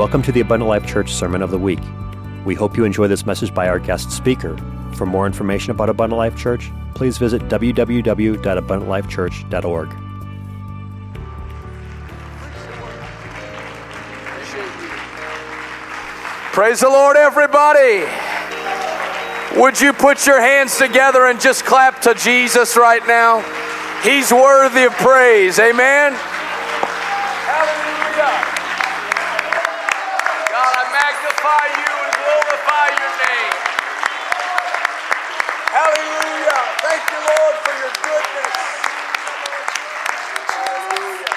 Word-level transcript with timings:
Welcome 0.00 0.22
to 0.22 0.32
the 0.32 0.40
Abundant 0.40 0.66
Life 0.66 0.86
Church 0.86 1.12
Sermon 1.12 1.42
of 1.42 1.50
the 1.50 1.58
Week. 1.58 1.78
We 2.46 2.54
hope 2.54 2.74
you 2.74 2.86
enjoy 2.86 3.06
this 3.06 3.26
message 3.26 3.52
by 3.52 3.68
our 3.68 3.78
guest 3.78 4.10
speaker. 4.10 4.56
For 4.94 5.04
more 5.04 5.26
information 5.26 5.72
about 5.72 5.90
Abundant 5.90 6.16
Life 6.16 6.38
Church, 6.38 6.70
please 6.94 7.18
visit 7.18 7.42
www.abundantlifechurch.org. 7.42 9.90
Praise 16.54 16.80
the 16.80 16.88
Lord, 16.88 17.18
everybody. 17.18 18.06
Would 19.60 19.82
you 19.82 19.92
put 19.92 20.26
your 20.26 20.40
hands 20.40 20.78
together 20.78 21.26
and 21.26 21.38
just 21.38 21.66
clap 21.66 22.00
to 22.00 22.14
Jesus 22.14 22.74
right 22.74 23.06
now? 23.06 23.42
He's 24.02 24.32
worthy 24.32 24.84
of 24.84 24.94
praise. 24.94 25.58
Amen. 25.58 26.14
Hallelujah. 27.44 28.56
God, 30.50 30.74
I 30.76 30.84
magnify 30.90 31.64
you 31.78 31.94
and 32.04 32.12
glorify 32.20 32.86
your 33.00 33.12
name. 33.22 33.54
Hallelujah. 35.72 36.60
Thank 36.84 37.02
you, 37.06 37.20
Lord, 37.22 37.56
for 37.64 37.74
your 37.80 37.94
goodness. 38.02 38.58
Hallelujah. 40.50 41.34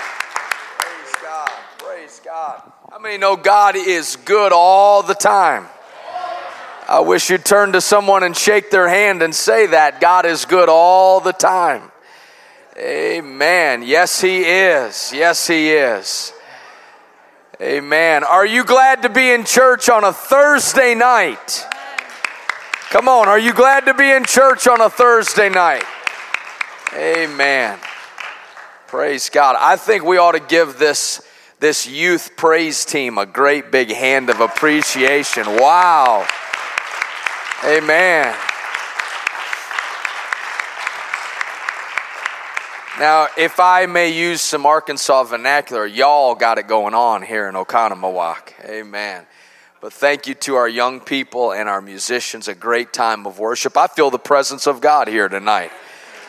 Praise 0.81 1.13
God. 1.21 1.53
Praise 1.77 2.17
God. 2.25 2.73
How 2.89 2.97
many 3.13 3.21
know 3.21 3.35
God 3.35 3.75
is 3.75 4.15
good 4.15 4.51
all 4.51 5.03
the 5.03 5.13
time? 5.13 5.67
I 6.89 7.01
wish 7.01 7.29
you'd 7.29 7.45
turn 7.45 7.73
to 7.73 7.81
someone 7.81 8.23
and 8.23 8.35
shake 8.35 8.71
their 8.71 8.89
hand 8.89 9.21
and 9.21 9.35
say 9.35 9.67
that. 9.67 10.01
God 10.01 10.25
is 10.25 10.45
good 10.45 10.67
all 10.67 11.19
the 11.19 11.31
time. 11.31 11.91
Amen. 12.75 13.83
Yes, 13.83 14.19
He 14.19 14.39
is. 14.39 15.13
Yes, 15.13 15.45
He 15.45 15.73
is. 15.73 16.33
Amen. 17.61 18.23
Are 18.23 18.47
you 18.47 18.63
glad 18.63 19.03
to 19.03 19.09
be 19.09 19.29
in 19.29 19.45
church 19.45 19.89
on 19.89 20.03
a 20.03 20.11
Thursday 20.11 20.95
night? 20.95 21.67
Come 22.89 23.07
on, 23.07 23.27
are 23.27 23.39
you 23.39 23.53
glad 23.53 23.85
to 23.85 23.93
be 23.93 24.09
in 24.09 24.25
church 24.25 24.67
on 24.67 24.81
a 24.81 24.89
Thursday 24.89 25.49
night? 25.49 25.83
Amen. 26.95 27.77
Praise 28.87 29.29
God. 29.29 29.55
I 29.59 29.75
think 29.75 30.03
we 30.03 30.17
ought 30.17 30.31
to 30.31 30.39
give 30.39 30.79
this, 30.79 31.21
this 31.63 31.87
youth 31.87 32.35
praise 32.35 32.83
team 32.83 33.17
a 33.17 33.25
great 33.25 33.71
big 33.71 33.89
hand 33.89 34.29
of 34.29 34.41
appreciation. 34.41 35.45
Wow. 35.47 36.27
Amen. 37.63 38.35
Now, 42.99 43.27
if 43.37 43.61
I 43.61 43.85
may 43.85 44.09
use 44.09 44.41
some 44.41 44.65
Arkansas 44.65 45.23
vernacular, 45.23 45.85
y'all 45.85 46.35
got 46.35 46.57
it 46.57 46.67
going 46.67 46.93
on 46.93 47.21
here 47.21 47.47
in 47.47 47.55
Oconomowoc. 47.55 48.51
Amen. 48.65 49.25
But 49.79 49.93
thank 49.93 50.27
you 50.27 50.33
to 50.33 50.55
our 50.55 50.67
young 50.67 50.99
people 50.99 51.53
and 51.53 51.69
our 51.69 51.81
musicians, 51.81 52.49
a 52.49 52.55
great 52.55 52.91
time 52.91 53.25
of 53.25 53.39
worship. 53.39 53.77
I 53.77 53.87
feel 53.87 54.09
the 54.09 54.19
presence 54.19 54.67
of 54.67 54.81
God 54.81 55.07
here 55.07 55.29
tonight. 55.29 55.71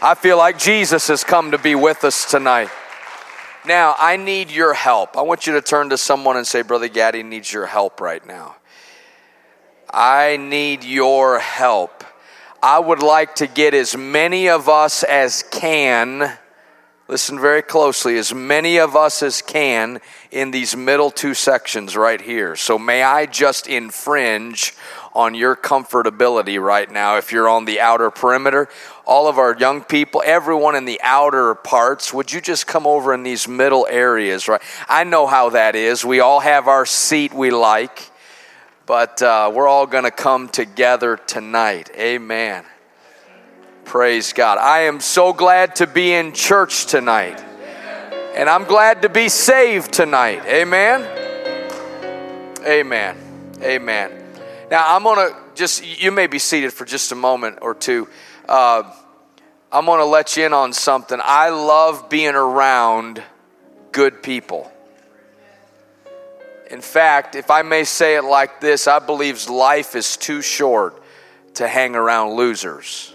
I 0.01 0.15
feel 0.15 0.39
like 0.39 0.61
Jesus 0.61 1.09
has 1.09 1.25
come 1.25 1.51
to 1.51 1.59
be 1.59 1.75
with 1.75 2.05
us 2.05 2.25
tonight. 2.25 2.71
Now, 3.67 3.95
I 3.99 4.17
need 4.19 4.51
your 4.51 4.75
help. 4.75 5.17
I 5.17 5.23
want 5.23 5.47
you 5.47 5.55
to 5.55 5.63
turn 5.63 5.91
to 5.91 5.99
someone 5.99 6.37
and 6.37 6.47
say, 6.47 6.61
Brother 6.61 6.89
Gaddy 6.89 7.23
needs 7.23 7.51
your 7.51 7.67
help 7.67 8.01
right 8.01 8.25
now. 8.27 8.57
I 9.91 10.37
need 10.37 10.85
your 10.85 11.39
help. 11.39 12.05
I 12.63 12.79
would 12.79 13.03
like 13.03 13.37
to 13.37 13.47
get 13.47 13.73
as 13.73 13.97
many 13.97 14.49
of 14.49 14.69
us 14.69 15.03
as 15.03 15.43
can 15.51 16.37
Listen 17.07 17.39
very 17.39 17.61
closely, 17.61 18.17
as 18.17 18.33
many 18.33 18.79
of 18.79 18.97
us 18.97 19.23
as 19.23 19.43
can 19.43 20.01
in 20.31 20.53
these 20.53 20.75
middle 20.75 21.11
two 21.11 21.35
sections 21.35 21.99
right 21.99 22.21
here. 22.21 22.57
So, 22.57 22.79
may 22.79 23.03
I 23.03 23.27
just 23.27 23.67
infringe 23.67 24.75
on 25.15 25.35
your 25.35 25.55
comfortability 25.55 26.59
right 26.59 26.91
now 26.91 27.19
if 27.19 27.31
you're 27.31 27.49
on 27.49 27.67
the 27.67 27.79
outer 27.79 28.11
perimeter? 28.11 28.71
All 29.05 29.29
of 29.29 29.37
our 29.37 29.55
young 29.55 29.85
people, 29.85 30.23
everyone 30.25 30.77
in 30.77 30.87
the 30.87 30.99
outer 31.03 31.55
parts, 31.55 32.15
would 32.15 32.33
you 32.33 32.41
just 32.41 32.67
come 32.67 32.87
over 32.87 33.13
in 33.13 33.23
these 33.23 33.47
middle 33.47 33.87
areas, 33.91 34.49
right? 34.49 34.63
I 34.89 35.05
know 35.05 35.27
how 35.27 35.51
that 35.51 35.77
is. 35.77 36.07
We 36.07 36.21
all 36.21 36.41
have 36.41 36.69
our 36.69 36.87
seat 36.87 37.35
we 37.35 37.51
like, 37.51 38.11
but 38.87 39.21
uh, 39.21 39.53
we're 39.55 39.69
all 39.69 39.87
going 39.87 40.05
to 40.05 40.11
come 40.11 40.49
together 40.49 41.19
tonight. 41.19 41.91
Amen. 41.99 42.65
Praise 43.85 44.33
God. 44.33 44.59
I 44.59 44.81
am 44.81 45.01
so 45.01 45.33
glad 45.33 45.77
to 45.77 45.87
be 45.87 46.13
in 46.13 46.33
church 46.33 46.87
tonight. 46.87 47.41
And 48.35 48.49
I'm 48.49 48.65
glad 48.65 49.03
to 49.03 49.09
be 49.09 49.29
saved 49.29 49.93
tonight. 49.93 50.45
Amen. 50.47 51.03
Amen. 52.67 53.17
Amen. 53.63 54.11
Now, 54.71 54.97
I'm 54.97 55.05
going 55.05 55.31
to 55.31 55.37
just, 55.55 56.03
you 56.03 56.11
may 56.11 56.27
be 56.27 56.39
seated 56.39 56.73
for 56.73 56.85
just 56.85 57.13
a 57.13 57.15
moment 57.15 57.59
or 57.63 57.75
two. 57.75 58.09
Uh, 58.49 58.91
I'm 59.71 59.87
going 59.87 60.01
to 60.01 60.07
let 60.07 60.37
you 60.37 60.47
in 60.47 60.53
on 60.53 60.73
something. 60.73 61.21
I 61.23 61.51
love 61.51 62.09
being 62.09 62.35
around 62.35 63.23
good 63.93 64.23
people. 64.23 64.73
In 66.71 66.81
fact, 66.81 67.37
if 67.37 67.51
I 67.51 67.63
may 67.63 67.85
say 67.85 68.17
it 68.17 68.25
like 68.25 68.61
this, 68.61 68.89
I 68.89 68.99
believe 68.99 69.49
life 69.49 69.95
is 69.95 70.17
too 70.17 70.43
short 70.43 71.01
to 71.55 71.69
hang 71.69 71.95
around 71.95 72.35
losers. 72.35 73.14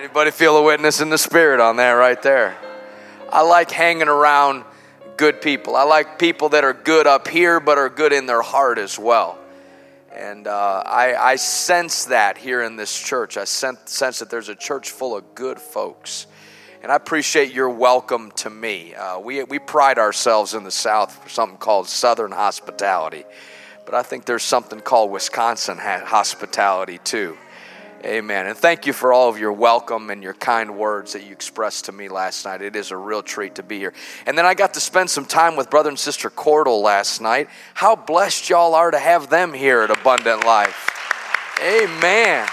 Anybody 0.00 0.30
feel 0.30 0.56
a 0.56 0.62
witness 0.62 1.02
in 1.02 1.10
the 1.10 1.18
spirit 1.18 1.60
on 1.60 1.76
that 1.76 1.90
right 1.90 2.22
there? 2.22 2.56
I 3.30 3.42
like 3.42 3.70
hanging 3.70 4.08
around 4.08 4.64
good 5.18 5.42
people. 5.42 5.76
I 5.76 5.82
like 5.82 6.18
people 6.18 6.48
that 6.48 6.64
are 6.64 6.72
good 6.72 7.06
up 7.06 7.28
here, 7.28 7.60
but 7.60 7.76
are 7.76 7.90
good 7.90 8.14
in 8.14 8.24
their 8.24 8.40
heart 8.40 8.78
as 8.78 8.98
well. 8.98 9.38
And 10.10 10.46
uh, 10.46 10.82
I, 10.86 11.14
I, 11.14 11.36
sense 11.36 12.06
that 12.06 12.38
here 12.38 12.62
in 12.62 12.76
this 12.76 12.98
church. 12.98 13.36
I 13.36 13.44
sense, 13.44 13.92
sense, 13.92 14.20
that 14.20 14.30
there's 14.30 14.48
a 14.48 14.54
church 14.54 14.90
full 14.90 15.14
of 15.14 15.34
good 15.34 15.60
folks. 15.60 16.26
And 16.82 16.90
I 16.90 16.96
appreciate 16.96 17.52
your 17.52 17.68
welcome 17.68 18.30
to 18.36 18.48
me. 18.48 18.94
Uh, 18.94 19.18
we, 19.18 19.44
we 19.44 19.58
pride 19.58 19.98
ourselves 19.98 20.54
in 20.54 20.64
the 20.64 20.70
South 20.70 21.12
for 21.24 21.28
something 21.28 21.58
called 21.58 21.86
Southern 21.86 22.32
hospitality. 22.32 23.24
But 23.84 23.94
I 23.94 24.02
think 24.02 24.24
there's 24.24 24.44
something 24.44 24.80
called 24.80 25.10
Wisconsin 25.10 25.76
hospitality 25.76 27.00
too. 27.04 27.36
Amen. 28.02 28.46
And 28.46 28.56
thank 28.56 28.86
you 28.86 28.94
for 28.94 29.12
all 29.12 29.28
of 29.28 29.38
your 29.38 29.52
welcome 29.52 30.08
and 30.08 30.22
your 30.22 30.32
kind 30.32 30.78
words 30.78 31.12
that 31.12 31.22
you 31.22 31.32
expressed 31.32 31.84
to 31.84 31.92
me 31.92 32.08
last 32.08 32.46
night. 32.46 32.62
It 32.62 32.74
is 32.74 32.92
a 32.92 32.96
real 32.96 33.22
treat 33.22 33.56
to 33.56 33.62
be 33.62 33.78
here. 33.78 33.92
And 34.24 34.38
then 34.38 34.46
I 34.46 34.54
got 34.54 34.72
to 34.74 34.80
spend 34.80 35.10
some 35.10 35.26
time 35.26 35.54
with 35.54 35.68
brother 35.68 35.90
and 35.90 35.98
sister 35.98 36.30
Cordell 36.30 36.82
last 36.82 37.20
night. 37.20 37.50
How 37.74 37.94
blessed 37.94 38.48
y'all 38.48 38.74
are 38.74 38.90
to 38.90 38.98
have 38.98 39.28
them 39.28 39.52
here 39.52 39.82
at 39.82 39.90
Abundant 39.90 40.46
Life. 40.46 40.88
Amen. 41.62 42.48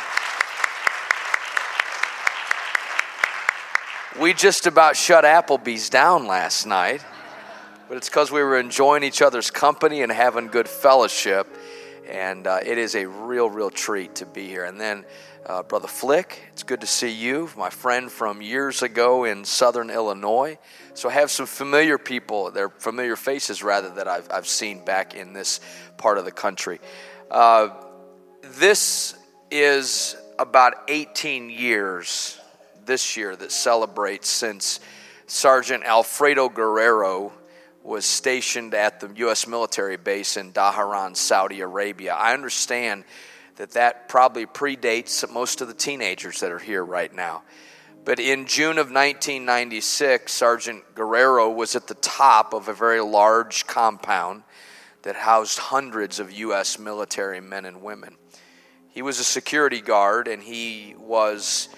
We 4.20 4.34
just 4.34 4.68
about 4.68 4.98
shut 4.98 5.24
Applebee's 5.24 5.90
down 5.90 6.28
last 6.28 6.66
night, 6.66 7.06
but 7.88 7.96
it's 7.96 8.10
because 8.10 8.34
we 8.34 8.44
were 8.44 8.60
enjoying 8.60 9.04
each 9.04 9.22
other's 9.22 9.50
company 9.50 10.02
and 10.02 10.12
having 10.12 10.48
good 10.48 10.68
fellowship. 10.68 11.48
And 12.10 12.48
uh, 12.48 12.60
it 12.66 12.78
is 12.78 12.96
a 12.96 13.06
real, 13.06 13.50
real 13.50 13.70
treat 13.70 14.16
to 14.16 14.26
be 14.26 14.48
here. 14.48 14.66
And 14.66 14.80
then 14.80 15.06
uh, 15.48 15.64
Brother 15.64 15.88
Flick, 15.88 16.42
it's 16.52 16.64
good 16.64 16.82
to 16.82 16.88
see 16.88 17.10
you, 17.10 17.50
my 17.56 17.70
friend 17.70 18.12
from 18.12 18.42
years 18.42 18.82
ago 18.84 19.24
in 19.24 19.46
southern 19.46 19.90
Illinois. 19.90 20.58
So 20.94 21.10
I 21.10 21.14
have 21.14 21.32
some 21.32 21.46
familiar 21.46 21.98
people, 21.98 22.52
they're 22.52 22.70
familiar 22.70 23.16
faces 23.16 23.64
rather, 23.64 23.90
that 23.92 24.10
I've, 24.10 24.28
I've 24.30 24.48
seen 24.48 24.84
back 24.84 25.16
in 25.16 25.32
this 25.32 25.62
part 25.98 26.18
of 26.18 26.26
the 26.26 26.34
country. 26.34 26.80
Uh, 27.32 27.70
this 28.42 29.18
is 29.50 30.18
about 30.38 30.74
18 30.90 31.50
years 31.50 32.38
this 32.86 33.16
year 33.16 33.34
that 33.36 33.52
celebrates 33.52 34.28
since 34.28 34.82
Sergeant 35.28 35.86
Alfredo 35.86 36.50
Guerrero 36.50 37.32
was 37.84 38.04
stationed 38.04 38.74
at 38.74 39.00
the 39.00 39.10
U.S. 39.16 39.48
military 39.48 39.96
base 39.96 40.36
in 40.36 40.52
Dhahran, 40.52 41.16
Saudi 41.16 41.62
Arabia. 41.62 42.14
I 42.14 42.34
understand 42.34 43.06
that 43.58 43.72
that 43.72 44.08
probably 44.08 44.46
predates 44.46 45.30
most 45.32 45.62
of 45.62 45.68
the 45.68 45.74
teenagers 45.74 46.40
that 46.40 46.52
are 46.52 46.60
here 46.60 46.84
right 46.84 47.14
now. 47.14 47.44
But 48.06 48.20
in 48.20 48.46
June 48.46 48.78
of 48.78 48.88
1996, 48.88 50.32
Sergeant 50.32 50.96
Guerrero 50.96 51.50
was 51.50 51.76
at 51.76 51.88
the 51.88 51.96
top 51.96 52.54
of 52.54 52.70
a 52.70 52.74
very 52.74 53.02
large 53.02 53.68
compound 53.68 54.44
that 55.02 55.16
housed 55.16 55.60
hundreds 55.60 56.20
of 56.20 56.32
U.S. 56.32 56.80
military 56.80 57.42
men 57.42 57.66
and 57.66 57.82
women. 57.82 58.16
He 58.90 59.02
was 59.02 59.20
a 59.20 59.24
security 59.24 59.82
guard 59.82 60.28
and 60.28 60.42
he 60.42 60.96
was 60.98 61.70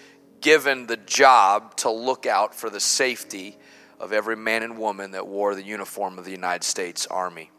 given 0.41 0.87
the 0.87 0.97
job 0.97 1.75
to 1.77 1.89
look 1.89 2.25
out 2.25 2.53
for 2.53 2.69
the 2.69 2.79
safety 2.79 3.57
of 3.99 4.13
every 4.13 4.37
man 4.37 4.63
and 4.63 4.77
woman 4.77 5.11
that 5.11 5.27
wore 5.27 5.55
the 5.55 5.63
uniform 5.63 6.17
of 6.17 6.25
the 6.25 6.31
United 6.31 6.63
States 6.63 7.07
Army. 7.07 7.49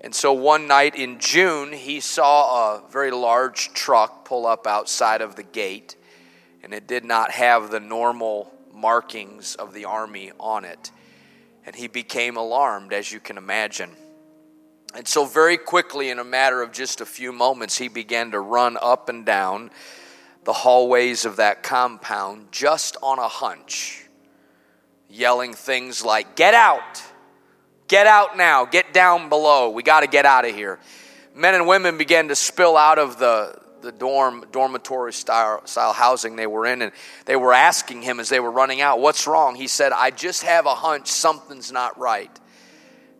And 0.00 0.14
so 0.14 0.32
one 0.32 0.68
night 0.68 0.94
in 0.94 1.18
June, 1.18 1.72
he 1.72 2.00
saw 2.00 2.76
a 2.76 2.88
very 2.88 3.10
large 3.10 3.72
truck 3.72 4.24
pull 4.24 4.46
up 4.46 4.66
outside 4.66 5.20
of 5.20 5.34
the 5.34 5.42
gate, 5.42 5.96
and 6.62 6.72
it 6.72 6.86
did 6.86 7.04
not 7.04 7.32
have 7.32 7.70
the 7.70 7.80
normal 7.80 8.52
markings 8.72 9.56
of 9.56 9.74
the 9.74 9.84
army 9.84 10.30
on 10.38 10.64
it. 10.64 10.92
And 11.66 11.74
he 11.74 11.88
became 11.88 12.36
alarmed, 12.36 12.92
as 12.92 13.10
you 13.10 13.18
can 13.18 13.36
imagine. 13.36 13.90
And 14.94 15.06
so, 15.06 15.26
very 15.26 15.58
quickly, 15.58 16.10
in 16.10 16.18
a 16.18 16.24
matter 16.24 16.62
of 16.62 16.72
just 16.72 17.00
a 17.00 17.06
few 17.06 17.32
moments, 17.32 17.76
he 17.76 17.88
began 17.88 18.30
to 18.30 18.40
run 18.40 18.78
up 18.80 19.08
and 19.08 19.26
down 19.26 19.70
the 20.44 20.52
hallways 20.52 21.24
of 21.26 21.36
that 21.36 21.62
compound 21.62 22.48
just 22.52 22.96
on 23.02 23.18
a 23.18 23.28
hunch, 23.28 24.06
yelling 25.10 25.52
things 25.52 26.04
like, 26.04 26.36
Get 26.36 26.54
out! 26.54 27.02
Get 27.88 28.06
out 28.06 28.36
now! 28.36 28.66
Get 28.66 28.92
down 28.92 29.30
below! 29.30 29.70
We 29.70 29.82
got 29.82 30.00
to 30.00 30.06
get 30.06 30.26
out 30.26 30.44
of 30.44 30.54
here. 30.54 30.78
Men 31.34 31.54
and 31.54 31.66
women 31.66 31.96
began 31.96 32.28
to 32.28 32.36
spill 32.36 32.76
out 32.76 32.98
of 32.98 33.18
the, 33.18 33.58
the 33.80 33.92
dorm 33.92 34.44
dormitory 34.52 35.12
style, 35.12 35.66
style 35.66 35.92
housing 35.92 36.36
they 36.36 36.46
were 36.46 36.66
in 36.66 36.82
and 36.82 36.92
they 37.24 37.36
were 37.36 37.52
asking 37.52 38.02
him 38.02 38.20
as 38.20 38.28
they 38.28 38.40
were 38.40 38.50
running 38.50 38.80
out 38.80 39.00
what's 39.00 39.26
wrong 39.26 39.54
he 39.54 39.66
said 39.68 39.92
i 39.92 40.10
just 40.10 40.42
have 40.42 40.66
a 40.66 40.74
hunch 40.74 41.06
something's 41.06 41.70
not 41.70 41.98
right 41.98 42.40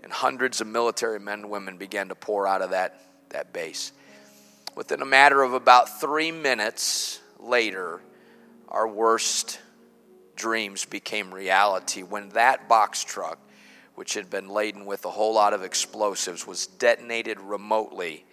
and 0.02 0.12
hundreds 0.12 0.60
of 0.60 0.66
military 0.66 1.20
men 1.20 1.40
and 1.40 1.50
women 1.50 1.76
began 1.76 2.08
to 2.08 2.14
pour 2.14 2.46
out 2.46 2.62
of 2.62 2.70
that, 2.70 3.00
that 3.30 3.52
base 3.52 3.92
within 4.74 5.02
a 5.02 5.06
matter 5.06 5.42
of 5.42 5.52
about 5.52 6.00
three 6.00 6.32
minutes 6.32 7.20
later 7.38 8.00
our 8.68 8.88
worst 8.88 9.60
dreams 10.34 10.84
became 10.84 11.32
reality 11.32 12.02
when 12.02 12.28
that 12.30 12.68
box 12.68 13.04
truck 13.04 13.38
which 13.98 14.14
had 14.14 14.30
been 14.30 14.48
laden 14.48 14.86
with 14.86 15.04
a 15.04 15.10
whole 15.10 15.34
lot 15.34 15.52
of 15.52 15.64
explosives 15.64 16.46
was 16.46 16.68
detonated 16.68 17.40
remotely 17.40 18.24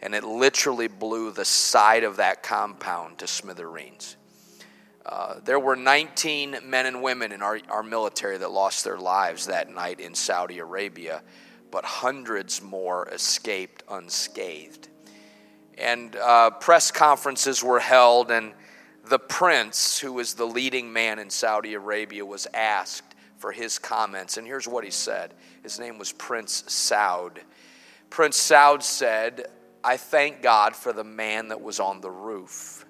and 0.00 0.14
it 0.14 0.22
literally 0.22 0.86
blew 0.86 1.32
the 1.32 1.44
side 1.44 2.04
of 2.04 2.16
that 2.16 2.44
compound 2.44 3.18
to 3.18 3.26
smithereens. 3.26 4.16
Uh, 5.04 5.40
there 5.44 5.58
were 5.58 5.74
19 5.74 6.58
men 6.64 6.86
and 6.86 7.02
women 7.02 7.32
in 7.32 7.42
our, 7.42 7.58
our 7.68 7.82
military 7.82 8.38
that 8.38 8.52
lost 8.52 8.84
their 8.84 8.98
lives 8.98 9.46
that 9.46 9.68
night 9.68 9.98
in 9.98 10.14
Saudi 10.14 10.58
Arabia, 10.58 11.22
but 11.72 11.84
hundreds 11.84 12.62
more 12.62 13.08
escaped 13.08 13.82
unscathed. 13.90 14.88
And 15.76 16.14
uh, 16.14 16.50
press 16.50 16.92
conferences 16.92 17.64
were 17.64 17.80
held, 17.80 18.30
and 18.30 18.52
the 19.06 19.18
prince, 19.18 19.98
who 19.98 20.12
was 20.12 20.34
the 20.34 20.46
leading 20.46 20.92
man 20.92 21.18
in 21.18 21.30
Saudi 21.30 21.74
Arabia, 21.74 22.24
was 22.24 22.46
asked 22.54 23.09
for 23.40 23.52
his 23.52 23.78
comments. 23.78 24.36
And 24.36 24.46
here's 24.46 24.68
what 24.68 24.84
he 24.84 24.90
said 24.90 25.32
his 25.62 25.80
name 25.80 25.98
was 25.98 26.12
Prince 26.12 26.62
Saud. 26.68 27.38
Prince 28.10 28.38
Saud 28.38 28.82
said, 28.82 29.46
I 29.82 29.96
thank 29.96 30.42
God 30.42 30.76
for 30.76 30.92
the 30.92 31.04
man 31.04 31.48
that 31.48 31.62
was 31.62 31.80
on 31.80 32.02
the 32.02 32.10
roof. 32.10 32.84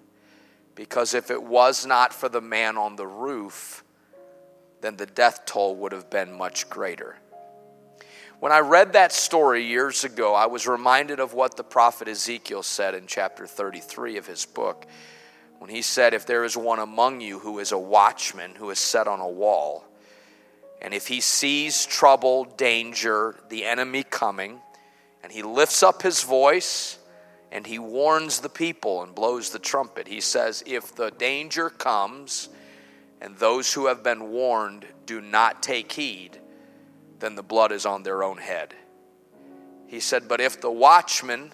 Because 0.74 1.14
if 1.14 1.30
it 1.30 1.42
was 1.42 1.86
not 1.86 2.12
for 2.12 2.28
the 2.28 2.40
man 2.40 2.76
on 2.76 2.96
the 2.96 3.06
roof, 3.06 3.84
then 4.80 4.96
the 4.96 5.06
death 5.06 5.44
toll 5.46 5.76
would 5.76 5.92
have 5.92 6.10
been 6.10 6.32
much 6.32 6.68
greater. 6.68 7.16
When 8.40 8.50
I 8.50 8.60
read 8.60 8.94
that 8.94 9.12
story 9.12 9.62
years 9.62 10.02
ago, 10.02 10.34
I 10.34 10.46
was 10.46 10.66
reminded 10.66 11.20
of 11.20 11.34
what 11.34 11.56
the 11.56 11.62
prophet 11.62 12.08
Ezekiel 12.08 12.62
said 12.62 12.94
in 12.94 13.06
chapter 13.06 13.46
33 13.46 14.16
of 14.16 14.26
his 14.26 14.46
book. 14.46 14.86
When 15.58 15.70
he 15.70 15.82
said, 15.82 16.14
If 16.14 16.26
there 16.26 16.44
is 16.44 16.56
one 16.56 16.78
among 16.78 17.20
you 17.20 17.38
who 17.38 17.58
is 17.58 17.70
a 17.70 17.78
watchman 17.78 18.54
who 18.54 18.70
is 18.70 18.78
set 18.78 19.06
on 19.06 19.20
a 19.20 19.28
wall, 19.28 19.84
and 20.80 20.94
if 20.94 21.08
he 21.08 21.20
sees 21.20 21.84
trouble, 21.84 22.44
danger, 22.44 23.36
the 23.48 23.64
enemy 23.64 24.02
coming, 24.02 24.60
and 25.22 25.32
he 25.32 25.42
lifts 25.42 25.82
up 25.82 26.02
his 26.02 26.22
voice 26.22 26.98
and 27.52 27.66
he 27.66 27.78
warns 27.78 28.40
the 28.40 28.48
people 28.48 29.02
and 29.02 29.14
blows 29.14 29.50
the 29.50 29.58
trumpet. 29.58 30.08
He 30.08 30.20
says, 30.20 30.62
If 30.66 30.94
the 30.94 31.10
danger 31.10 31.68
comes 31.68 32.48
and 33.20 33.36
those 33.36 33.72
who 33.72 33.86
have 33.86 34.02
been 34.02 34.30
warned 34.30 34.86
do 35.04 35.20
not 35.20 35.62
take 35.62 35.92
heed, 35.92 36.38
then 37.18 37.34
the 37.34 37.42
blood 37.42 37.72
is 37.72 37.84
on 37.84 38.02
their 38.02 38.22
own 38.22 38.38
head. 38.38 38.74
He 39.86 40.00
said, 40.00 40.28
But 40.28 40.40
if 40.40 40.60
the 40.60 40.70
watchman 40.70 41.52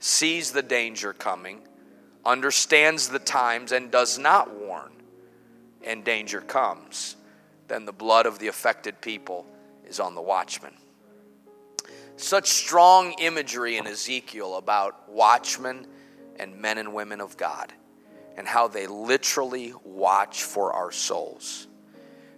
sees 0.00 0.52
the 0.52 0.62
danger 0.62 1.12
coming, 1.12 1.60
understands 2.24 3.08
the 3.08 3.18
times, 3.18 3.70
and 3.70 3.90
does 3.90 4.18
not 4.18 4.54
warn, 4.54 4.92
and 5.84 6.04
danger 6.04 6.40
comes, 6.40 7.16
then 7.68 7.84
the 7.84 7.92
blood 7.92 8.26
of 8.26 8.38
the 8.38 8.48
affected 8.48 9.00
people 9.00 9.46
is 9.86 10.00
on 10.00 10.14
the 10.14 10.22
watchman 10.22 10.74
such 12.20 12.48
strong 12.48 13.12
imagery 13.18 13.76
in 13.76 13.86
Ezekiel 13.86 14.56
about 14.56 15.08
watchmen 15.08 15.86
and 16.36 16.56
men 16.56 16.78
and 16.78 16.92
women 16.92 17.20
of 17.20 17.36
God 17.36 17.72
and 18.36 18.46
how 18.46 18.68
they 18.68 18.86
literally 18.86 19.72
watch 19.84 20.42
for 20.42 20.72
our 20.72 20.90
souls. 20.90 21.66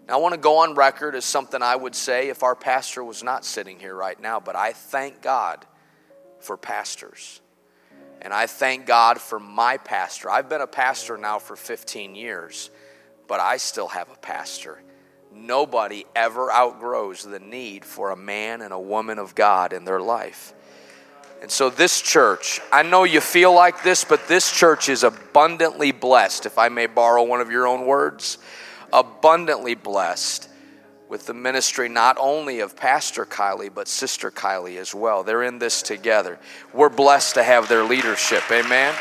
Now, 0.06 0.14
I 0.14 0.16
want 0.20 0.34
to 0.34 0.40
go 0.40 0.58
on 0.58 0.74
record 0.74 1.14
as 1.14 1.24
something 1.24 1.62
I 1.62 1.76
would 1.76 1.94
say 1.94 2.28
if 2.28 2.42
our 2.42 2.54
pastor 2.54 3.04
was 3.04 3.22
not 3.22 3.44
sitting 3.44 3.78
here 3.78 3.94
right 3.94 4.20
now, 4.20 4.40
but 4.40 4.56
I 4.56 4.72
thank 4.72 5.22
God 5.22 5.64
for 6.40 6.56
pastors. 6.56 7.40
And 8.22 8.34
I 8.34 8.46
thank 8.46 8.86
God 8.86 9.20
for 9.20 9.38
my 9.38 9.78
pastor. 9.78 10.30
I've 10.30 10.48
been 10.48 10.60
a 10.60 10.66
pastor 10.66 11.16
now 11.16 11.38
for 11.38 11.56
15 11.56 12.14
years, 12.14 12.70
but 13.26 13.40
I 13.40 13.56
still 13.56 13.88
have 13.88 14.10
a 14.10 14.16
pastor 14.16 14.82
nobody 15.32 16.04
ever 16.14 16.50
outgrows 16.52 17.22
the 17.22 17.38
need 17.38 17.84
for 17.84 18.10
a 18.10 18.16
man 18.16 18.62
and 18.62 18.72
a 18.72 18.78
woman 18.78 19.18
of 19.18 19.34
God 19.34 19.72
in 19.72 19.84
their 19.84 20.00
life. 20.00 20.54
And 21.42 21.50
so, 21.50 21.70
this 21.70 22.02
church, 22.02 22.60
I 22.70 22.82
know 22.82 23.04
you 23.04 23.20
feel 23.20 23.54
like 23.54 23.82
this, 23.82 24.04
but 24.04 24.28
this 24.28 24.52
church 24.52 24.90
is 24.90 25.04
abundantly 25.04 25.90
blessed, 25.90 26.44
if 26.44 26.58
I 26.58 26.68
may 26.68 26.86
borrow 26.86 27.22
one 27.22 27.40
of 27.40 27.50
your 27.50 27.66
own 27.66 27.86
words, 27.86 28.36
abundantly 28.92 29.74
blessed 29.74 30.48
with 31.08 31.26
the 31.26 31.34
ministry 31.34 31.88
not 31.88 32.16
only 32.20 32.60
of 32.60 32.76
Pastor 32.76 33.24
Kylie, 33.24 33.72
but 33.74 33.88
Sister 33.88 34.30
Kylie 34.30 34.76
as 34.76 34.94
well. 34.94 35.24
They're 35.24 35.42
in 35.42 35.58
this 35.58 35.82
together. 35.82 36.38
We're 36.72 36.88
blessed 36.88 37.34
to 37.34 37.42
have 37.42 37.68
their 37.68 37.84
leadership. 37.84 38.42
Amen. 38.50 38.94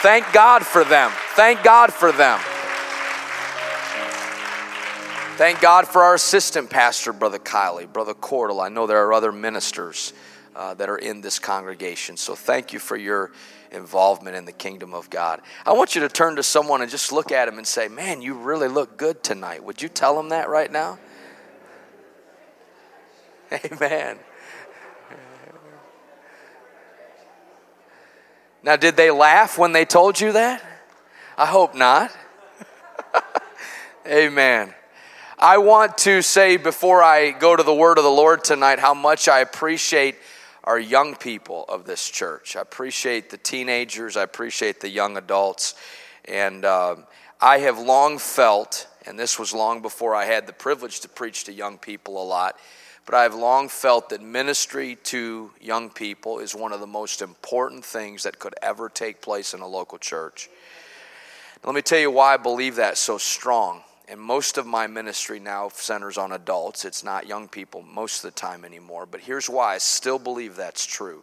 Thank 0.00 0.32
God 0.32 0.64
for 0.64 0.84
them. 0.84 1.10
Thank 1.34 1.62
God 1.62 1.92
for 1.92 2.12
them. 2.12 2.40
Thank 5.36 5.60
God 5.60 5.88
for 5.88 6.04
our 6.04 6.14
assistant 6.14 6.70
pastor, 6.70 7.12
Brother 7.12 7.40
Kiley, 7.40 7.92
Brother 7.92 8.14
Cordell. 8.14 8.64
I 8.64 8.68
know 8.68 8.86
there 8.86 9.04
are 9.04 9.12
other 9.12 9.32
ministers 9.32 10.12
uh, 10.54 10.74
that 10.74 10.88
are 10.88 10.96
in 10.96 11.22
this 11.22 11.40
congregation. 11.40 12.16
So 12.16 12.36
thank 12.36 12.72
you 12.72 12.78
for 12.78 12.96
your 12.96 13.32
involvement 13.72 14.36
in 14.36 14.44
the 14.44 14.52
kingdom 14.52 14.94
of 14.94 15.10
God. 15.10 15.42
I 15.66 15.72
want 15.72 15.96
you 15.96 16.02
to 16.02 16.08
turn 16.08 16.36
to 16.36 16.44
someone 16.44 16.82
and 16.82 16.90
just 16.90 17.10
look 17.10 17.32
at 17.32 17.48
him 17.48 17.58
and 17.58 17.66
say, 17.66 17.88
Man, 17.88 18.22
you 18.22 18.34
really 18.34 18.68
look 18.68 18.96
good 18.96 19.24
tonight. 19.24 19.64
Would 19.64 19.82
you 19.82 19.88
tell 19.88 20.20
him 20.20 20.28
that 20.28 20.48
right 20.48 20.70
now? 20.70 21.00
Amen. 23.52 24.20
Now, 28.62 28.76
did 28.76 28.96
they 28.96 29.10
laugh 29.10 29.58
when 29.58 29.72
they 29.72 29.84
told 29.84 30.20
you 30.20 30.30
that? 30.30 30.62
I 31.36 31.46
hope 31.46 31.74
not. 31.74 32.16
Amen. 34.06 34.72
I 35.38 35.58
want 35.58 35.98
to 35.98 36.22
say 36.22 36.56
before 36.56 37.02
I 37.02 37.32
go 37.32 37.56
to 37.56 37.62
the 37.64 37.74
word 37.74 37.98
of 37.98 38.04
the 38.04 38.10
Lord 38.10 38.44
tonight 38.44 38.78
how 38.78 38.94
much 38.94 39.26
I 39.26 39.40
appreciate 39.40 40.14
our 40.62 40.78
young 40.78 41.16
people 41.16 41.64
of 41.68 41.84
this 41.84 42.08
church. 42.08 42.54
I 42.54 42.60
appreciate 42.60 43.30
the 43.30 43.36
teenagers, 43.36 44.16
I 44.16 44.22
appreciate 44.22 44.80
the 44.80 44.88
young 44.88 45.16
adults. 45.16 45.74
And 46.26 46.64
uh, 46.64 46.96
I 47.40 47.58
have 47.58 47.80
long 47.80 48.18
felt, 48.18 48.86
and 49.06 49.18
this 49.18 49.36
was 49.36 49.52
long 49.52 49.82
before 49.82 50.14
I 50.14 50.24
had 50.24 50.46
the 50.46 50.52
privilege 50.52 51.00
to 51.00 51.08
preach 51.08 51.42
to 51.44 51.52
young 51.52 51.78
people 51.78 52.22
a 52.22 52.24
lot, 52.24 52.56
but 53.04 53.16
I've 53.16 53.34
long 53.34 53.68
felt 53.68 54.10
that 54.10 54.22
ministry 54.22 54.96
to 55.04 55.50
young 55.60 55.90
people 55.90 56.38
is 56.38 56.54
one 56.54 56.72
of 56.72 56.78
the 56.78 56.86
most 56.86 57.22
important 57.22 57.84
things 57.84 58.22
that 58.22 58.38
could 58.38 58.54
ever 58.62 58.88
take 58.88 59.20
place 59.20 59.52
in 59.52 59.62
a 59.62 59.66
local 59.66 59.98
church. 59.98 60.48
Let 61.64 61.74
me 61.74 61.82
tell 61.82 61.98
you 61.98 62.12
why 62.12 62.34
I 62.34 62.36
believe 62.36 62.76
that 62.76 62.98
so 62.98 63.18
strong 63.18 63.82
and 64.08 64.20
most 64.20 64.58
of 64.58 64.66
my 64.66 64.86
ministry 64.86 65.40
now 65.40 65.68
centers 65.70 66.18
on 66.18 66.32
adults. 66.32 66.84
It's 66.84 67.02
not 67.02 67.26
young 67.26 67.48
people 67.48 67.82
most 67.82 68.24
of 68.24 68.30
the 68.32 68.38
time 68.38 68.64
anymore. 68.64 69.06
But 69.06 69.22
here's 69.22 69.48
why 69.48 69.74
I 69.74 69.78
still 69.78 70.18
believe 70.18 70.56
that's 70.56 70.84
true. 70.84 71.22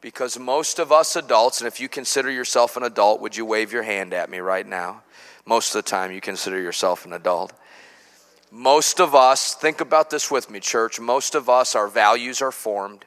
Because 0.00 0.38
most 0.38 0.78
of 0.78 0.92
us 0.92 1.16
adults, 1.16 1.60
and 1.60 1.68
if 1.68 1.80
you 1.80 1.88
consider 1.88 2.30
yourself 2.30 2.76
an 2.76 2.84
adult, 2.84 3.20
would 3.20 3.36
you 3.36 3.44
wave 3.44 3.72
your 3.72 3.82
hand 3.82 4.14
at 4.14 4.30
me 4.30 4.38
right 4.38 4.66
now? 4.66 5.02
Most 5.44 5.74
of 5.74 5.84
the 5.84 5.90
time, 5.90 6.12
you 6.12 6.20
consider 6.20 6.60
yourself 6.60 7.04
an 7.04 7.12
adult. 7.12 7.52
Most 8.50 9.00
of 9.00 9.14
us, 9.14 9.54
think 9.54 9.80
about 9.80 10.08
this 10.08 10.30
with 10.30 10.50
me, 10.50 10.60
church. 10.60 11.00
Most 11.00 11.34
of 11.34 11.48
us, 11.48 11.74
our 11.74 11.88
values 11.88 12.40
are 12.40 12.52
formed. 12.52 13.04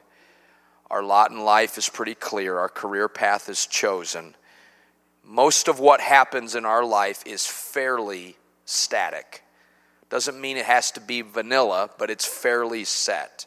Our 0.90 1.02
lot 1.02 1.30
in 1.30 1.40
life 1.40 1.78
is 1.78 1.88
pretty 1.88 2.14
clear. 2.14 2.58
Our 2.58 2.68
career 2.68 3.08
path 3.08 3.48
is 3.48 3.66
chosen. 3.66 4.36
Most 5.24 5.66
of 5.66 5.80
what 5.80 6.00
happens 6.00 6.54
in 6.54 6.66
our 6.66 6.84
life 6.84 7.22
is 7.26 7.46
fairly 7.46 8.36
static. 8.64 9.42
Doesn't 10.10 10.40
mean 10.40 10.56
it 10.56 10.66
has 10.66 10.90
to 10.92 11.00
be 11.00 11.22
vanilla, 11.22 11.90
but 11.98 12.10
it's 12.10 12.26
fairly 12.26 12.84
set. 12.84 13.46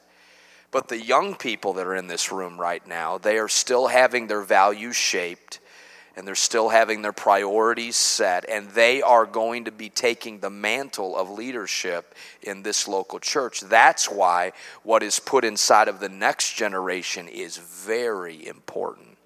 But 0.71 0.87
the 0.87 0.99
young 0.99 1.35
people 1.35 1.73
that 1.73 1.87
are 1.87 1.95
in 1.95 2.07
this 2.07 2.31
room 2.31 2.59
right 2.59 2.85
now, 2.85 3.17
they 3.17 3.37
are 3.37 3.47
still 3.47 3.87
having 3.87 4.27
their 4.27 4.41
values 4.41 4.95
shaped 4.95 5.59
and 6.15 6.27
they're 6.27 6.35
still 6.35 6.69
having 6.69 7.01
their 7.01 7.11
priorities 7.11 7.95
set, 7.95 8.47
and 8.49 8.69
they 8.69 9.01
are 9.01 9.25
going 9.25 9.65
to 9.65 9.71
be 9.71 9.89
taking 9.89 10.39
the 10.39 10.49
mantle 10.49 11.15
of 11.15 11.29
leadership 11.29 12.15
in 12.41 12.63
this 12.63 12.87
local 12.87 13.19
church. 13.19 13.61
That's 13.61 14.09
why 14.09 14.53
what 14.83 15.03
is 15.03 15.19
put 15.19 15.43
inside 15.43 15.87
of 15.87 15.99
the 15.99 16.09
next 16.09 16.53
generation 16.53 17.27
is 17.27 17.57
very 17.57 18.47
important 18.47 19.17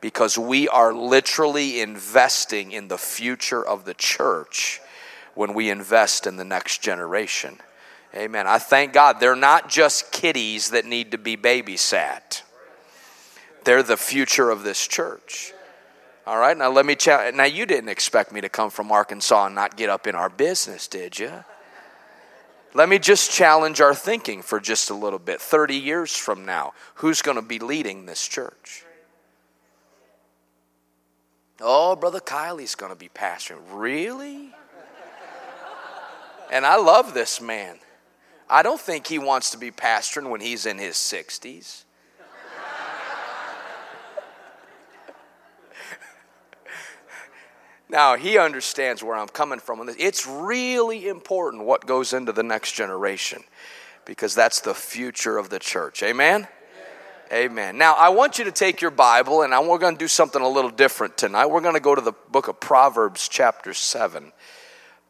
because 0.00 0.36
we 0.36 0.68
are 0.68 0.92
literally 0.92 1.80
investing 1.80 2.72
in 2.72 2.88
the 2.88 2.98
future 2.98 3.64
of 3.64 3.84
the 3.84 3.94
church 3.94 4.80
when 5.38 5.54
we 5.54 5.70
invest 5.70 6.26
in 6.26 6.36
the 6.36 6.44
next 6.44 6.82
generation. 6.82 7.56
Amen. 8.12 8.48
I 8.48 8.58
thank 8.58 8.92
God 8.92 9.20
they're 9.20 9.36
not 9.36 9.68
just 9.68 10.10
kiddies 10.10 10.70
that 10.70 10.84
need 10.84 11.12
to 11.12 11.18
be 11.18 11.36
babysat. 11.36 12.42
They're 13.62 13.84
the 13.84 13.96
future 13.96 14.50
of 14.50 14.64
this 14.64 14.84
church. 14.84 15.52
All 16.26 16.38
right, 16.38 16.58
now 16.58 16.70
let 16.72 16.84
me 16.84 16.96
challenge. 16.96 17.36
Now, 17.36 17.44
you 17.44 17.66
didn't 17.66 17.88
expect 17.88 18.32
me 18.32 18.40
to 18.40 18.48
come 18.48 18.68
from 18.68 18.90
Arkansas 18.90 19.46
and 19.46 19.54
not 19.54 19.76
get 19.76 19.88
up 19.88 20.08
in 20.08 20.16
our 20.16 20.28
business, 20.28 20.88
did 20.88 21.16
you? 21.16 21.44
Let 22.74 22.88
me 22.88 22.98
just 22.98 23.30
challenge 23.30 23.80
our 23.80 23.94
thinking 23.94 24.42
for 24.42 24.58
just 24.58 24.90
a 24.90 24.94
little 24.94 25.20
bit. 25.20 25.40
30 25.40 25.76
years 25.76 26.16
from 26.16 26.44
now, 26.44 26.72
who's 26.94 27.22
going 27.22 27.36
to 27.36 27.42
be 27.42 27.60
leading 27.60 28.06
this 28.06 28.26
church? 28.26 28.84
Oh, 31.60 31.94
Brother 31.94 32.20
Kylie's 32.20 32.74
going 32.74 32.90
to 32.90 32.98
be 32.98 33.08
pastoring. 33.08 33.60
Really? 33.70 34.52
And 36.50 36.64
I 36.64 36.76
love 36.76 37.14
this 37.14 37.40
man. 37.40 37.78
I 38.48 38.62
don't 38.62 38.80
think 38.80 39.06
he 39.06 39.18
wants 39.18 39.50
to 39.50 39.58
be 39.58 39.70
pastoring 39.70 40.30
when 40.30 40.40
he's 40.40 40.66
in 40.66 40.78
his 40.78 40.96
60s. 40.96 41.84
Now, 47.90 48.16
he 48.16 48.36
understands 48.36 49.02
where 49.02 49.16
I'm 49.16 49.28
coming 49.28 49.60
from. 49.60 49.88
It's 49.98 50.26
really 50.26 51.08
important 51.08 51.64
what 51.64 51.86
goes 51.86 52.12
into 52.12 52.32
the 52.32 52.42
next 52.42 52.72
generation 52.72 53.42
because 54.04 54.34
that's 54.34 54.60
the 54.60 54.74
future 54.74 55.38
of 55.38 55.48
the 55.48 55.58
church. 55.58 56.02
Amen? 56.02 56.48
Amen. 57.32 57.76
Now, 57.76 57.94
I 57.94 58.08
want 58.08 58.38
you 58.38 58.44
to 58.44 58.52
take 58.52 58.80
your 58.80 58.90
Bible 58.90 59.42
and 59.42 59.52
we're 59.68 59.78
going 59.78 59.94
to 59.94 59.98
do 59.98 60.08
something 60.08 60.40
a 60.40 60.48
little 60.48 60.70
different 60.70 61.16
tonight. 61.18 61.46
We're 61.46 61.60
going 61.60 61.74
to 61.74 61.80
go 61.80 61.94
to 61.94 62.00
the 62.00 62.12
book 62.30 62.48
of 62.48 62.58
Proverbs, 62.60 63.28
chapter 63.28 63.74
7. 63.74 64.32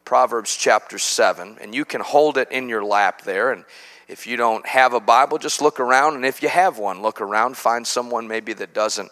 Proverbs, 0.09 0.57
chapter 0.57 0.97
7. 0.97 1.59
And 1.61 1.75
you 1.75 1.85
can 1.85 2.01
hold 2.01 2.39
it 2.39 2.51
in 2.51 2.67
your 2.67 2.83
lap 2.83 3.21
there. 3.21 3.51
And 3.51 3.63
if 4.07 4.25
you 4.25 4.37
don't 4.37 4.65
have 4.65 4.95
a 4.95 4.99
Bible, 4.99 5.37
just 5.37 5.61
look 5.61 5.79
around. 5.79 6.15
And 6.15 6.25
if 6.25 6.41
you 6.41 6.49
have 6.49 6.79
one, 6.79 7.03
look 7.03 7.21
around. 7.21 7.57
Find 7.57 7.85
someone 7.85 8.27
maybe 8.27 8.53
that 8.53 8.73
doesn't 8.73 9.11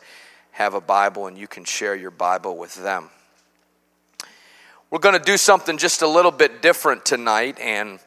have 0.54 0.74
a 0.74 0.82
Bible 0.82 1.28
and 1.28 1.38
you 1.38 1.48
can 1.48 1.66
share 1.66 1.94
your 1.94 2.10
Bible 2.10 2.58
with 2.58 2.74
them. 2.74 3.12
We're 4.90 4.98
going 4.98 5.14
to 5.14 5.24
do 5.24 5.38
something 5.38 5.78
just 5.78 6.02
a 6.02 6.08
little 6.08 6.32
bit 6.32 6.64
different 6.64 7.06
tonight, 7.06 7.60
and 7.60 8.00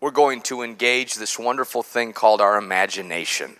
we're 0.00 0.12
going 0.12 0.40
to 0.42 0.62
engage 0.62 1.16
this 1.16 1.40
wonderful 1.40 1.82
thing 1.82 2.12
called 2.12 2.40
our 2.40 2.56
imagination. 2.56 3.56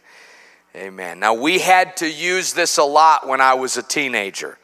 Amen. 0.77 1.19
Now, 1.19 1.35
we 1.35 1.59
had 1.59 1.97
to 1.97 2.09
use 2.09 2.53
this 2.53 2.79
a 2.79 2.85
lot 2.85 3.27
when 3.27 3.41
I 3.41 3.55
was 3.55 3.77
a 3.77 3.83
teenager 3.83 4.57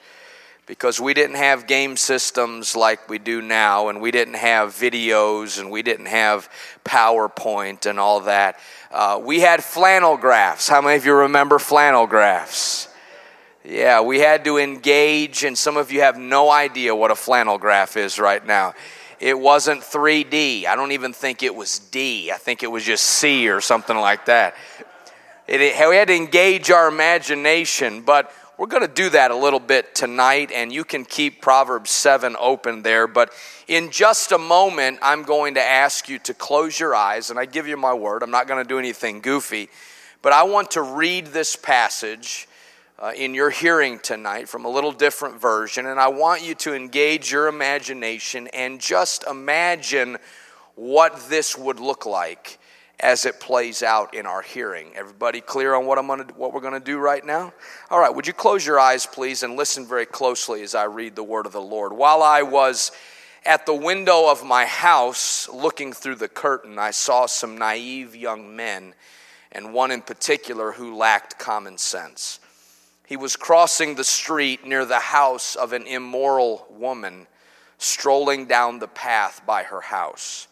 because 0.66 0.98
we 0.98 1.12
didn't 1.12 1.36
have 1.36 1.66
game 1.66 1.96
systems 1.96 2.74
like 2.74 3.08
we 3.08 3.18
do 3.18 3.42
now, 3.42 3.88
and 3.88 4.00
we 4.00 4.10
didn't 4.10 4.34
have 4.34 4.70
videos, 4.70 5.60
and 5.60 5.70
we 5.70 5.82
didn't 5.82 6.06
have 6.06 6.48
PowerPoint 6.84 7.86
and 7.86 8.00
all 8.00 8.20
that. 8.20 8.58
Uh, 8.90 9.20
we 9.22 9.40
had 9.40 9.62
flannel 9.62 10.16
graphs. 10.16 10.68
How 10.68 10.80
many 10.80 10.96
of 10.96 11.04
you 11.04 11.14
remember 11.14 11.58
flannel 11.58 12.06
graphs? 12.06 12.88
Yeah, 13.62 14.00
we 14.02 14.20
had 14.20 14.44
to 14.44 14.58
engage, 14.58 15.44
and 15.44 15.56
some 15.56 15.76
of 15.76 15.90
you 15.90 16.00
have 16.00 16.18
no 16.18 16.50
idea 16.50 16.94
what 16.94 17.10
a 17.10 17.14
flannel 17.14 17.58
graph 17.58 17.96
is 17.96 18.18
right 18.18 18.44
now. 18.46 18.74
It 19.20 19.38
wasn't 19.38 19.80
3D. 19.80 20.66
I 20.66 20.76
don't 20.76 20.92
even 20.92 21.12
think 21.12 21.42
it 21.42 21.54
was 21.54 21.78
D. 21.78 22.30
I 22.30 22.36
think 22.36 22.62
it 22.62 22.66
was 22.70 22.84
just 22.84 23.04
C 23.04 23.48
or 23.48 23.60
something 23.60 23.96
like 23.96 24.26
that. 24.26 24.54
It, 25.46 25.60
it, 25.60 25.88
we 25.88 25.96
had 25.96 26.08
to 26.08 26.14
engage 26.14 26.70
our 26.70 26.88
imagination, 26.88 28.02
but 28.02 28.32
we're 28.56 28.66
going 28.66 28.86
to 28.86 28.92
do 28.92 29.10
that 29.10 29.30
a 29.30 29.36
little 29.36 29.58
bit 29.58 29.94
tonight, 29.94 30.52
and 30.52 30.72
you 30.72 30.84
can 30.84 31.04
keep 31.04 31.42
Proverbs 31.42 31.90
7 31.90 32.36
open 32.38 32.82
there. 32.82 33.06
But 33.08 33.32
in 33.66 33.90
just 33.90 34.30
a 34.30 34.38
moment, 34.38 34.98
I'm 35.02 35.24
going 35.24 35.54
to 35.54 35.62
ask 35.62 36.08
you 36.08 36.20
to 36.20 36.34
close 36.34 36.78
your 36.78 36.94
eyes, 36.94 37.30
and 37.30 37.38
I 37.38 37.46
give 37.46 37.66
you 37.66 37.76
my 37.76 37.94
word, 37.94 38.22
I'm 38.22 38.30
not 38.30 38.46
going 38.46 38.62
to 38.62 38.68
do 38.68 38.78
anything 38.78 39.20
goofy, 39.20 39.68
but 40.22 40.32
I 40.32 40.44
want 40.44 40.72
to 40.72 40.82
read 40.82 41.28
this 41.28 41.56
passage 41.56 42.46
uh, 43.00 43.12
in 43.16 43.34
your 43.34 43.50
hearing 43.50 43.98
tonight 43.98 44.48
from 44.48 44.64
a 44.64 44.68
little 44.68 44.92
different 44.92 45.40
version, 45.40 45.86
and 45.86 45.98
I 45.98 46.08
want 46.08 46.42
you 46.42 46.54
to 46.54 46.74
engage 46.74 47.32
your 47.32 47.48
imagination 47.48 48.46
and 48.48 48.80
just 48.80 49.24
imagine 49.24 50.16
what 50.76 51.28
this 51.28 51.58
would 51.58 51.80
look 51.80 52.06
like 52.06 52.58
as 53.00 53.26
it 53.26 53.40
plays 53.40 53.82
out 53.82 54.14
in 54.14 54.26
our 54.26 54.42
hearing. 54.42 54.92
Everybody 54.94 55.40
clear 55.40 55.74
on 55.74 55.86
what 55.86 55.98
I'm 55.98 56.06
going 56.06 56.26
to 56.26 56.34
what 56.34 56.52
we're 56.52 56.60
going 56.60 56.74
to 56.74 56.80
do 56.80 56.98
right 56.98 57.24
now? 57.24 57.52
All 57.90 58.00
right, 58.00 58.14
would 58.14 58.26
you 58.26 58.32
close 58.32 58.64
your 58.64 58.78
eyes 58.78 59.06
please 59.06 59.42
and 59.42 59.56
listen 59.56 59.86
very 59.86 60.06
closely 60.06 60.62
as 60.62 60.74
I 60.74 60.84
read 60.84 61.16
the 61.16 61.24
word 61.24 61.46
of 61.46 61.52
the 61.52 61.60
Lord. 61.60 61.92
While 61.92 62.22
I 62.22 62.42
was 62.42 62.92
at 63.44 63.66
the 63.66 63.74
window 63.74 64.30
of 64.30 64.44
my 64.44 64.64
house 64.64 65.48
looking 65.48 65.92
through 65.92 66.14
the 66.16 66.28
curtain, 66.28 66.78
I 66.78 66.92
saw 66.92 67.26
some 67.26 67.58
naive 67.58 68.16
young 68.16 68.56
men 68.56 68.94
and 69.52 69.72
one 69.72 69.90
in 69.90 70.02
particular 70.02 70.72
who 70.72 70.96
lacked 70.96 71.38
common 71.38 71.78
sense. 71.78 72.40
He 73.06 73.16
was 73.16 73.36
crossing 73.36 73.94
the 73.94 74.04
street 74.04 74.66
near 74.66 74.84
the 74.84 74.98
house 74.98 75.56
of 75.56 75.72
an 75.72 75.86
immoral 75.86 76.66
woman, 76.70 77.26
strolling 77.78 78.46
down 78.46 78.78
the 78.78 78.88
path 78.88 79.42
by 79.46 79.64
her 79.64 79.82
house. 79.82 80.48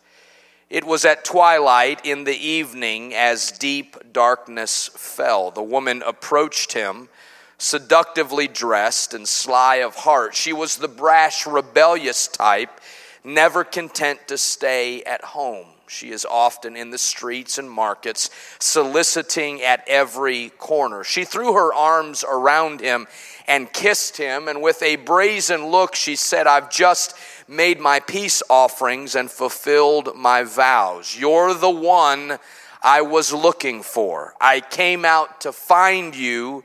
It 0.73 0.85
was 0.85 1.05
at 1.05 1.23
twilight 1.23 2.01
in 2.03 2.25
the 2.25 2.35
evening 2.35 3.15
as 3.15 3.53
deep 3.53 4.11
darkness 4.11 4.89
fell. 4.95 5.51
The 5.51 5.63
woman 5.63 6.01
approached 6.01 6.73
him, 6.73 7.11
seductively 7.59 8.49
dressed 8.49 9.13
and 9.13 9.29
sly 9.29 9.77
of 9.77 9.97
heart. 9.97 10.35
She 10.35 10.55
was 10.55 10.79
the 10.79 10.89
brash, 10.89 11.47
rebellious 11.47 12.27
type, 12.27 12.81
never 13.23 13.65
content 13.65 14.21
to 14.29 14.39
stay 14.39 15.03
at 15.03 15.23
home. 15.23 15.67
She 15.89 16.11
is 16.11 16.25
often 16.25 16.75
in 16.75 16.89
the 16.89 16.97
streets 16.97 17.59
and 17.59 17.71
markets, 17.71 18.31
soliciting 18.59 19.61
at 19.61 19.85
every 19.87 20.49
corner. 20.57 21.05
She 21.05 21.27
threw 21.27 21.53
her 21.53 21.75
arms 21.75 22.25
around 22.27 22.81
him 22.81 23.07
and 23.47 23.73
kissed 23.73 24.17
him, 24.17 24.49
and 24.49 24.63
with 24.63 24.83
a 24.83 24.97
brazen 24.97 25.67
look, 25.67 25.95
she 25.95 26.17
said, 26.17 26.47
I've 26.47 26.71
just 26.71 27.15
made 27.49 27.81
my 27.81 28.01
peace 28.01 28.43
offerings 28.49 29.15
and 29.15 29.31
fulfilled 29.31 30.17
my 30.17 30.45
vows. 30.45 31.17
You're 31.19 31.55
the 31.55 31.71
one 31.71 32.39
I 32.83 33.03
was 33.03 33.33
looking 33.33 33.83
for. 33.83 34.35
I 34.41 34.61
came 34.61 35.05
out 35.05 35.43
to 35.43 35.53
find 35.53 36.15
you, 36.17 36.65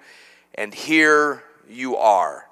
and 0.56 0.74
here 0.74 1.44
you 1.70 1.98
are. 1.98 2.46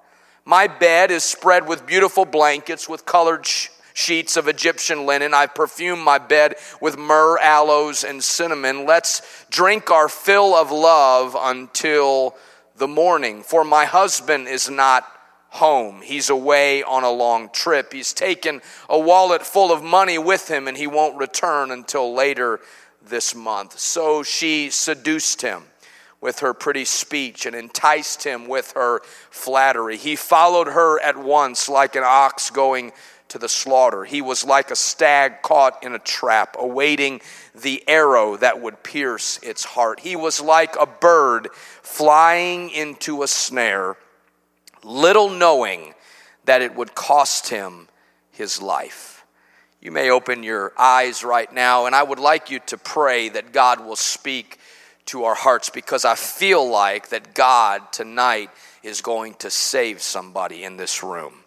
My 0.44 0.67
bed 0.67 1.10
is 1.10 1.24
spread 1.24 1.67
with 1.67 1.88
beautiful 1.88 2.25
blankets 2.25 2.88
with 2.88 3.05
colored 3.05 3.48
sh- 3.48 3.70
sheets 3.94 4.38
of 4.38 4.48
Egyptian 4.48 5.05
linen. 5.05 5.34
I've 5.34 5.55
perfumed 5.55 6.03
my 6.03 6.20
bed 6.20 6.55
with 6.79 6.98
myrrh, 6.98 7.39
aloes, 7.39 8.03
and 8.03 8.24
cinnamon. 8.24 8.86
Let's 8.86 9.22
drink 9.50 9.89
our 9.89 10.08
fill 10.08 10.53
of 10.53 10.72
love 10.72 11.36
until 11.39 12.36
the 12.77 12.88
morning. 12.88 13.44
For 13.44 13.63
my 13.63 13.86
husband 13.86 14.48
is 14.48 14.70
not 14.70 15.05
home. 15.50 16.01
He's 16.01 16.29
away 16.29 16.84
on 16.84 17.03
a 17.03 17.10
long 17.10 17.50
trip. 17.50 17.94
He's 17.94 18.13
taken 18.13 18.62
a 18.89 19.00
wallet 19.00 19.44
full 19.44 19.72
of 19.72 19.82
money 19.82 20.17
with 20.17 20.50
him 20.50 20.67
and 20.67 20.75
he 20.75 20.88
won't 20.88 21.17
return 21.17 21.72
until 21.72 22.13
later 22.13 22.60
this 23.01 23.34
month. 23.34 23.79
So 23.79 24.22
she 24.24 24.70
seduced 24.70 25.41
him 25.41 25.63
with 26.20 26.39
her 26.39 26.53
pretty 26.53 26.86
speech 26.86 27.46
and 27.46 27.55
enticed 27.55 28.24
him 28.24 28.48
with 28.48 28.74
her 28.74 29.01
flattery. 29.29 29.96
He 29.96 30.15
followed 30.15 30.67
her 30.67 31.00
at 31.00 31.17
once 31.17 31.70
like 31.70 31.96
an 31.96 32.03
ox 32.03 32.50
going 32.50 32.91
to 33.29 33.38
the 33.38 33.50
slaughter. 33.50 34.03
He 34.03 34.22
was 34.22 34.46
like 34.46 34.72
a 34.72 34.75
stag 34.75 35.41
caught 35.41 35.84
in 35.84 35.94
a 35.94 36.00
trap, 36.00 36.55
awaiting 36.60 37.22
the 37.53 37.84
arrow 37.88 38.38
that 38.38 38.62
would 38.62 38.84
pierce 38.84 39.39
its 39.39 39.63
heart. 39.63 40.00
He 40.01 40.15
was 40.15 40.39
like 40.39 40.75
a 40.75 40.86
bird 40.86 41.50
flying 41.82 42.70
into 42.70 43.24
a 43.24 43.27
snare, 43.27 43.98
little 44.84 45.29
knowing 45.29 45.94
that 46.46 46.62
it 46.62 46.75
would 46.75 46.94
cost 46.96 47.50
him 47.50 47.88
his 48.32 48.62
life. 48.62 49.25
You 49.82 49.91
may 49.91 50.10
open 50.10 50.44
your 50.44 50.74
eyes 50.77 51.24
right 51.24 51.51
now, 51.51 51.86
and 51.86 51.96
I 51.96 52.03
would 52.03 52.20
like 52.20 52.50
you 52.50 52.60
to 52.67 52.77
pray 52.77 53.29
that 53.29 53.51
God 53.51 53.86
will 53.86 53.96
speak 53.96 54.60
to 55.05 55.25
our 55.25 55.36
hearts 55.36 55.70
because 55.70 56.05
I 56.05 56.15
feel 56.15 56.67
like 56.67 57.10
that 57.10 57.36
God 57.36 57.91
tonight 57.91 58.50
is 58.82 59.01
going 59.01 59.36
to 59.36 59.50
save 59.50 60.01
somebody 60.01 60.63
in 60.63 60.77
this 60.77 61.03
room. 61.03 61.45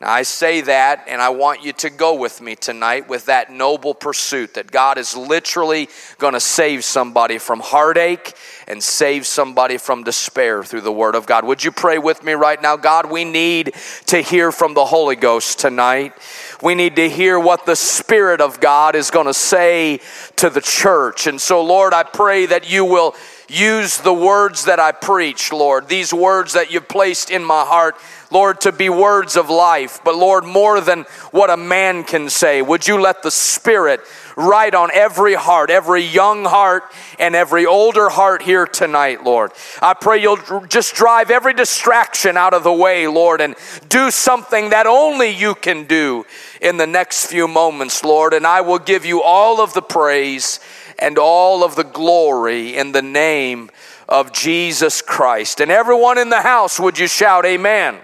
Now, 0.00 0.10
I 0.10 0.22
say 0.22 0.60
that, 0.62 1.04
and 1.06 1.22
I 1.22 1.28
want 1.28 1.62
you 1.62 1.72
to 1.74 1.88
go 1.88 2.14
with 2.14 2.40
me 2.40 2.56
tonight 2.56 3.08
with 3.08 3.26
that 3.26 3.52
noble 3.52 3.94
pursuit 3.94 4.54
that 4.54 4.72
God 4.72 4.98
is 4.98 5.16
literally 5.16 5.88
going 6.18 6.34
to 6.34 6.40
save 6.40 6.84
somebody 6.84 7.38
from 7.38 7.60
heartache 7.60 8.34
and 8.66 8.82
save 8.82 9.24
somebody 9.24 9.76
from 9.76 10.02
despair 10.02 10.64
through 10.64 10.80
the 10.80 10.92
Word 10.92 11.14
of 11.14 11.26
God. 11.26 11.44
Would 11.44 11.62
you 11.62 11.70
pray 11.70 11.98
with 11.98 12.24
me 12.24 12.32
right 12.32 12.60
now? 12.60 12.76
God, 12.76 13.08
we 13.08 13.24
need 13.24 13.74
to 14.06 14.20
hear 14.20 14.50
from 14.50 14.74
the 14.74 14.84
Holy 14.84 15.16
Ghost 15.16 15.60
tonight. 15.60 16.12
We 16.60 16.74
need 16.74 16.96
to 16.96 17.08
hear 17.08 17.38
what 17.38 17.64
the 17.64 17.76
Spirit 17.76 18.40
of 18.40 18.58
God 18.58 18.96
is 18.96 19.12
going 19.12 19.26
to 19.26 19.34
say 19.34 20.00
to 20.36 20.50
the 20.50 20.60
church. 20.60 21.28
And 21.28 21.40
so, 21.40 21.62
Lord, 21.62 21.94
I 21.94 22.02
pray 22.02 22.46
that 22.46 22.68
you 22.68 22.84
will 22.84 23.14
use 23.48 23.98
the 23.98 24.14
words 24.14 24.64
that 24.64 24.80
I 24.80 24.92
preach, 24.92 25.52
Lord, 25.52 25.88
these 25.88 26.12
words 26.14 26.54
that 26.54 26.72
you've 26.72 26.88
placed 26.88 27.30
in 27.30 27.44
my 27.44 27.64
heart 27.64 27.96
Lord, 28.34 28.60
to 28.62 28.72
be 28.72 28.88
words 28.88 29.36
of 29.36 29.48
life, 29.48 30.00
but 30.04 30.16
Lord, 30.16 30.44
more 30.44 30.80
than 30.80 31.04
what 31.30 31.50
a 31.50 31.56
man 31.56 32.02
can 32.02 32.28
say, 32.28 32.62
would 32.62 32.88
you 32.88 33.00
let 33.00 33.22
the 33.22 33.30
Spirit 33.30 34.00
write 34.36 34.74
on 34.74 34.90
every 34.92 35.34
heart, 35.34 35.70
every 35.70 36.02
young 36.02 36.44
heart 36.44 36.82
and 37.20 37.36
every 37.36 37.64
older 37.64 38.08
heart 38.08 38.42
here 38.42 38.66
tonight, 38.66 39.22
Lord. 39.22 39.52
I 39.80 39.94
pray 39.94 40.20
you'll 40.20 40.66
just 40.68 40.94
drive 40.94 41.30
every 41.30 41.54
distraction 41.54 42.36
out 42.36 42.54
of 42.54 42.64
the 42.64 42.72
way, 42.72 43.06
Lord, 43.06 43.40
and 43.40 43.54
do 43.88 44.10
something 44.10 44.70
that 44.70 44.86
only 44.86 45.30
you 45.30 45.54
can 45.54 45.84
do 45.84 46.26
in 46.60 46.76
the 46.76 46.86
next 46.86 47.26
few 47.26 47.46
moments, 47.46 48.02
Lord. 48.02 48.34
And 48.34 48.46
I 48.46 48.62
will 48.62 48.80
give 48.80 49.04
you 49.04 49.22
all 49.22 49.60
of 49.60 49.74
the 49.74 49.82
praise 49.82 50.60
and 50.98 51.18
all 51.18 51.62
of 51.62 51.76
the 51.76 51.84
glory 51.84 52.76
in 52.76 52.92
the 52.92 53.02
name 53.02 53.70
of 54.08 54.32
Jesus 54.32 55.02
Christ. 55.02 55.60
And 55.60 55.70
everyone 55.70 56.18
in 56.18 56.30
the 56.30 56.42
house, 56.42 56.78
would 56.80 56.98
you 56.98 57.06
shout, 57.06 57.46
Amen? 57.46 57.98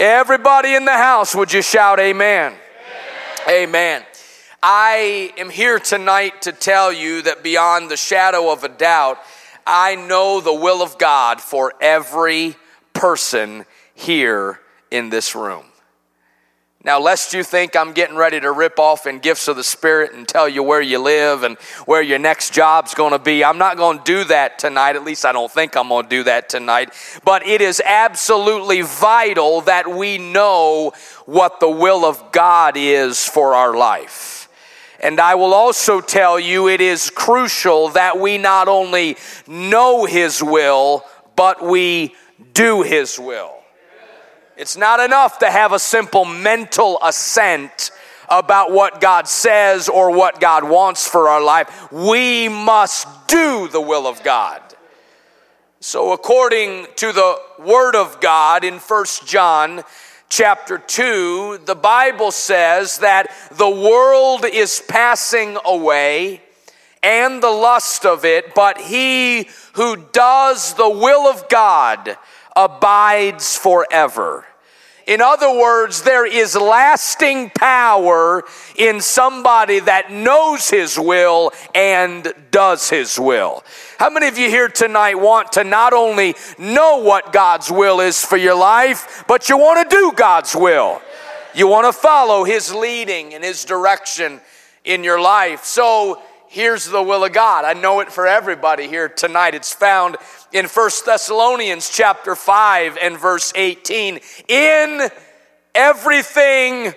Everybody 0.00 0.74
in 0.74 0.86
the 0.86 0.96
house, 0.96 1.34
would 1.34 1.52
you 1.52 1.60
shout 1.60 2.00
amen? 2.00 2.54
Amen. 3.46 3.68
amen. 3.68 4.02
I 4.62 5.30
am 5.36 5.50
here 5.50 5.78
tonight 5.78 6.40
to 6.42 6.52
tell 6.52 6.90
you 6.90 7.20
that 7.20 7.42
beyond 7.42 7.90
the 7.90 7.98
shadow 7.98 8.50
of 8.50 8.64
a 8.64 8.70
doubt, 8.70 9.18
I 9.66 9.96
know 9.96 10.40
the 10.40 10.54
will 10.54 10.80
of 10.80 10.96
God 10.96 11.38
for 11.38 11.74
every 11.82 12.56
person 12.94 13.66
here 13.94 14.58
in 14.90 15.10
this 15.10 15.34
room. 15.34 15.66
Now, 16.82 16.98
lest 16.98 17.34
you 17.34 17.44
think 17.44 17.76
I'm 17.76 17.92
getting 17.92 18.16
ready 18.16 18.40
to 18.40 18.50
rip 18.52 18.78
off 18.78 19.06
in 19.06 19.18
gifts 19.18 19.48
of 19.48 19.56
the 19.56 19.64
Spirit 19.64 20.14
and 20.14 20.26
tell 20.26 20.48
you 20.48 20.62
where 20.62 20.80
you 20.80 20.98
live 20.98 21.42
and 21.42 21.58
where 21.84 22.00
your 22.00 22.18
next 22.18 22.54
job's 22.54 22.94
going 22.94 23.12
to 23.12 23.18
be, 23.18 23.44
I'm 23.44 23.58
not 23.58 23.76
going 23.76 23.98
to 23.98 24.04
do 24.04 24.24
that 24.24 24.58
tonight. 24.58 24.96
At 24.96 25.04
least 25.04 25.26
I 25.26 25.32
don't 25.32 25.52
think 25.52 25.76
I'm 25.76 25.90
going 25.90 26.04
to 26.04 26.08
do 26.08 26.22
that 26.22 26.48
tonight. 26.48 26.94
But 27.22 27.46
it 27.46 27.60
is 27.60 27.82
absolutely 27.84 28.80
vital 28.80 29.60
that 29.62 29.90
we 29.90 30.16
know 30.16 30.94
what 31.26 31.60
the 31.60 31.68
will 31.68 32.06
of 32.06 32.32
God 32.32 32.78
is 32.78 33.26
for 33.26 33.54
our 33.54 33.76
life. 33.76 34.48
And 35.00 35.20
I 35.20 35.34
will 35.34 35.52
also 35.52 36.00
tell 36.00 36.40
you 36.40 36.66
it 36.66 36.80
is 36.80 37.10
crucial 37.10 37.90
that 37.90 38.18
we 38.18 38.38
not 38.38 38.68
only 38.68 39.18
know 39.46 40.06
His 40.06 40.42
will, 40.42 41.04
but 41.36 41.62
we 41.62 42.14
do 42.54 42.80
His 42.80 43.18
will. 43.18 43.59
It's 44.60 44.76
not 44.76 45.00
enough 45.00 45.38
to 45.38 45.50
have 45.50 45.72
a 45.72 45.78
simple 45.78 46.26
mental 46.26 46.98
assent 47.02 47.90
about 48.28 48.70
what 48.70 49.00
God 49.00 49.26
says 49.26 49.88
or 49.88 50.10
what 50.10 50.38
God 50.38 50.64
wants 50.64 51.06
for 51.06 51.30
our 51.30 51.42
life. 51.42 51.90
We 51.90 52.50
must 52.50 53.08
do 53.26 53.68
the 53.68 53.80
will 53.80 54.06
of 54.06 54.22
God. 54.22 54.60
So 55.80 56.12
according 56.12 56.88
to 56.96 57.10
the 57.10 57.40
word 57.58 57.96
of 57.96 58.20
God 58.20 58.62
in 58.62 58.80
First 58.80 59.26
John 59.26 59.82
chapter 60.28 60.76
2, 60.76 61.62
the 61.64 61.74
Bible 61.74 62.30
says 62.30 62.98
that 62.98 63.34
the 63.52 63.70
world 63.70 64.44
is 64.44 64.82
passing 64.86 65.56
away 65.64 66.42
and 67.02 67.42
the 67.42 67.48
lust 67.48 68.04
of 68.04 68.26
it, 68.26 68.54
but 68.54 68.76
he 68.76 69.48
who 69.72 69.96
does 70.12 70.74
the 70.74 70.90
will 70.90 71.26
of 71.28 71.48
God 71.48 72.18
abides 72.54 73.56
forever. 73.56 74.44
In 75.10 75.20
other 75.20 75.50
words, 75.50 76.02
there 76.02 76.24
is 76.24 76.54
lasting 76.54 77.50
power 77.50 78.44
in 78.76 79.00
somebody 79.00 79.80
that 79.80 80.12
knows 80.12 80.70
His 80.70 80.96
will 80.96 81.50
and 81.74 82.32
does 82.52 82.88
His 82.88 83.18
will. 83.18 83.64
How 83.98 84.08
many 84.08 84.28
of 84.28 84.38
you 84.38 84.48
here 84.48 84.68
tonight 84.68 85.16
want 85.16 85.50
to 85.54 85.64
not 85.64 85.92
only 85.92 86.36
know 86.60 86.98
what 86.98 87.32
God's 87.32 87.72
will 87.72 87.98
is 87.98 88.24
for 88.24 88.36
your 88.36 88.54
life, 88.54 89.24
but 89.26 89.48
you 89.48 89.58
want 89.58 89.90
to 89.90 89.96
do 89.96 90.12
God's 90.14 90.54
will? 90.54 91.02
You 91.56 91.66
want 91.66 91.92
to 91.92 91.92
follow 91.92 92.44
His 92.44 92.72
leading 92.72 93.34
and 93.34 93.42
His 93.42 93.64
direction 93.64 94.40
in 94.84 95.02
your 95.02 95.20
life. 95.20 95.64
So, 95.64 96.22
here's 96.50 96.84
the 96.86 97.02
will 97.02 97.24
of 97.24 97.32
God. 97.32 97.64
I 97.64 97.74
know 97.74 98.00
it 98.00 98.10
for 98.10 98.26
everybody 98.26 98.88
here 98.88 99.08
tonight. 99.08 99.54
It's 99.54 99.72
found 99.72 100.16
in 100.52 100.66
First 100.66 101.06
Thessalonians 101.06 101.88
chapter 101.88 102.34
5 102.34 102.98
and 103.00 103.16
verse 103.16 103.52
18. 103.54 104.18
In 104.48 105.08
everything 105.74 106.92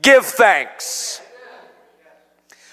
give 0.00 0.24
thanks. 0.24 1.20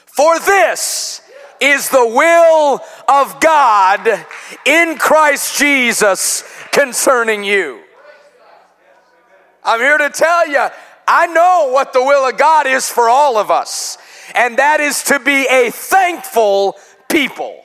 For 0.05 0.39
this 0.39 1.21
is 1.59 1.89
the 1.89 2.05
will 2.05 2.79
of 3.07 3.39
God 3.39 4.07
in 4.65 4.97
Christ 4.97 5.57
Jesus 5.57 6.43
concerning 6.71 7.43
you. 7.43 7.81
I'm 9.63 9.79
here 9.79 9.97
to 9.97 10.09
tell 10.11 10.47
you, 10.47 10.67
I 11.07 11.25
know 11.25 11.71
what 11.73 11.91
the 11.91 12.03
will 12.03 12.29
of 12.29 12.37
God 12.37 12.67
is 12.67 12.87
for 12.87 13.09
all 13.09 13.37
of 13.37 13.49
us 13.49 13.97
and 14.35 14.57
that 14.57 14.79
is 14.79 15.03
to 15.05 15.19
be 15.19 15.47
a 15.49 15.71
thankful 15.71 16.77
people. 17.09 17.63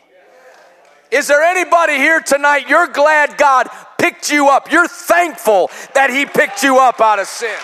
Is 1.11 1.29
there 1.29 1.43
anybody 1.43 1.95
here 1.95 2.21
tonight? 2.21 2.69
You're 2.69 2.89
glad 2.89 3.39
God 3.39 3.69
picked 3.99 4.31
you 4.31 4.49
up. 4.49 4.73
You're 4.73 4.89
thankful 4.89 5.71
that 5.95 6.11
He 6.11 6.27
picked 6.27 6.63
you 6.63 6.79
up 6.79 7.01
out 7.01 7.19
of 7.19 7.27
sin. 7.27 7.57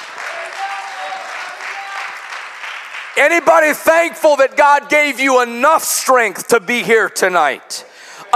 Anybody 3.16 3.72
thankful 3.72 4.36
that 4.36 4.56
God 4.56 4.88
gave 4.88 5.18
you 5.18 5.42
enough 5.42 5.82
strength 5.82 6.48
to 6.48 6.60
be 6.60 6.82
here 6.82 7.08
tonight? 7.08 7.84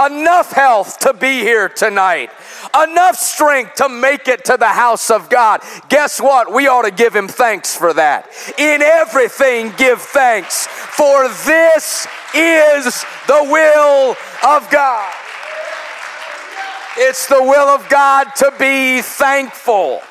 Enough 0.03 0.51
health 0.51 0.99
to 0.99 1.13
be 1.13 1.39
here 1.39 1.69
tonight? 1.69 2.31
enough 2.83 3.15
strength 3.15 3.75
to 3.75 3.89
make 3.89 4.27
it 4.27 4.45
to 4.45 4.57
the 4.57 4.67
house 4.67 5.09
of 5.09 5.29
God. 5.29 5.61
Guess 5.89 6.21
what? 6.21 6.51
We 6.53 6.67
ought 6.67 6.83
to 6.83 6.91
give 6.91 7.15
him 7.15 7.27
thanks 7.27 7.75
for 7.75 7.93
that. 7.93 8.29
In 8.57 8.81
everything, 8.81 9.73
give 9.77 10.01
thanks, 10.01 10.67
for 10.67 11.27
this 11.27 12.07
is 12.33 13.05
the 13.27 13.47
will 13.49 14.15
of 14.43 14.69
God. 14.69 15.13
It's 16.97 17.27
the 17.27 17.41
will 17.41 17.67
of 17.69 17.87
God 17.89 18.27
to 18.37 18.53
be 18.57 19.01
thankful. 19.01 20.01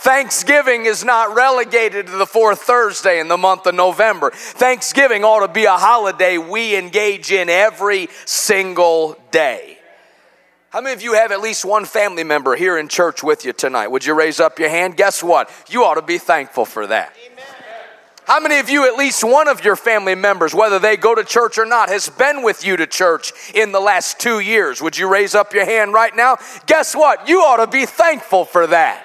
Thanksgiving 0.00 0.86
is 0.86 1.04
not 1.04 1.34
relegated 1.34 2.06
to 2.06 2.12
the 2.12 2.24
fourth 2.24 2.62
Thursday 2.62 3.20
in 3.20 3.28
the 3.28 3.36
month 3.36 3.66
of 3.66 3.74
November. 3.74 4.30
Thanksgiving 4.30 5.24
ought 5.24 5.46
to 5.46 5.52
be 5.52 5.66
a 5.66 5.76
holiday 5.76 6.38
we 6.38 6.74
engage 6.74 7.30
in 7.30 7.50
every 7.50 8.08
single 8.24 9.20
day. 9.30 9.76
How 10.70 10.80
many 10.80 10.94
of 10.94 11.02
you 11.02 11.12
have 11.12 11.32
at 11.32 11.42
least 11.42 11.66
one 11.66 11.84
family 11.84 12.24
member 12.24 12.56
here 12.56 12.78
in 12.78 12.88
church 12.88 13.22
with 13.22 13.44
you 13.44 13.52
tonight? 13.52 13.88
Would 13.88 14.06
you 14.06 14.14
raise 14.14 14.40
up 14.40 14.58
your 14.58 14.70
hand? 14.70 14.96
Guess 14.96 15.22
what? 15.22 15.50
You 15.68 15.84
ought 15.84 15.96
to 15.96 16.02
be 16.02 16.16
thankful 16.16 16.64
for 16.64 16.86
that. 16.86 17.14
Amen. 17.30 17.44
How 18.24 18.40
many 18.40 18.58
of 18.58 18.70
you, 18.70 18.86
at 18.86 18.94
least 18.94 19.22
one 19.22 19.48
of 19.48 19.62
your 19.62 19.76
family 19.76 20.14
members, 20.14 20.54
whether 20.54 20.78
they 20.78 20.96
go 20.96 21.14
to 21.14 21.24
church 21.24 21.58
or 21.58 21.66
not, 21.66 21.90
has 21.90 22.08
been 22.08 22.42
with 22.42 22.64
you 22.64 22.78
to 22.78 22.86
church 22.86 23.32
in 23.54 23.72
the 23.72 23.80
last 23.80 24.18
two 24.18 24.40
years? 24.40 24.80
Would 24.80 24.96
you 24.96 25.12
raise 25.12 25.34
up 25.34 25.52
your 25.52 25.66
hand 25.66 25.92
right 25.92 26.16
now? 26.16 26.38
Guess 26.64 26.94
what? 26.94 27.28
You 27.28 27.40
ought 27.40 27.62
to 27.62 27.70
be 27.70 27.84
thankful 27.84 28.46
for 28.46 28.66
that. 28.68 29.04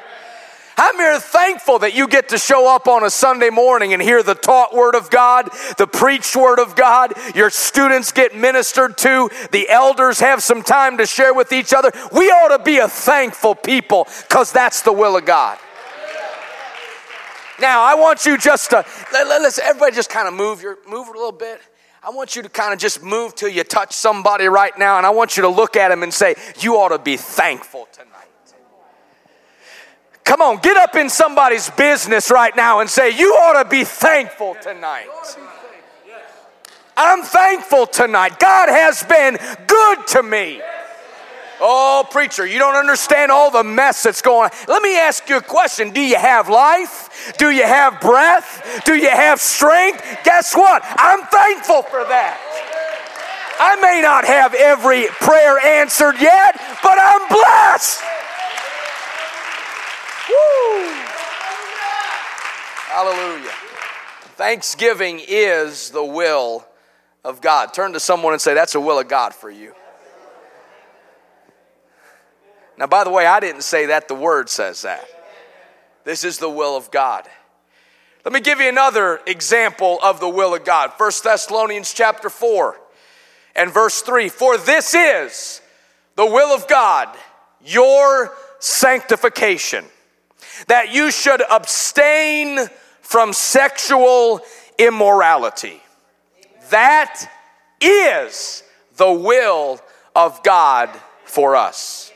How 0.75 0.91
many 0.91 1.15
are 1.15 1.19
thankful 1.19 1.79
that 1.79 1.95
you 1.95 2.07
get 2.07 2.29
to 2.29 2.37
show 2.37 2.73
up 2.73 2.87
on 2.87 3.03
a 3.03 3.09
Sunday 3.09 3.49
morning 3.49 3.93
and 3.93 4.01
hear 4.01 4.21
the 4.21 4.35
taught 4.35 4.75
word 4.75 4.93
of 4.93 5.09
God, 5.09 5.49
the 5.77 5.87
preached 5.87 6.35
word 6.35 6.59
of 6.59 6.75
God, 6.75 7.13
your 7.33 7.49
students 7.49 8.11
get 8.11 8.35
ministered 8.35 8.97
to, 8.99 9.29
the 9.51 9.69
elders 9.69 10.19
have 10.19 10.43
some 10.43 10.61
time 10.61 10.97
to 10.97 11.05
share 11.05 11.33
with 11.33 11.53
each 11.53 11.73
other? 11.73 11.91
We 12.11 12.29
ought 12.29 12.57
to 12.57 12.61
be 12.61 12.79
a 12.79 12.89
thankful 12.89 13.55
people 13.55 14.05
because 14.27 14.51
that's 14.51 14.81
the 14.81 14.91
will 14.91 15.15
of 15.15 15.25
God. 15.25 15.57
Now, 17.61 17.83
I 17.83 17.95
want 17.95 18.25
you 18.25 18.37
just 18.37 18.71
to, 18.71 18.85
let, 19.13 19.41
us 19.43 19.59
everybody 19.59 19.95
just 19.95 20.09
kind 20.09 20.27
of 20.27 20.33
move 20.33 20.61
your, 20.61 20.77
move 20.89 21.07
a 21.07 21.11
little 21.11 21.31
bit. 21.31 21.61
I 22.03 22.09
want 22.09 22.35
you 22.35 22.41
to 22.41 22.49
kind 22.49 22.73
of 22.73 22.79
just 22.79 23.01
move 23.01 23.33
till 23.33 23.47
you 23.47 23.63
touch 23.63 23.93
somebody 23.93 24.45
right 24.47 24.77
now, 24.77 24.97
and 24.97 25.05
I 25.05 25.11
want 25.11 25.37
you 25.37 25.43
to 25.43 25.49
look 25.49 25.77
at 25.77 25.87
them 25.87 26.03
and 26.03 26.13
say, 26.13 26.35
You 26.59 26.75
ought 26.75 26.89
to 26.89 26.99
be 26.99 27.15
thankful 27.15 27.87
tonight. 27.93 28.14
Come 30.25 30.41
on, 30.41 30.57
get 30.57 30.75
up 30.75 30.95
in 30.95 31.07
somebody's 31.09 31.69
business 31.69 32.31
right 32.31 32.55
now 32.55 32.79
and 32.79 32.89
say, 32.89 33.11
You 33.11 33.33
ought 33.33 33.61
to 33.63 33.69
be 33.69 33.83
thankful 33.83 34.57
tonight. 34.61 35.07
I'm 36.97 37.23
thankful 37.23 37.85
tonight. 37.85 38.39
God 38.39 38.69
has 38.69 39.03
been 39.03 39.37
good 39.67 40.07
to 40.07 40.23
me. 40.23 40.61
Oh, 41.61 42.05
preacher, 42.09 42.45
you 42.45 42.59
don't 42.59 42.75
understand 42.75 43.31
all 43.31 43.51
the 43.51 43.63
mess 43.63 44.03
that's 44.03 44.21
going 44.21 44.49
on. 44.49 44.57
Let 44.67 44.81
me 44.81 44.97
ask 44.97 45.29
you 45.29 45.37
a 45.37 45.41
question 45.41 45.91
Do 45.91 46.01
you 46.01 46.17
have 46.17 46.49
life? 46.49 47.33
Do 47.37 47.51
you 47.51 47.63
have 47.63 48.01
breath? 48.01 48.81
Do 48.85 48.95
you 48.95 49.09
have 49.09 49.39
strength? 49.39 50.03
Guess 50.23 50.55
what? 50.55 50.81
I'm 50.85 51.21
thankful 51.27 51.83
for 51.83 52.03
that. 52.03 52.41
I 53.59 53.75
may 53.77 54.01
not 54.01 54.25
have 54.25 54.53
every 54.53 55.05
prayer 55.21 55.59
answered 55.59 56.15
yet, 56.19 56.59
but 56.83 56.97
I'm 56.99 57.27
blessed. 57.29 58.01
Woo! 60.29 61.05
Hallelujah. 62.87 63.51
Thanksgiving 64.35 65.21
is 65.27 65.89
the 65.91 66.03
will 66.03 66.65
of 67.23 67.41
God. 67.41 67.73
Turn 67.73 67.93
to 67.93 67.99
someone 67.99 68.33
and 68.33 68.41
say, 68.41 68.53
That's 68.53 68.73
the 68.73 68.81
will 68.81 68.99
of 68.99 69.07
God 69.07 69.33
for 69.33 69.49
you. 69.49 69.73
Now, 72.77 72.87
by 72.87 73.03
the 73.03 73.09
way, 73.09 73.25
I 73.25 73.39
didn't 73.39 73.63
say 73.63 73.87
that, 73.87 74.07
the 74.07 74.15
word 74.15 74.49
says 74.49 74.81
that. 74.81 75.05
This 76.03 76.23
is 76.23 76.37
the 76.37 76.49
will 76.49 76.75
of 76.75 76.91
God. 76.91 77.27
Let 78.25 78.33
me 78.33 78.39
give 78.39 78.59
you 78.59 78.69
another 78.69 79.21
example 79.27 79.99
of 80.01 80.19
the 80.19 80.29
will 80.29 80.55
of 80.55 80.65
God. 80.65 80.91
1 80.97 81.11
Thessalonians 81.23 81.93
chapter 81.93 82.29
4 82.29 82.75
and 83.55 83.71
verse 83.71 84.01
3. 84.01 84.29
For 84.29 84.57
this 84.57 84.93
is 84.93 85.61
the 86.15 86.25
will 86.25 86.53
of 86.53 86.67
God, 86.67 87.15
your 87.63 88.33
sanctification, 88.59 89.85
that 90.67 90.93
you 90.93 91.11
should 91.11 91.41
abstain 91.49 92.59
from 93.01 93.33
sexual 93.33 94.41
immorality. 94.77 95.81
That 96.69 97.29
is 97.79 98.63
the 98.97 99.11
will 99.11 99.79
of 100.15 100.41
God 100.43 100.89
for 101.25 101.55
us. 101.55 102.11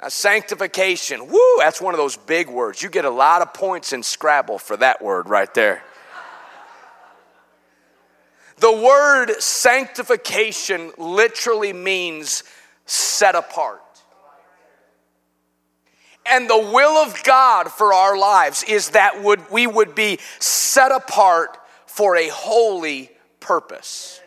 Now, 0.00 0.08
sanctification, 0.08 1.26
woo, 1.26 1.56
that's 1.58 1.80
one 1.80 1.94
of 1.94 1.98
those 1.98 2.16
big 2.16 2.48
words. 2.48 2.82
You 2.82 2.90
get 2.90 3.04
a 3.04 3.10
lot 3.10 3.42
of 3.42 3.54
points 3.54 3.92
in 3.92 4.02
Scrabble 4.02 4.58
for 4.58 4.76
that 4.76 5.02
word 5.02 5.28
right 5.28 5.52
there. 5.54 5.82
The 8.58 8.72
word 8.72 9.32
sanctification 9.40 10.92
literally 10.96 11.72
means 11.72 12.44
set 12.86 13.34
apart. 13.34 13.82
And 16.28 16.48
the 16.48 16.58
will 16.58 16.96
of 16.96 17.22
God 17.24 17.70
for 17.70 17.92
our 17.92 18.16
lives 18.16 18.64
is 18.64 18.90
that 18.90 19.22
would, 19.22 19.50
we 19.50 19.66
would 19.66 19.94
be 19.94 20.18
set 20.38 20.92
apart 20.92 21.58
for 21.86 22.16
a 22.16 22.28
holy 22.28 23.10
purpose. 23.40 24.20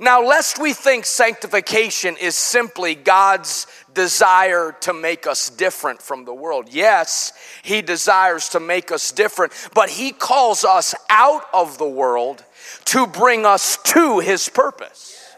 Now, 0.00 0.22
lest 0.24 0.58
we 0.58 0.72
think 0.72 1.04
sanctification 1.04 2.16
is 2.16 2.36
simply 2.36 2.94
God's 2.94 3.66
desire 3.94 4.74
to 4.80 4.92
make 4.92 5.26
us 5.26 5.48
different 5.50 6.02
from 6.02 6.24
the 6.24 6.34
world. 6.34 6.68
Yes, 6.70 7.32
He 7.62 7.82
desires 7.82 8.48
to 8.50 8.60
make 8.60 8.90
us 8.90 9.12
different, 9.12 9.52
but 9.74 9.90
He 9.90 10.12
calls 10.12 10.64
us 10.64 10.94
out 11.08 11.44
of 11.52 11.78
the 11.78 11.88
world 11.88 12.44
to 12.86 13.06
bring 13.06 13.46
us 13.46 13.76
to 13.84 14.18
His 14.18 14.48
purpose. 14.48 15.36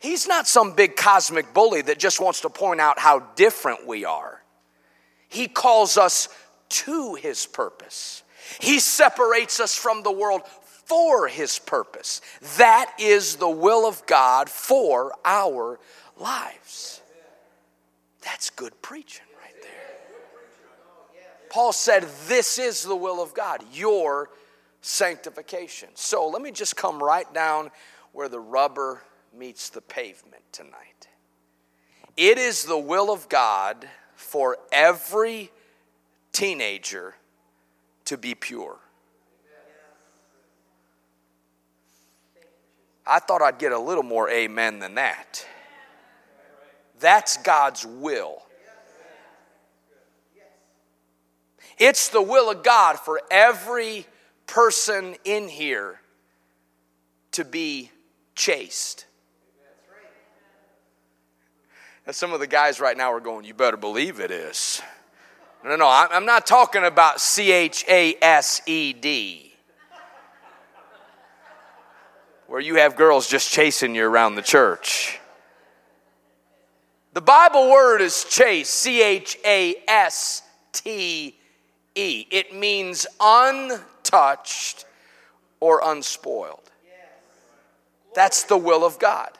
He's 0.00 0.26
not 0.26 0.48
some 0.48 0.72
big 0.72 0.96
cosmic 0.96 1.54
bully 1.54 1.82
that 1.82 1.98
just 1.98 2.20
wants 2.20 2.40
to 2.42 2.50
point 2.50 2.80
out 2.80 2.98
how 2.98 3.20
different 3.36 3.86
we 3.86 4.04
are. 4.04 4.33
He 5.34 5.48
calls 5.48 5.98
us 5.98 6.28
to 6.70 7.14
His 7.14 7.46
purpose. 7.46 8.22
He 8.60 8.78
separates 8.78 9.60
us 9.60 9.74
from 9.74 10.02
the 10.02 10.12
world 10.12 10.42
for 10.86 11.28
his 11.28 11.58
purpose. 11.58 12.20
That 12.58 12.92
is 12.98 13.36
the 13.36 13.48
will 13.48 13.86
of 13.86 14.04
God 14.06 14.48
for 14.48 15.12
our 15.24 15.78
lives. 16.18 17.00
That's 18.22 18.50
good 18.50 18.80
preaching 18.82 19.26
right 19.42 19.54
there. 19.62 19.70
Paul 21.50 21.72
said, 21.72 22.06
This 22.26 22.58
is 22.58 22.82
the 22.82 22.96
will 22.96 23.22
of 23.22 23.34
God, 23.34 23.62
your 23.72 24.30
sanctification. 24.80 25.88
So 25.94 26.28
let 26.28 26.42
me 26.42 26.50
just 26.50 26.76
come 26.76 27.02
right 27.02 27.32
down 27.32 27.70
where 28.12 28.28
the 28.28 28.40
rubber 28.40 29.02
meets 29.36 29.70
the 29.70 29.80
pavement 29.80 30.42
tonight. 30.52 31.08
It 32.16 32.38
is 32.38 32.64
the 32.64 32.78
will 32.78 33.10
of 33.10 33.28
God 33.28 33.88
for 34.24 34.58
every 34.72 35.50
teenager 36.32 37.14
to 38.06 38.16
be 38.16 38.34
pure. 38.34 38.78
I 43.06 43.18
thought 43.18 43.42
I'd 43.42 43.58
get 43.58 43.72
a 43.72 43.78
little 43.78 44.02
more 44.02 44.30
amen 44.30 44.78
than 44.78 44.94
that. 44.94 45.46
That's 47.00 47.36
God's 47.36 47.84
will. 47.84 48.42
It's 51.78 52.08
the 52.08 52.22
will 52.22 52.50
of 52.50 52.62
God 52.62 52.98
for 52.98 53.20
every 53.30 54.06
person 54.46 55.16
in 55.24 55.48
here 55.48 56.00
to 57.32 57.44
be 57.44 57.90
chaste. 58.34 59.06
Now, 62.06 62.12
some 62.12 62.32
of 62.32 62.40
the 62.40 62.46
guys 62.46 62.80
right 62.80 62.96
now 62.96 63.12
are 63.12 63.20
going, 63.20 63.44
You 63.44 63.54
better 63.54 63.76
believe 63.76 64.20
it 64.20 64.30
is. 64.30 64.82
No, 65.62 65.70
no, 65.70 65.76
no, 65.76 65.88
I'm 65.88 66.26
not 66.26 66.46
talking 66.46 66.84
about 66.84 67.20
C 67.20 67.50
H 67.50 67.84
A 67.88 68.16
S 68.20 68.60
E 68.66 68.92
D 68.92 69.44
where 72.46 72.60
you 72.60 72.76
have 72.76 72.94
girls 72.94 73.26
just 73.26 73.50
chasing 73.50 73.96
you 73.96 74.06
around 74.06 74.36
the 74.36 74.42
church. 74.42 75.18
The 77.12 77.20
Bible 77.20 77.68
word 77.70 78.00
is 78.00 78.24
chase, 78.24 78.68
C 78.68 79.02
H 79.02 79.36
A 79.44 79.74
S 79.88 80.42
T 80.72 81.36
E. 81.94 82.26
It 82.30 82.54
means 82.54 83.06
untouched 83.20 84.84
or 85.58 85.80
unspoiled. 85.82 86.70
That's 88.14 88.44
the 88.44 88.56
will 88.56 88.84
of 88.84 89.00
God. 89.00 89.30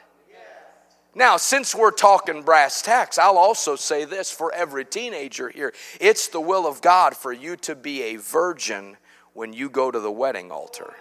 Now, 1.14 1.36
since 1.36 1.74
we're 1.74 1.92
talking 1.92 2.42
brass 2.42 2.82
tacks, 2.82 3.18
I'll 3.18 3.38
also 3.38 3.76
say 3.76 4.04
this 4.04 4.30
for 4.30 4.52
every 4.52 4.84
teenager 4.84 5.48
here 5.48 5.72
it's 6.00 6.28
the 6.28 6.40
will 6.40 6.66
of 6.66 6.80
God 6.80 7.16
for 7.16 7.32
you 7.32 7.56
to 7.58 7.74
be 7.74 8.02
a 8.02 8.16
virgin 8.16 8.96
when 9.32 9.52
you 9.52 9.68
go 9.68 9.90
to 9.90 10.00
the 10.00 10.10
wedding 10.10 10.50
altar. 10.50 10.94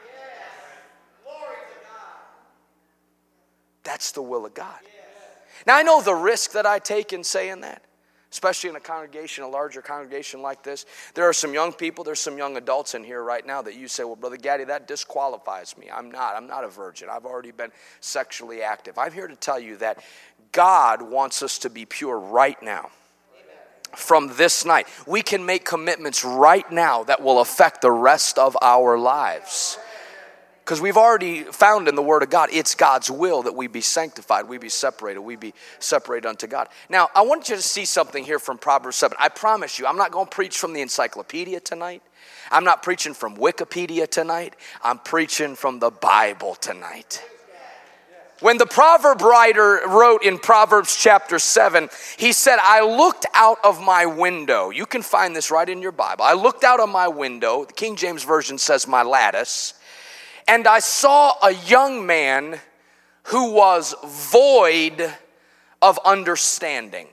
That's 3.84 4.12
the 4.12 4.21
will 4.21 4.45
of 4.45 4.54
God. 4.54 4.80
Now, 5.67 5.78
I 5.78 5.84
know 5.84 6.02
the 6.02 6.15
risk 6.15 6.52
that 6.54 6.65
I 6.65 6.80
take 6.80 7.13
in 7.13 7.23
saying 7.23 7.62
that, 7.62 7.84
especially 8.34 8.72
in 8.72 8.76
a 8.76 8.80
congregation, 8.80 9.43
a 9.43 9.48
larger 9.48 9.82
congregation 9.82 10.41
like 10.41 10.63
this. 10.63 10.88
There 11.13 11.30
are 11.30 11.34
some 11.34 11.54
young 11.54 11.72
people, 11.72 12.04
there's 12.04 12.19
some 12.19 12.36
young 12.36 12.58
adults 12.58 12.96
in 12.96 13.04
here 13.04 13.24
right 13.24 13.46
now 13.46 13.62
that 13.62 13.76
you 13.76 13.88
say, 13.88 14.04
Well, 14.04 14.15
Brother 14.15 14.38
Gaddy, 14.38 14.63
that 14.65 14.88
disqualifies 14.88 15.78
me. 15.78 15.89
I'm 15.93 16.10
not. 16.10 16.36
I'm 16.36 16.48
not 16.48 16.63
a 16.63 16.67
virgin. 16.67 17.10
I've 17.12 17.26
already 17.26 17.52
been 17.52 17.72
sexually 18.00 18.63
active. 18.63 18.98
I'm 18.98 19.12
here 19.12 19.28
to 19.28 19.36
tell 19.36 19.60
you 19.60 19.78
that 19.78 20.04
God 20.52 21.04
wants 21.04 21.43
us 21.43 21.60
to 21.60 21.69
be 21.69 21.86
pure 21.86 22.17
right 22.19 22.62
now 22.63 22.89
from 23.96 24.32
this 24.36 24.65
night. 24.65 24.88
We 25.06 25.22
can 25.22 25.46
make 25.46 25.63
commitments 25.63 26.26
right 26.26 26.69
now 26.72 27.04
that 27.04 27.22
will 27.22 27.39
affect 27.39 27.82
the 27.82 27.91
rest 27.91 28.39
of 28.39 28.58
our 28.63 28.98
lives. 28.98 29.78
Because 30.74 30.82
we've 30.82 30.98
already 30.98 31.44
found 31.44 31.88
in 31.88 31.94
the 31.94 32.02
Word 32.02 32.24
of 32.24 32.32
God, 32.32 32.50
it's 32.52 32.74
God's 32.74 33.12
will 33.12 33.44
that 33.44 33.54
we 33.54 33.68
be 33.68 33.80
sanctified, 33.80 34.50
we 34.50 34.58
be 34.58 34.70
separated, 34.70 35.20
we 35.20 35.36
be 35.36 35.54
separated 35.78 36.28
unto 36.28 36.48
God. 36.48 36.68
Now, 36.90 37.12
I 37.14 37.22
want 37.22 37.48
you 37.48 37.56
to 37.56 37.62
see 37.62 37.86
something 37.86 38.24
here 38.24 38.40
from 38.40 38.58
Proverbs 38.58 38.96
7. 38.96 39.16
I 39.20 39.30
promise 39.30 39.78
you, 39.78 39.86
I'm 39.86 39.98
not 39.98 40.12
going 40.12 40.26
to 40.26 40.32
preach 40.32 40.58
from 40.58 40.74
the 40.74 40.82
encyclopedia 40.82 41.60
tonight. 41.60 42.02
I'm 42.50 42.64
not 42.64 42.82
preaching 42.82 43.14
from 43.14 43.38
Wikipedia 43.38 44.10
tonight. 44.10 44.56
I'm 44.82 44.98
preaching 44.98 45.54
from 45.54 45.78
the 45.78 45.92
Bible 45.92 46.56
tonight. 46.56 47.24
When 48.40 48.58
the 48.58 48.66
proverb 48.66 49.22
writer 49.22 49.82
wrote 49.88 50.24
in 50.24 50.40
Proverbs 50.40 50.98
chapter 51.00 51.38
7, 51.38 51.88
he 52.18 52.32
said, 52.32 52.58
I 52.60 52.82
looked 52.82 53.28
out 53.36 53.60
of 53.64 53.80
my 53.80 54.08
window. 54.08 54.72
You 54.72 54.88
can 54.88 55.04
find 55.04 55.36
this 55.36 55.52
right 55.52 55.70
in 55.70 55.84
your 55.84 55.92
Bible. 55.92 56.26
I 56.26 56.34
looked 56.34 56.64
out 56.64 56.80
of 56.80 56.90
my 56.90 57.08
window. 57.08 57.64
The 57.64 57.74
King 57.74 57.96
James 57.96 58.24
Version 58.24 58.58
says, 58.58 58.88
my 58.88 59.04
lattice 59.04 59.76
and 60.48 60.68
I 60.68 60.80
saw 60.80 61.34
a 61.42 61.52
young 61.52 62.06
man 62.06 62.60
who 63.24 63.54
was 63.54 63.96
void 64.06 65.14
of 65.82 66.00
understanding. 66.06 67.08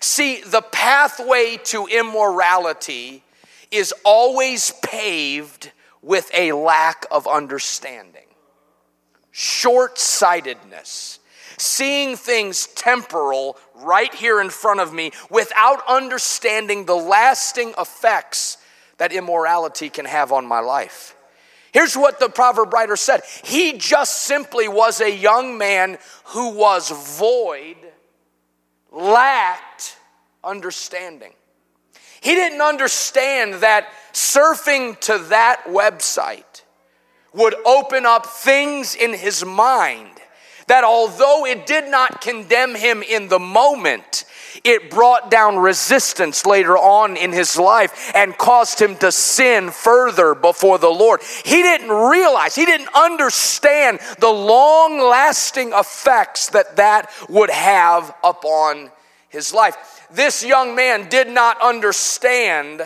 See, 0.00 0.42
the 0.42 0.62
pathway 0.62 1.58
to 1.64 1.86
immorality 1.86 3.22
is 3.70 3.92
always 4.04 4.72
paved 4.82 5.72
with 6.02 6.30
a 6.32 6.52
lack 6.52 7.04
of 7.10 7.26
understanding, 7.26 8.26
short 9.30 9.98
sightedness, 9.98 11.18
seeing 11.58 12.16
things 12.16 12.68
temporal 12.68 13.58
right 13.74 14.14
here 14.14 14.40
in 14.40 14.50
front 14.50 14.80
of 14.80 14.92
me 14.92 15.10
without 15.30 15.82
understanding 15.88 16.86
the 16.86 16.94
lasting 16.94 17.74
effects 17.78 18.58
that 18.98 19.12
immorality 19.12 19.90
can 19.90 20.04
have 20.04 20.32
on 20.32 20.46
my 20.46 20.60
life. 20.60 21.16
Here's 21.72 21.96
what 21.96 22.18
the 22.18 22.28
proverb 22.28 22.72
writer 22.72 22.96
said 22.96 23.22
He 23.44 23.78
just 23.78 24.22
simply 24.22 24.68
was 24.68 25.00
a 25.00 25.14
young 25.14 25.58
man 25.58 25.98
who 26.26 26.50
was 26.50 26.90
void 27.16 27.76
lacked 28.90 29.96
understanding. 30.42 31.32
He 32.20 32.34
didn't 32.34 32.62
understand 32.62 33.54
that 33.54 33.88
surfing 34.12 34.98
to 35.00 35.18
that 35.28 35.64
website 35.66 36.62
would 37.32 37.54
open 37.66 38.06
up 38.06 38.26
things 38.26 38.94
in 38.94 39.12
his 39.14 39.44
mind 39.44 40.10
that 40.66 40.84
although 40.84 41.46
it 41.46 41.66
did 41.66 41.90
not 41.90 42.20
condemn 42.20 42.74
him 42.74 43.02
in 43.02 43.28
the 43.28 43.38
moment, 43.38 44.24
it 44.64 44.90
brought 44.90 45.30
down 45.30 45.56
resistance 45.56 46.46
later 46.46 46.76
on 46.76 47.16
in 47.16 47.32
his 47.32 47.56
life 47.56 48.12
and 48.14 48.36
caused 48.36 48.80
him 48.80 48.96
to 48.96 49.12
sin 49.12 49.70
further 49.70 50.34
before 50.34 50.78
the 50.78 50.88
Lord. 50.88 51.20
He 51.44 51.62
didn't 51.62 51.90
realize, 51.90 52.54
he 52.54 52.64
didn't 52.64 52.94
understand 52.94 54.00
the 54.18 54.30
long 54.30 54.98
lasting 54.98 55.72
effects 55.72 56.50
that 56.50 56.76
that 56.76 57.10
would 57.28 57.50
have 57.50 58.14
upon 58.24 58.90
his 59.28 59.52
life. 59.52 60.06
This 60.10 60.44
young 60.44 60.74
man 60.74 61.08
did 61.08 61.28
not 61.28 61.60
understand 61.62 62.82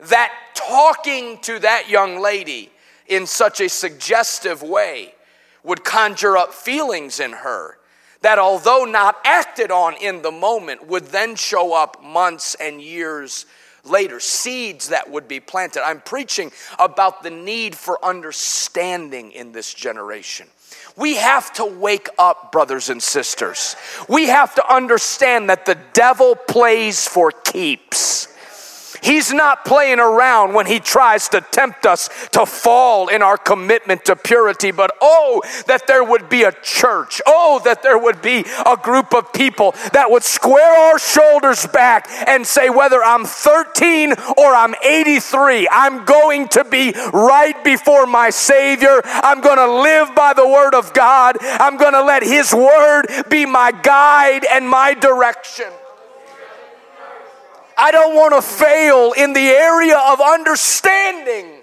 that 0.00 0.32
talking 0.54 1.38
to 1.42 1.58
that 1.58 1.88
young 1.88 2.20
lady 2.20 2.70
in 3.06 3.26
such 3.26 3.60
a 3.60 3.68
suggestive 3.68 4.62
way 4.62 5.14
would 5.62 5.84
conjure 5.84 6.36
up 6.36 6.52
feelings 6.52 7.20
in 7.20 7.32
her 7.32 7.78
that, 8.26 8.40
although 8.40 8.84
not 8.84 9.20
acted 9.24 9.70
on 9.70 9.94
in 10.02 10.20
the 10.20 10.32
moment, 10.32 10.84
would 10.88 11.04
then 11.04 11.36
show 11.36 11.72
up 11.72 12.02
months 12.02 12.56
and 12.56 12.82
years 12.82 13.46
later. 13.84 14.18
Seeds 14.18 14.88
that 14.88 15.08
would 15.08 15.28
be 15.28 15.38
planted. 15.38 15.86
I'm 15.86 16.00
preaching 16.00 16.50
about 16.80 17.22
the 17.22 17.30
need 17.30 17.76
for 17.76 18.04
understanding 18.04 19.30
in 19.30 19.52
this 19.52 19.72
generation. 19.72 20.48
We 20.96 21.14
have 21.14 21.52
to 21.52 21.66
wake 21.66 22.08
up, 22.18 22.50
brothers 22.50 22.88
and 22.88 23.00
sisters. 23.00 23.76
We 24.08 24.26
have 24.26 24.56
to 24.56 24.74
understand 24.74 25.48
that 25.48 25.64
the 25.64 25.78
devil 25.92 26.34
plays 26.34 27.06
for 27.06 27.30
keeps. 27.30 28.26
He's 29.06 29.32
not 29.32 29.64
playing 29.64 30.00
around 30.00 30.52
when 30.52 30.66
he 30.66 30.80
tries 30.80 31.28
to 31.28 31.40
tempt 31.40 31.86
us 31.86 32.10
to 32.32 32.44
fall 32.44 33.06
in 33.06 33.22
our 33.22 33.36
commitment 33.36 34.04
to 34.06 34.16
purity, 34.16 34.72
but 34.72 34.90
oh, 35.00 35.42
that 35.68 35.86
there 35.86 36.02
would 36.02 36.28
be 36.28 36.42
a 36.42 36.50
church. 36.50 37.22
Oh, 37.24 37.60
that 37.64 37.84
there 37.84 37.96
would 37.96 38.20
be 38.20 38.44
a 38.66 38.76
group 38.76 39.14
of 39.14 39.32
people 39.32 39.76
that 39.92 40.10
would 40.10 40.24
square 40.24 40.90
our 40.90 40.98
shoulders 40.98 41.68
back 41.68 42.08
and 42.26 42.44
say, 42.44 42.68
whether 42.68 43.00
I'm 43.00 43.24
13 43.24 44.14
or 44.36 44.54
I'm 44.56 44.74
83, 44.84 45.68
I'm 45.70 46.04
going 46.04 46.48
to 46.48 46.64
be 46.64 46.92
right 47.12 47.62
before 47.62 48.06
my 48.06 48.30
Savior. 48.30 49.02
I'm 49.04 49.40
going 49.40 49.58
to 49.58 49.82
live 49.82 50.16
by 50.16 50.32
the 50.32 50.48
Word 50.48 50.74
of 50.74 50.92
God. 50.92 51.36
I'm 51.40 51.76
going 51.76 51.92
to 51.92 52.02
let 52.02 52.24
His 52.24 52.52
Word 52.52 53.06
be 53.30 53.46
my 53.46 53.70
guide 53.70 54.44
and 54.50 54.68
my 54.68 54.94
direction. 54.94 55.70
I 57.76 57.90
don't 57.90 58.14
want 58.14 58.34
to 58.34 58.42
fail 58.42 59.12
in 59.12 59.32
the 59.32 59.40
area 59.40 59.98
of 59.98 60.20
understanding 60.20 61.62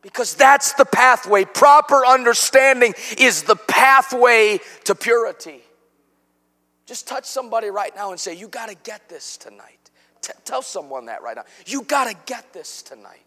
because 0.00 0.34
that's 0.34 0.72
the 0.74 0.84
pathway. 0.84 1.44
Proper 1.44 2.06
understanding 2.06 2.94
is 3.18 3.42
the 3.42 3.56
pathway 3.56 4.60
to 4.84 4.94
purity. 4.94 5.60
Just 6.86 7.08
touch 7.08 7.24
somebody 7.24 7.68
right 7.68 7.94
now 7.94 8.10
and 8.10 8.20
say, 8.20 8.34
You 8.34 8.48
got 8.48 8.68
to 8.68 8.76
get 8.82 9.08
this 9.08 9.36
tonight. 9.36 9.90
T- 10.20 10.32
tell 10.44 10.62
someone 10.62 11.06
that 11.06 11.22
right 11.22 11.36
now. 11.36 11.44
You 11.66 11.82
got 11.82 12.08
to 12.08 12.16
get 12.26 12.52
this 12.52 12.82
tonight. 12.82 13.20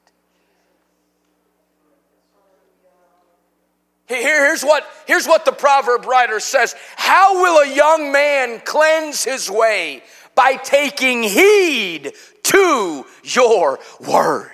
here's, 4.08 4.64
what, 4.64 4.88
here's 5.06 5.28
what 5.28 5.46
the 5.46 5.52
proverb 5.52 6.06
writer 6.06 6.40
says 6.40 6.76
How 6.96 7.42
will 7.42 7.70
a 7.70 7.76
young 7.76 8.12
man 8.12 8.62
cleanse 8.64 9.24
his 9.24 9.50
way? 9.50 10.04
By 10.38 10.54
taking 10.54 11.24
heed 11.24 12.14
to 12.44 13.06
your 13.24 13.80
word. 14.00 14.52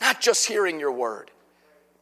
Not 0.00 0.20
just 0.20 0.46
hearing 0.46 0.78
your 0.78 0.92
word, 0.92 1.32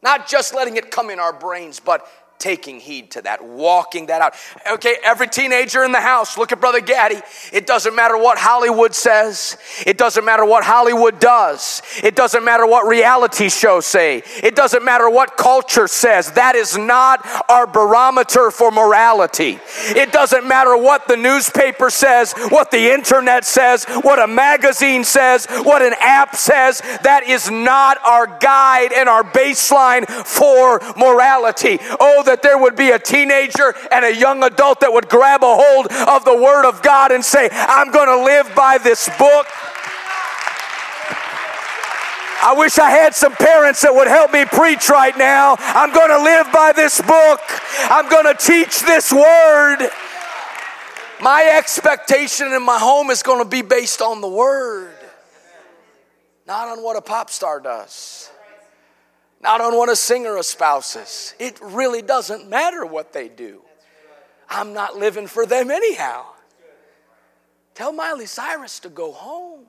not 0.03 0.27
just 0.27 0.53
letting 0.53 0.75
it 0.75 0.91
come 0.91 1.09
in 1.09 1.17
our 1.17 1.33
brains, 1.33 1.79
but 1.79 2.05
taking 2.47 2.79
heed 2.79 3.11
to 3.11 3.21
that, 3.21 3.43
walking 3.43 4.05
that 4.05 4.21
out. 4.21 4.33
Okay, 4.71 4.95
every 5.03 5.27
teenager 5.27 5.83
in 5.83 5.91
the 5.91 5.99
house, 5.99 6.37
look 6.37 6.53
at 6.53 6.61
Brother 6.61 6.79
Gaddy. 6.79 7.19
It 7.51 7.67
doesn't 7.67 7.93
matter 7.93 8.17
what 8.17 8.37
Hollywood 8.37 8.95
says, 8.95 9.57
it 9.85 9.97
doesn't 9.97 10.23
matter 10.23 10.45
what 10.45 10.63
Hollywood 10.63 11.19
does, 11.19 11.81
it 12.01 12.15
doesn't 12.15 12.45
matter 12.45 12.65
what 12.65 12.87
reality 12.87 13.49
shows 13.49 13.85
say, 13.85 14.23
it 14.41 14.55
doesn't 14.55 14.85
matter 14.85 15.09
what 15.09 15.35
culture 15.35 15.89
says. 15.89 16.31
That 16.31 16.55
is 16.55 16.77
not 16.77 17.19
our 17.49 17.67
barometer 17.67 18.49
for 18.49 18.71
morality. 18.71 19.59
It 19.89 20.13
doesn't 20.13 20.47
matter 20.47 20.77
what 20.77 21.05
the 21.09 21.17
newspaper 21.17 21.89
says, 21.89 22.33
what 22.47 22.71
the 22.71 22.93
internet 22.93 23.43
says, 23.43 23.83
what 24.03 24.19
a 24.21 24.27
magazine 24.27 25.03
says, 25.03 25.47
what 25.63 25.81
an 25.81 25.95
app 25.99 26.33
says. 26.37 26.79
That 27.03 27.23
is 27.27 27.51
not 27.51 27.97
our 28.05 28.25
guide 28.39 28.93
and 28.93 29.09
our 29.09 29.25
baseline 29.25 30.07
for 30.07 30.79
morality. 30.95 31.79
Oh, 31.99 32.23
that 32.37 32.43
there 32.43 32.57
would 32.57 32.75
be 32.75 32.91
a 32.91 32.99
teenager 32.99 33.73
and 33.91 34.05
a 34.05 34.15
young 34.15 34.43
adult 34.43 34.81
that 34.81 34.93
would 34.93 35.09
grab 35.09 35.41
a 35.43 35.55
hold 35.57 35.87
of 35.87 36.23
the 36.23 36.37
Word 36.37 36.67
of 36.67 36.83
God 36.83 37.11
and 37.11 37.25
say, 37.25 37.49
I'm 37.51 37.91
going 37.91 38.07
to 38.07 38.23
live 38.23 38.53
by 38.55 38.77
this 38.77 39.09
book. 39.17 39.47
I 42.39 42.53
wish 42.55 42.77
I 42.77 42.91
had 42.91 43.15
some 43.15 43.33
parents 43.33 43.81
that 43.81 43.93
would 43.93 44.07
help 44.07 44.31
me 44.31 44.45
preach 44.45 44.89
right 44.89 45.17
now. 45.17 45.55
I'm 45.57 45.91
going 45.91 46.09
to 46.09 46.21
live 46.21 46.51
by 46.53 46.71
this 46.73 47.01
book. 47.01 47.41
I'm 47.89 48.07
going 48.07 48.25
to 48.25 48.35
teach 48.39 48.81
this 48.81 49.11
word. 49.11 49.89
My 51.19 51.55
expectation 51.57 52.53
in 52.53 52.63
my 52.63 52.77
home 52.77 53.09
is 53.09 53.23
going 53.23 53.43
to 53.43 53.49
be 53.49 53.63
based 53.63 54.01
on 54.01 54.21
the 54.21 54.27
word, 54.27 54.93
not 56.45 56.67
on 56.67 56.83
what 56.83 56.95
a 56.95 57.01
pop 57.01 57.31
star 57.31 57.59
does 57.59 58.29
not 59.41 59.61
on 59.61 59.75
what 59.77 59.89
a 59.89 59.95
singer 59.95 60.37
espouses. 60.37 61.35
It 61.39 61.59
really 61.61 62.01
doesn't 62.01 62.49
matter 62.49 62.85
what 62.85 63.13
they 63.13 63.29
do. 63.29 63.61
I'm 64.49 64.73
not 64.73 64.95
living 64.95 65.27
for 65.27 65.45
them 65.45 65.69
anyhow. 65.69 66.25
Tell 67.75 67.91
Miley 67.91 68.25
Cyrus 68.25 68.79
to 68.79 68.89
go 68.89 69.11
home. 69.11 69.65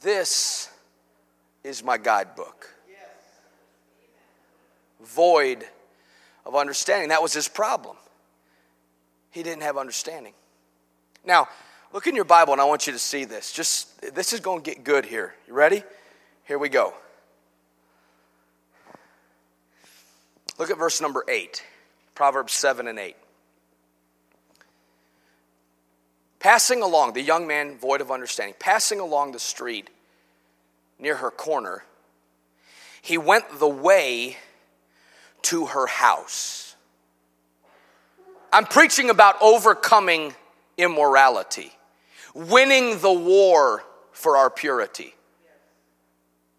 This 0.00 0.70
is 1.62 1.84
my 1.84 1.98
guidebook. 1.98 2.68
Void 5.02 5.66
of 6.46 6.54
understanding. 6.54 7.08
That 7.08 7.22
was 7.22 7.32
his 7.32 7.48
problem. 7.48 7.96
He 9.30 9.42
didn't 9.42 9.62
have 9.62 9.76
understanding. 9.76 10.34
Now, 11.24 11.48
Look 11.92 12.06
in 12.06 12.14
your 12.14 12.24
Bible 12.24 12.52
and 12.52 12.62
I 12.62 12.64
want 12.64 12.86
you 12.86 12.92
to 12.92 12.98
see 12.98 13.24
this. 13.24 13.52
Just 13.52 14.14
this 14.14 14.32
is 14.32 14.40
going 14.40 14.62
to 14.62 14.70
get 14.70 14.84
good 14.84 15.04
here. 15.04 15.34
You 15.48 15.54
ready? 15.54 15.82
Here 16.44 16.58
we 16.58 16.68
go. 16.68 16.94
Look 20.58 20.70
at 20.70 20.78
verse 20.78 21.00
number 21.00 21.24
8. 21.26 21.64
Proverbs 22.14 22.52
7 22.52 22.86
and 22.86 22.98
8. 22.98 23.16
Passing 26.38 26.82
along, 26.82 27.14
the 27.14 27.22
young 27.22 27.46
man 27.46 27.76
void 27.76 28.00
of 28.00 28.10
understanding, 28.10 28.54
passing 28.58 29.00
along 29.00 29.32
the 29.32 29.38
street 29.38 29.90
near 30.98 31.16
her 31.16 31.30
corner, 31.30 31.84
he 33.02 33.18
went 33.18 33.58
the 33.58 33.68
way 33.68 34.36
to 35.42 35.66
her 35.66 35.86
house. 35.86 36.76
I'm 38.52 38.64
preaching 38.64 39.10
about 39.10 39.36
overcoming 39.40 40.34
immorality 40.76 41.72
winning 42.34 42.98
the 42.98 43.12
war 43.12 43.84
for 44.12 44.36
our 44.36 44.50
purity. 44.50 45.14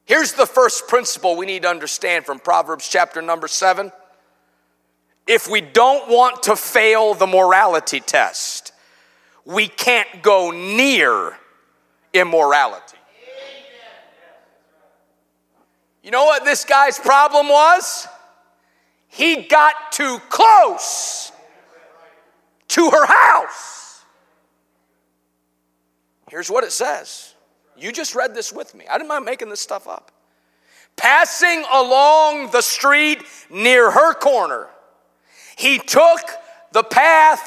Here's 0.05 0.33
the 0.33 0.45
first 0.45 0.87
principle 0.87 1.37
we 1.37 1.45
need 1.45 1.61
to 1.61 1.69
understand 1.69 2.25
from 2.25 2.39
Proverbs 2.39 2.89
chapter 2.89 3.21
number 3.21 3.47
seven. 3.47 3.91
If 5.27 5.49
we 5.49 5.61
don't 5.61 6.09
want 6.09 6.43
to 6.43 6.55
fail 6.55 7.13
the 7.13 7.27
morality 7.27 7.99
test, 7.99 8.73
we 9.45 9.67
can't 9.67 10.21
go 10.21 10.51
near 10.51 11.37
immorality. 12.13 12.97
You 16.03 16.11
know 16.11 16.25
what 16.25 16.43
this 16.43 16.65
guy's 16.65 16.97
problem 16.97 17.47
was? 17.47 18.07
He 19.07 19.43
got 19.43 19.91
too 19.91 20.19
close 20.29 21.31
to 22.69 22.89
her 22.89 23.05
house. 23.05 23.90
Here's 26.31 26.49
what 26.49 26.63
it 26.63 26.71
says. 26.71 27.35
You 27.77 27.91
just 27.91 28.15
read 28.15 28.33
this 28.33 28.53
with 28.53 28.73
me. 28.73 28.85
I 28.89 28.97
didn't 28.97 29.09
mind 29.09 29.25
making 29.25 29.49
this 29.49 29.59
stuff 29.59 29.85
up. 29.85 30.13
Passing 30.95 31.65
along 31.69 32.51
the 32.51 32.61
street 32.61 33.21
near 33.49 33.91
her 33.91 34.13
corner, 34.13 34.69
he 35.57 35.77
took 35.77 36.21
the 36.71 36.83
path 36.83 37.43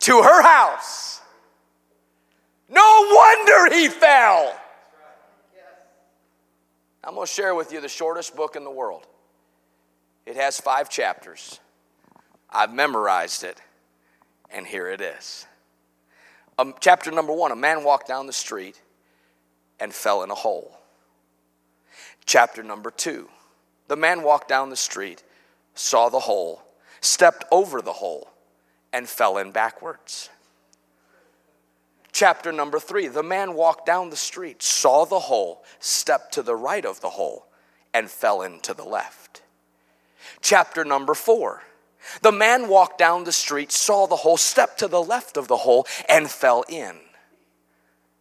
to 0.00 0.22
her 0.22 0.42
house. 0.42 1.20
No 2.70 3.10
wonder 3.14 3.74
he 3.74 3.88
fell. 3.88 4.58
I'm 7.04 7.16
going 7.16 7.26
to 7.26 7.32
share 7.32 7.54
with 7.54 7.72
you 7.72 7.82
the 7.82 7.90
shortest 7.90 8.34
book 8.34 8.56
in 8.56 8.64
the 8.64 8.70
world. 8.70 9.06
It 10.24 10.36
has 10.36 10.58
five 10.58 10.88
chapters. 10.88 11.60
I've 12.48 12.72
memorized 12.72 13.44
it, 13.44 13.60
and 14.48 14.66
here 14.66 14.88
it 14.88 15.02
is. 15.02 15.46
Um, 16.58 16.74
chapter 16.80 17.10
number 17.10 17.32
one 17.32 17.50
a 17.50 17.56
man 17.56 17.84
walked 17.84 18.06
down 18.06 18.26
the 18.26 18.32
street 18.32 18.80
and 19.80 19.92
fell 19.92 20.22
in 20.22 20.30
a 20.30 20.34
hole. 20.34 20.78
Chapter 22.26 22.62
number 22.62 22.90
two 22.90 23.28
the 23.88 23.96
man 23.96 24.22
walked 24.22 24.48
down 24.48 24.70
the 24.70 24.76
street, 24.76 25.22
saw 25.74 26.08
the 26.08 26.20
hole, 26.20 26.62
stepped 27.00 27.44
over 27.50 27.82
the 27.82 27.94
hole, 27.94 28.30
and 28.92 29.08
fell 29.08 29.36
in 29.36 29.50
backwards. 29.50 30.30
Chapter 32.12 32.52
number 32.52 32.78
three 32.78 33.08
the 33.08 33.22
man 33.22 33.54
walked 33.54 33.86
down 33.86 34.10
the 34.10 34.16
street, 34.16 34.62
saw 34.62 35.04
the 35.04 35.18
hole, 35.18 35.64
stepped 35.80 36.32
to 36.34 36.42
the 36.42 36.56
right 36.56 36.84
of 36.84 37.00
the 37.00 37.10
hole, 37.10 37.46
and 37.92 38.08
fell 38.08 38.42
into 38.42 38.72
the 38.72 38.84
left. 38.84 39.42
Chapter 40.40 40.84
number 40.84 41.14
four 41.14 41.62
the 42.22 42.32
man 42.32 42.68
walked 42.68 42.98
down 42.98 43.24
the 43.24 43.32
street, 43.32 43.72
saw 43.72 44.06
the 44.06 44.16
hole, 44.16 44.36
stepped 44.36 44.78
to 44.78 44.88
the 44.88 45.02
left 45.02 45.36
of 45.36 45.48
the 45.48 45.58
hole, 45.58 45.86
and 46.08 46.30
fell 46.30 46.64
in. 46.68 46.96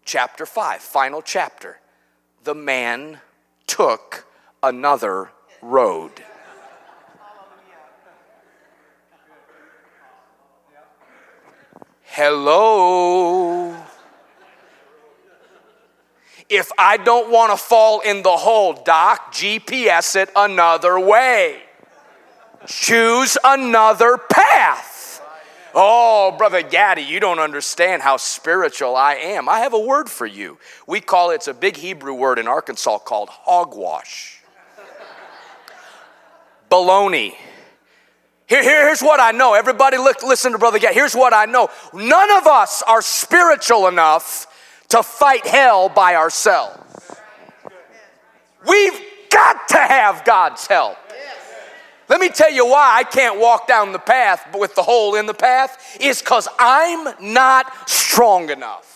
Chapter 0.05 0.45
five, 0.45 0.81
final 0.81 1.21
chapter. 1.21 1.79
The 2.43 2.55
man 2.55 3.19
took 3.67 4.25
another 4.61 5.31
road. 5.61 6.23
Hello. 12.03 13.75
If 16.47 16.71
I 16.77 16.97
don't 16.97 17.31
want 17.31 17.51
to 17.51 17.57
fall 17.57 18.01
in 18.01 18.21
the 18.21 18.37
hole, 18.37 18.73
Doc, 18.73 19.33
GPS 19.33 20.15
it 20.15 20.29
another 20.35 20.99
way. 20.99 21.62
Choose 22.67 23.37
another 23.43 24.17
path. 24.17 25.21
Oh, 25.75 26.35
Brother 26.37 26.61
Gaddy, 26.61 27.01
you 27.01 27.19
don't 27.19 27.39
understand 27.39 28.03
how 28.03 28.17
spiritual 28.17 28.95
I 28.95 29.15
am. 29.15 29.49
I 29.49 29.59
have 29.59 29.73
a 29.73 29.79
word 29.79 30.07
for 30.07 30.27
you. 30.27 30.59
We 30.87 31.01
call 31.01 31.31
it, 31.31 31.35
it's 31.35 31.47
a 31.47 31.53
big 31.53 31.77
Hebrew 31.77 32.13
word 32.13 32.37
in 32.37 32.47
Arkansas 32.47 32.99
called 32.99 33.29
hogwash. 33.29 34.39
Baloney. 36.69 37.33
Here, 38.45 38.61
here, 38.61 38.85
here's 38.85 39.01
what 39.01 39.19
I 39.19 39.31
know. 39.31 39.55
Everybody 39.55 39.97
look, 39.97 40.21
listen 40.21 40.51
to 40.51 40.59
Brother 40.59 40.77
Gaddy. 40.77 40.93
Here's 40.93 41.15
what 41.15 41.33
I 41.33 41.45
know. 41.45 41.69
None 41.91 42.31
of 42.31 42.45
us 42.45 42.83
are 42.83 43.01
spiritual 43.01 43.87
enough 43.87 44.47
to 44.89 45.01
fight 45.01 45.47
hell 45.47 45.89
by 45.89 46.15
ourselves. 46.15 46.79
We've 48.67 48.99
got 49.31 49.67
to 49.69 49.77
have 49.77 50.23
God's 50.23 50.67
help. 50.67 50.97
Let 52.09 52.19
me 52.19 52.29
tell 52.29 52.51
you 52.51 52.65
why 52.65 52.97
I 52.97 53.03
can't 53.03 53.39
walk 53.39 53.67
down 53.67 53.91
the 53.91 53.99
path 53.99 54.55
with 54.57 54.75
the 54.75 54.83
hole 54.83 55.15
in 55.15 55.25
the 55.25 55.33
path 55.33 55.97
is 55.99 56.21
because 56.21 56.47
I'm 56.59 57.15
not 57.33 57.89
strong 57.89 58.49
enough. 58.49 58.93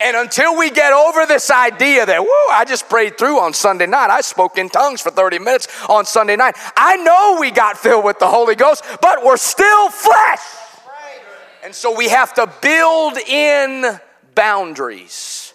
And 0.00 0.16
until 0.16 0.56
we 0.56 0.70
get 0.70 0.94
over 0.94 1.26
this 1.26 1.50
idea 1.50 2.06
that, 2.06 2.20
whoo, 2.22 2.52
I 2.52 2.64
just 2.66 2.88
prayed 2.88 3.18
through 3.18 3.38
on 3.38 3.52
Sunday 3.52 3.86
night. 3.86 4.08
I 4.08 4.22
spoke 4.22 4.56
in 4.56 4.70
tongues 4.70 5.02
for 5.02 5.10
30 5.10 5.38
minutes 5.40 5.68
on 5.90 6.06
Sunday 6.06 6.36
night. 6.36 6.54
I 6.74 6.96
know 6.96 7.36
we 7.38 7.50
got 7.50 7.76
filled 7.76 8.04
with 8.04 8.18
the 8.18 8.28
Holy 8.28 8.54
Ghost, 8.54 8.82
but 9.02 9.22
we're 9.22 9.36
still 9.36 9.90
flesh. 9.90 10.40
And 11.62 11.74
so 11.74 11.94
we 11.94 12.08
have 12.08 12.32
to 12.34 12.50
build 12.62 13.18
in 13.18 14.00
boundaries 14.34 15.52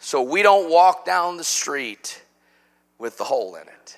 so 0.00 0.22
we 0.22 0.42
don't 0.42 0.68
walk 0.68 1.04
down 1.04 1.36
the 1.36 1.44
street 1.44 2.20
with 2.98 3.18
the 3.18 3.24
hole 3.24 3.54
in 3.54 3.62
it. 3.62 3.96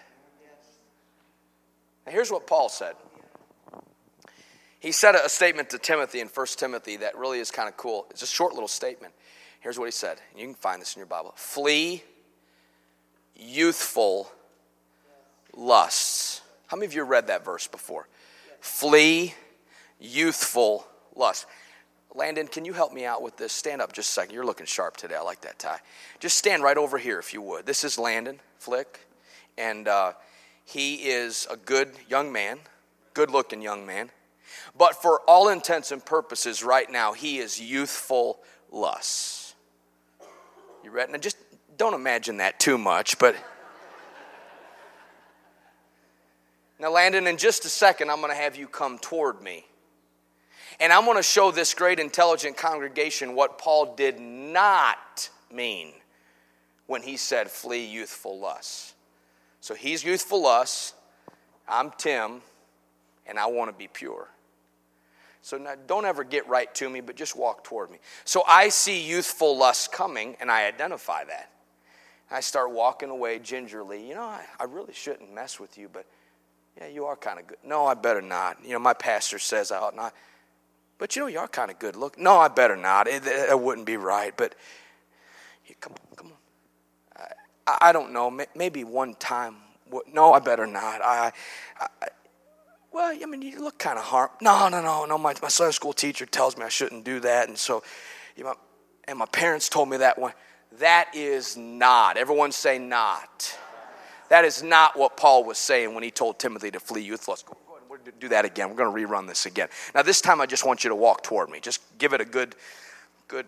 Now, 2.06 2.12
here's 2.12 2.30
what 2.30 2.46
Paul 2.46 2.68
said. 2.68 2.94
He 4.80 4.90
said 4.90 5.14
a 5.14 5.28
statement 5.28 5.70
to 5.70 5.78
Timothy 5.78 6.20
in 6.20 6.26
1 6.26 6.46
Timothy 6.56 6.96
that 6.96 7.16
really 7.16 7.38
is 7.38 7.50
kind 7.52 7.68
of 7.68 7.76
cool. 7.76 8.06
It's 8.10 8.22
a 8.22 8.26
short 8.26 8.54
little 8.54 8.68
statement. 8.68 9.14
Here's 9.60 9.78
what 9.78 9.84
he 9.84 9.92
said. 9.92 10.18
You 10.36 10.44
can 10.44 10.54
find 10.54 10.82
this 10.82 10.96
in 10.96 11.00
your 11.00 11.06
Bible. 11.06 11.32
Flee 11.36 12.02
youthful 13.36 14.30
lusts. 15.54 16.40
How 16.66 16.76
many 16.76 16.86
of 16.86 16.94
you 16.94 17.04
read 17.04 17.28
that 17.28 17.44
verse 17.44 17.68
before? 17.68 18.08
Flee 18.60 19.34
youthful 20.00 20.84
lusts. 21.14 21.46
Landon, 22.14 22.48
can 22.48 22.64
you 22.64 22.72
help 22.72 22.92
me 22.92 23.04
out 23.04 23.22
with 23.22 23.36
this? 23.36 23.52
Stand 23.52 23.80
up 23.80 23.92
just 23.92 24.10
a 24.10 24.12
second. 24.12 24.34
You're 24.34 24.44
looking 24.44 24.66
sharp 24.66 24.96
today. 24.96 25.14
I 25.14 25.22
like 25.22 25.42
that 25.42 25.58
tie. 25.58 25.78
Just 26.18 26.36
stand 26.36 26.62
right 26.62 26.76
over 26.76 26.98
here 26.98 27.18
if 27.18 27.32
you 27.32 27.40
would. 27.40 27.64
This 27.64 27.84
is 27.84 27.98
Landon 27.98 28.40
Flick, 28.58 29.06
and 29.56 29.86
uh, 29.86 30.12
he 30.72 30.94
is 30.94 31.46
a 31.50 31.56
good 31.56 31.92
young 32.08 32.32
man, 32.32 32.58
good 33.12 33.30
looking 33.30 33.60
young 33.60 33.84
man. 33.84 34.10
But 34.76 35.00
for 35.00 35.20
all 35.28 35.48
intents 35.48 35.92
and 35.92 36.04
purposes, 36.04 36.62
right 36.62 36.90
now, 36.90 37.12
he 37.12 37.38
is 37.38 37.60
youthful 37.60 38.40
lusts. 38.70 39.54
You 40.82 40.90
ready? 40.90 41.12
Now, 41.12 41.18
just 41.18 41.36
don't 41.76 41.94
imagine 41.94 42.38
that 42.38 42.58
too 42.58 42.78
much, 42.78 43.18
but. 43.18 43.36
Now, 46.78 46.90
Landon, 46.90 47.26
in 47.26 47.36
just 47.36 47.64
a 47.64 47.68
second, 47.68 48.10
I'm 48.10 48.20
going 48.20 48.32
to 48.32 48.36
have 48.36 48.56
you 48.56 48.66
come 48.66 48.98
toward 48.98 49.42
me. 49.42 49.66
And 50.80 50.92
I'm 50.92 51.04
going 51.04 51.18
to 51.18 51.22
show 51.22 51.50
this 51.50 51.74
great, 51.74 52.00
intelligent 52.00 52.56
congregation 52.56 53.34
what 53.34 53.58
Paul 53.58 53.94
did 53.94 54.18
not 54.18 55.28
mean 55.52 55.92
when 56.86 57.02
he 57.02 57.16
said, 57.16 57.50
flee 57.50 57.84
youthful 57.84 58.40
lusts. 58.40 58.94
So 59.62 59.74
he's 59.74 60.02
youthful 60.02 60.42
lusts, 60.42 60.92
I'm 61.68 61.92
Tim, 61.96 62.40
and 63.28 63.38
I 63.38 63.46
want 63.46 63.70
to 63.70 63.76
be 63.78 63.86
pure. 63.86 64.28
So 65.40 65.56
now, 65.56 65.74
don't 65.86 66.04
ever 66.04 66.24
get 66.24 66.48
right 66.48 66.72
to 66.74 66.90
me, 66.90 67.00
but 67.00 67.14
just 67.14 67.36
walk 67.36 67.62
toward 67.62 67.88
me. 67.88 67.98
So 68.24 68.42
I 68.44 68.70
see 68.70 69.00
youthful 69.00 69.56
lust 69.56 69.92
coming, 69.92 70.36
and 70.40 70.50
I 70.50 70.66
identify 70.66 71.22
that. 71.26 71.52
I 72.28 72.40
start 72.40 72.72
walking 72.72 73.08
away 73.08 73.38
gingerly. 73.38 74.04
You 74.04 74.16
know, 74.16 74.24
I, 74.24 74.44
I 74.58 74.64
really 74.64 74.94
shouldn't 74.94 75.32
mess 75.32 75.60
with 75.60 75.78
you, 75.78 75.88
but 75.92 76.06
yeah, 76.76 76.88
you 76.88 77.04
are 77.04 77.14
kind 77.14 77.38
of 77.38 77.46
good. 77.46 77.58
No, 77.64 77.86
I 77.86 77.94
better 77.94 78.20
not. 78.20 78.58
You 78.64 78.72
know, 78.72 78.80
my 78.80 78.94
pastor 78.94 79.38
says 79.38 79.70
I 79.70 79.78
ought 79.78 79.94
not. 79.94 80.12
But 80.98 81.14
you 81.14 81.22
know, 81.22 81.28
you 81.28 81.38
are 81.38 81.46
kind 81.46 81.70
of 81.70 81.78
good 81.78 81.94
look. 81.94 82.18
No, 82.18 82.38
I 82.38 82.48
better 82.48 82.76
not. 82.76 83.06
It, 83.06 83.24
it, 83.24 83.50
it 83.50 83.60
wouldn't 83.60 83.86
be 83.86 83.96
right. 83.96 84.36
But 84.36 84.56
yeah, 85.68 85.76
come 85.80 85.92
on, 85.92 86.16
come 86.16 86.26
on. 86.32 86.41
I, 87.66 87.92
don't 87.92 88.12
know. 88.12 88.30
Maybe 88.54 88.84
one 88.84 89.14
time. 89.14 89.56
No, 90.12 90.32
I 90.32 90.38
better 90.38 90.66
not. 90.66 91.02
I, 91.02 91.32
I 91.78 92.08
well, 92.92 93.16
I 93.20 93.26
mean, 93.26 93.40
you 93.42 93.62
look 93.62 93.78
kind 93.78 93.98
of 93.98 94.04
harm. 94.04 94.30
No, 94.40 94.68
no, 94.68 94.82
no, 94.82 95.06
no. 95.06 95.16
My, 95.16 95.34
my 95.40 95.48
Sunday 95.48 95.72
school 95.72 95.94
teacher 95.94 96.26
tells 96.26 96.58
me 96.58 96.64
I 96.64 96.68
shouldn't 96.68 97.04
do 97.04 97.20
that. 97.20 97.48
And 97.48 97.56
so, 97.56 97.82
you 98.36 98.44
know, 98.44 98.54
and 99.04 99.18
my 99.18 99.26
parents 99.26 99.68
told 99.68 99.88
me 99.88 99.96
that 99.98 100.18
one. 100.18 100.32
That 100.78 101.14
is 101.14 101.56
not. 101.56 102.16
Everyone 102.16 102.52
say 102.52 102.78
not. 102.78 103.58
That 104.28 104.44
is 104.44 104.62
not 104.62 104.98
what 104.98 105.16
Paul 105.16 105.44
was 105.44 105.58
saying 105.58 105.94
when 105.94 106.02
he 106.02 106.10
told 106.10 106.38
Timothy 106.38 106.70
to 106.70 106.80
flee 106.80 107.02
youth 107.02 107.28
lust. 107.28 107.46
Go, 107.46 107.56
go 107.66 107.94
ahead, 107.94 108.12
do 108.18 108.28
that 108.28 108.44
again. 108.44 108.70
We're 108.70 108.76
going 108.76 108.94
to 108.94 109.08
rerun 109.08 109.26
this 109.26 109.46
again. 109.46 109.68
Now, 109.94 110.02
this 110.02 110.20
time 110.20 110.40
I 110.40 110.46
just 110.46 110.64
want 110.64 110.84
you 110.84 110.88
to 110.88 110.96
walk 110.96 111.22
toward 111.22 111.50
me. 111.50 111.60
Just 111.60 111.82
give 111.98 112.12
it 112.12 112.20
a 112.20 112.24
good, 112.24 112.54
good 113.28 113.46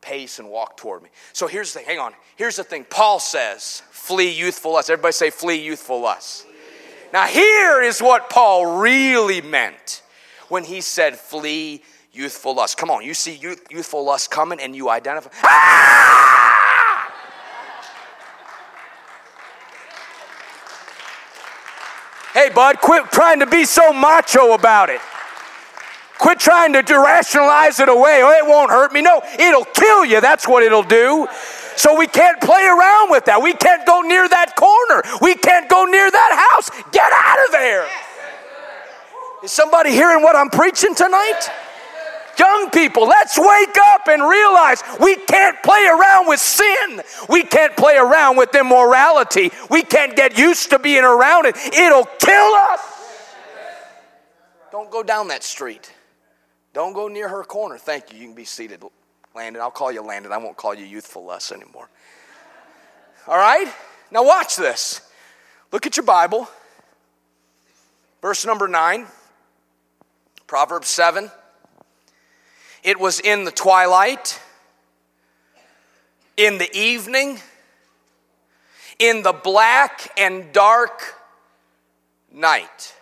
pace 0.00 0.38
and 0.38 0.48
walk 0.48 0.76
toward 0.76 1.02
me. 1.02 1.10
So 1.32 1.46
here's 1.46 1.72
the 1.72 1.80
thing. 1.80 1.88
Hang 1.88 1.98
on. 1.98 2.12
Here's 2.36 2.56
the 2.56 2.64
thing. 2.64 2.84
Paul 2.88 3.20
says, 3.20 3.82
flee 3.90 4.30
youthful 4.30 4.72
lust. 4.72 4.90
Everybody 4.90 5.12
say, 5.12 5.30
flee 5.30 5.62
youthful 5.62 6.00
lust. 6.00 6.46
Now, 7.12 7.26
here 7.26 7.82
is 7.82 8.00
what 8.00 8.30
Paul 8.30 8.80
really 8.80 9.40
meant 9.40 10.02
when 10.48 10.64
he 10.64 10.80
said, 10.80 11.16
flee 11.16 11.82
youthful 12.12 12.54
lust. 12.54 12.76
Come 12.76 12.90
on, 12.90 13.04
you 13.04 13.14
see 13.14 13.34
youth, 13.34 13.66
youthful 13.70 14.04
lust 14.04 14.30
coming 14.30 14.60
and 14.60 14.74
you 14.74 14.88
identify. 14.88 15.30
Ah! 15.42 16.36
Hey, 22.32 22.48
bud, 22.48 22.80
quit 22.80 23.10
trying 23.10 23.40
to 23.40 23.46
be 23.46 23.64
so 23.64 23.92
macho 23.92 24.52
about 24.52 24.88
it. 24.88 25.00
Quit 26.20 26.38
trying 26.38 26.74
to 26.74 26.82
rationalize 26.98 27.80
it 27.80 27.88
away. 27.88 28.20
Oh, 28.22 28.30
it 28.30 28.46
won't 28.46 28.70
hurt 28.70 28.92
me. 28.92 29.00
No, 29.00 29.22
it'll 29.38 29.64
kill 29.64 30.04
you. 30.04 30.20
That's 30.20 30.46
what 30.46 30.62
it'll 30.62 30.82
do. 30.82 31.26
So 31.76 31.96
we 31.96 32.06
can't 32.06 32.38
play 32.42 32.62
around 32.66 33.10
with 33.10 33.24
that. 33.24 33.40
We 33.42 33.54
can't 33.54 33.86
go 33.86 34.02
near 34.02 34.28
that 34.28 34.54
corner. 34.54 35.02
We 35.22 35.34
can't 35.34 35.66
go 35.70 35.86
near 35.86 36.10
that 36.10 36.48
house. 36.52 36.68
Get 36.92 37.10
out 37.10 37.46
of 37.46 37.52
there. 37.52 37.88
Is 39.42 39.50
somebody 39.50 39.92
hearing 39.92 40.22
what 40.22 40.36
I'm 40.36 40.50
preaching 40.50 40.94
tonight? 40.94 41.40
Young 42.38 42.68
people, 42.70 43.06
let's 43.06 43.38
wake 43.38 43.76
up 43.92 44.08
and 44.08 44.22
realize 44.22 44.82
we 45.00 45.16
can't 45.16 45.62
play 45.62 45.86
around 45.86 46.28
with 46.28 46.40
sin. 46.40 47.02
We 47.30 47.44
can't 47.44 47.74
play 47.76 47.96
around 47.96 48.36
with 48.36 48.54
immorality. 48.54 49.52
We 49.70 49.82
can't 49.82 50.14
get 50.14 50.36
used 50.36 50.68
to 50.70 50.78
being 50.78 51.04
around 51.04 51.46
it. 51.46 51.56
It'll 51.56 52.04
kill 52.18 52.52
us. 52.72 52.80
Don't 54.70 54.90
go 54.90 55.02
down 55.02 55.28
that 55.28 55.42
street. 55.42 55.90
Don't 56.72 56.92
go 56.92 57.08
near 57.08 57.28
her 57.28 57.42
corner. 57.42 57.78
Thank 57.78 58.12
you. 58.12 58.18
You 58.18 58.26
can 58.26 58.34
be 58.34 58.44
seated. 58.44 58.82
Landon. 59.34 59.62
I'll 59.62 59.70
call 59.70 59.92
you 59.92 60.02
Landon. 60.02 60.32
I 60.32 60.38
won't 60.38 60.56
call 60.56 60.74
you 60.74 60.84
youthful 60.84 61.24
lust 61.24 61.52
anymore. 61.52 61.88
All 63.26 63.38
right? 63.38 63.68
Now 64.10 64.24
watch 64.24 64.56
this. 64.56 65.00
Look 65.72 65.86
at 65.86 65.96
your 65.96 66.04
Bible. 66.04 66.48
Verse 68.20 68.44
number 68.44 68.68
9, 68.68 69.06
Proverbs 70.46 70.88
7. 70.88 71.30
It 72.82 73.00
was 73.00 73.18
in 73.20 73.44
the 73.44 73.50
twilight, 73.50 74.40
in 76.36 76.58
the 76.58 76.70
evening, 76.76 77.38
in 78.98 79.22
the 79.22 79.32
black 79.32 80.10
and 80.18 80.52
dark 80.52 81.14
night. 82.30 82.94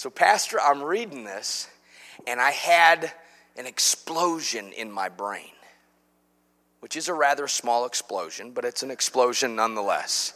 So, 0.00 0.08
Pastor, 0.08 0.58
I'm 0.58 0.82
reading 0.82 1.24
this, 1.24 1.68
and 2.26 2.40
I 2.40 2.52
had 2.52 3.12
an 3.58 3.66
explosion 3.66 4.72
in 4.72 4.90
my 4.90 5.10
brain, 5.10 5.52
which 6.78 6.96
is 6.96 7.08
a 7.08 7.12
rather 7.12 7.46
small 7.46 7.84
explosion, 7.84 8.52
but 8.52 8.64
it's 8.64 8.82
an 8.82 8.90
explosion 8.90 9.56
nonetheless. 9.56 10.32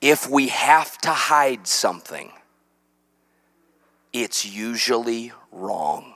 If 0.00 0.28
we 0.28 0.48
have 0.48 0.98
to 1.02 1.10
hide 1.10 1.68
something, 1.68 2.32
it's 4.12 4.44
usually 4.44 5.30
wrong. 5.52 6.14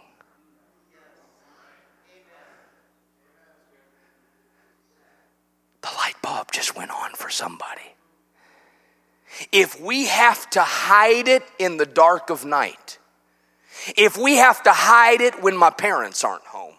The 5.82 5.90
light 5.96 6.20
bulb 6.20 6.50
just 6.50 6.76
went 6.76 6.90
on 6.90 7.12
for 7.12 7.30
somebody. 7.30 7.95
If 9.52 9.80
we 9.80 10.06
have 10.06 10.48
to 10.50 10.62
hide 10.62 11.28
it 11.28 11.42
in 11.58 11.76
the 11.76 11.86
dark 11.86 12.30
of 12.30 12.44
night, 12.44 12.98
if 13.96 14.16
we 14.16 14.36
have 14.36 14.62
to 14.64 14.72
hide 14.72 15.20
it 15.20 15.42
when 15.42 15.56
my 15.56 15.70
parents 15.70 16.24
aren't 16.24 16.44
home, 16.44 16.74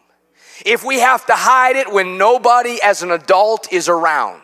if 0.66 0.84
we 0.84 0.99
have 0.99 1.26
to 1.28 1.34
hide 1.34 1.76
it 1.76 1.91
when 1.91 2.18
nobody 2.18 2.80
as 2.82 3.03
an 3.03 3.12
adult 3.12 3.72
is 3.72 3.88
around, 3.88 4.41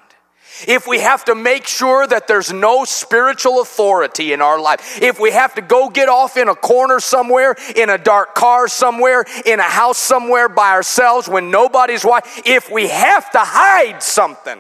if 0.68 0.88
we 0.88 1.00
have 1.00 1.26
to 1.26 1.36
make 1.36 1.66
sure 1.66 2.06
that 2.06 2.28
there's 2.28 2.54
no 2.54 2.86
spiritual 2.86 3.62
authority 3.62 4.34
in 4.34 4.42
our 4.42 4.62
life, 4.62 5.02
if 5.02 5.20
we 5.20 5.32
have 5.32 5.56
to 5.56 5.62
go 5.62 5.90
get 5.90 6.10
off 6.10 6.38
in 6.38 6.48
a 6.48 6.56
corner 6.56 7.00
somewhere, 7.00 7.56
in 7.76 7.90
a 7.90 7.98
dark 7.98 8.36
car 8.36 8.68
somewhere, 8.68 9.26
in 9.46 9.60
a 9.60 9.64
house 9.64 9.98
somewhere 9.98 10.48
by 10.48 10.72
ourselves 10.72 11.28
when 11.28 11.50
nobody's 11.50 12.06
watching, 12.06 12.44
if 12.46 12.72
we 12.72 12.88
have 12.88 13.30
to 13.32 13.40
hide 13.40 14.04
something, 14.04 14.60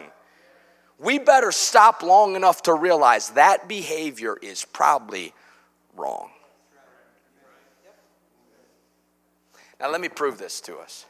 we 1.04 1.20
better 1.20 1.51
stop 1.51 2.01
long 2.01 2.36
enough 2.36 2.64
to 2.64 2.74
realize 2.74 3.32
that 3.32 3.68
behavior 3.68 4.38
is 4.41 4.66
probably 4.66 5.34
wrong. 5.95 6.30
Now, 9.80 9.91
let 9.91 9.99
me 9.99 10.08
prove 10.08 10.38
this 10.38 10.62
to 10.62 10.78
us. 10.78 11.06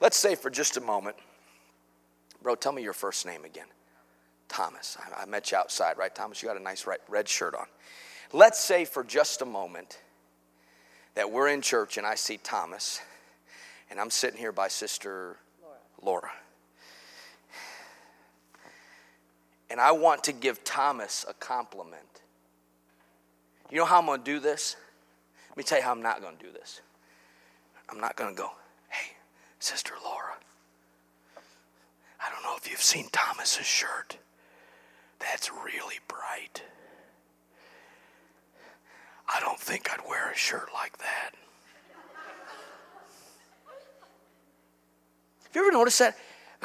Let's 0.00 0.16
say 0.16 0.36
for 0.36 0.48
just 0.48 0.76
a 0.76 0.80
moment, 0.80 1.16
bro, 2.42 2.54
tell 2.54 2.72
me 2.72 2.82
your 2.82 2.92
first 2.92 3.26
name 3.26 3.44
again. 3.44 3.66
Thomas. 4.48 4.96
I, 5.16 5.26
met 5.26 5.50
you 5.50 5.58
outside, 5.58 5.98
right, 5.98 6.14
Thomas? 6.14 6.40
You 6.40 6.48
got 6.48 6.56
a 6.56 6.62
nice 6.62 6.86
red 7.08 7.28
shirt 7.28 7.54
on. 7.54 7.66
Let's 8.32 8.60
say 8.60 8.84
for 8.84 9.02
just 9.02 9.42
a 9.42 9.44
moment 9.44 9.98
that 11.14 11.32
we're 11.32 11.48
in 11.48 11.62
church 11.62 11.96
and 11.96 12.06
I 12.06 12.14
see 12.14 12.36
Thomas, 12.36 13.00
and 13.90 13.98
I'm 13.98 14.10
sitting 14.10 14.38
here 14.38 14.52
by 14.52 14.68
Sister 14.68 15.36
Laura. 16.00 16.20
Laura. 16.20 16.30
And 19.68 19.80
I 19.80 19.92
want 19.92 20.24
to 20.24 20.32
give 20.32 20.62
Thomas 20.64 21.24
a 21.28 21.34
compliment. 21.34 22.22
You 23.70 23.78
know 23.78 23.84
how 23.84 23.98
I'm 23.98 24.06
going 24.06 24.20
to 24.20 24.24
do 24.24 24.38
this? 24.38 24.76
Let 25.50 25.56
me 25.56 25.64
tell 25.64 25.78
you 25.78 25.84
how 25.84 25.90
I'm 25.90 26.02
not 26.02 26.20
going 26.20 26.36
to 26.36 26.44
do 26.44 26.52
this. 26.52 26.80
I'm 27.88 28.00
not 28.00 28.16
going 28.16 28.34
to 28.34 28.40
go, 28.40 28.50
hey, 28.88 29.16
Sister 29.58 29.94
Laura, 30.04 30.34
I 32.20 32.30
don't 32.32 32.42
know 32.42 32.54
if 32.56 32.70
you've 32.70 32.82
seen 32.82 33.08
Thomas's 33.10 33.66
shirt. 33.66 34.18
That's 35.18 35.50
really 35.50 35.98
bright. 36.08 36.62
I 39.28 39.40
don't 39.40 39.58
think 39.58 39.90
I'd 39.90 40.06
wear 40.08 40.30
a 40.30 40.36
shirt 40.36 40.68
like 40.72 40.98
that. 40.98 41.32
Have 45.44 45.54
you 45.54 45.62
ever 45.62 45.72
noticed 45.72 45.98
that? 46.00 46.16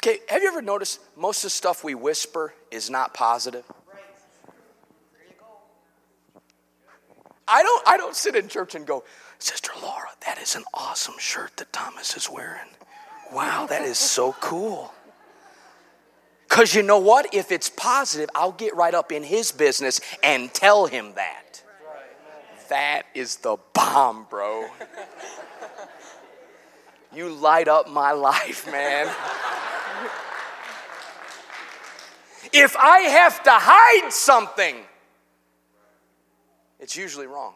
Okay, 0.04 0.18
have 0.30 0.42
you 0.42 0.48
ever 0.48 0.64
noticed 0.64 1.00
most 1.16 1.40
of 1.40 1.44
the 1.44 1.50
stuff 1.52 1.84
we 1.84 1.94
whisper 1.94 2.56
is 2.72 2.90
not 2.90 3.14
positive? 3.14 3.64
I 7.48 7.62
don't, 7.62 7.88
I 7.88 7.98
don't 7.98 8.16
sit 8.16 8.36
in 8.36 8.48
church 8.48 8.74
and 8.74 8.88
go, 8.88 9.04
Sister 9.38 9.70
Laura, 9.80 10.08
that 10.26 10.40
is 10.40 10.56
an 10.56 10.64
awesome 10.74 11.14
shirt 11.20 11.56
that 11.58 11.72
Thomas 11.72 12.18
is 12.18 12.28
wearing. 12.28 12.70
Wow, 13.32 13.68
that 13.68 13.84
is 13.84 14.00
so 14.00 14.34
cool. 14.40 14.92
Because 16.50 16.74
you 16.74 16.82
know 16.82 16.98
what? 16.98 17.32
If 17.32 17.52
it's 17.52 17.70
positive, 17.70 18.30
I'll 18.34 18.54
get 18.54 18.76
right 18.76 18.96
up 18.96 19.12
in 19.12 19.22
his 19.22 19.52
business 19.52 20.02
and 20.24 20.52
tell 20.52 20.88
him 20.88 21.14
that. 21.14 21.62
That 22.70 23.04
is 23.14 23.36
the 23.38 23.58
bomb, 23.74 24.26
bro. 24.32 24.68
You 27.14 27.30
light 27.30 27.68
up 27.68 27.88
my 27.88 28.14
life, 28.14 28.66
man. 28.72 29.08
If 32.54 32.76
I 32.76 33.00
have 33.02 33.44
to 33.44 33.52
hide 33.52 34.12
something, 34.12 34.76
it's 36.80 36.96
usually 36.96 37.28
wrong. 37.28 37.54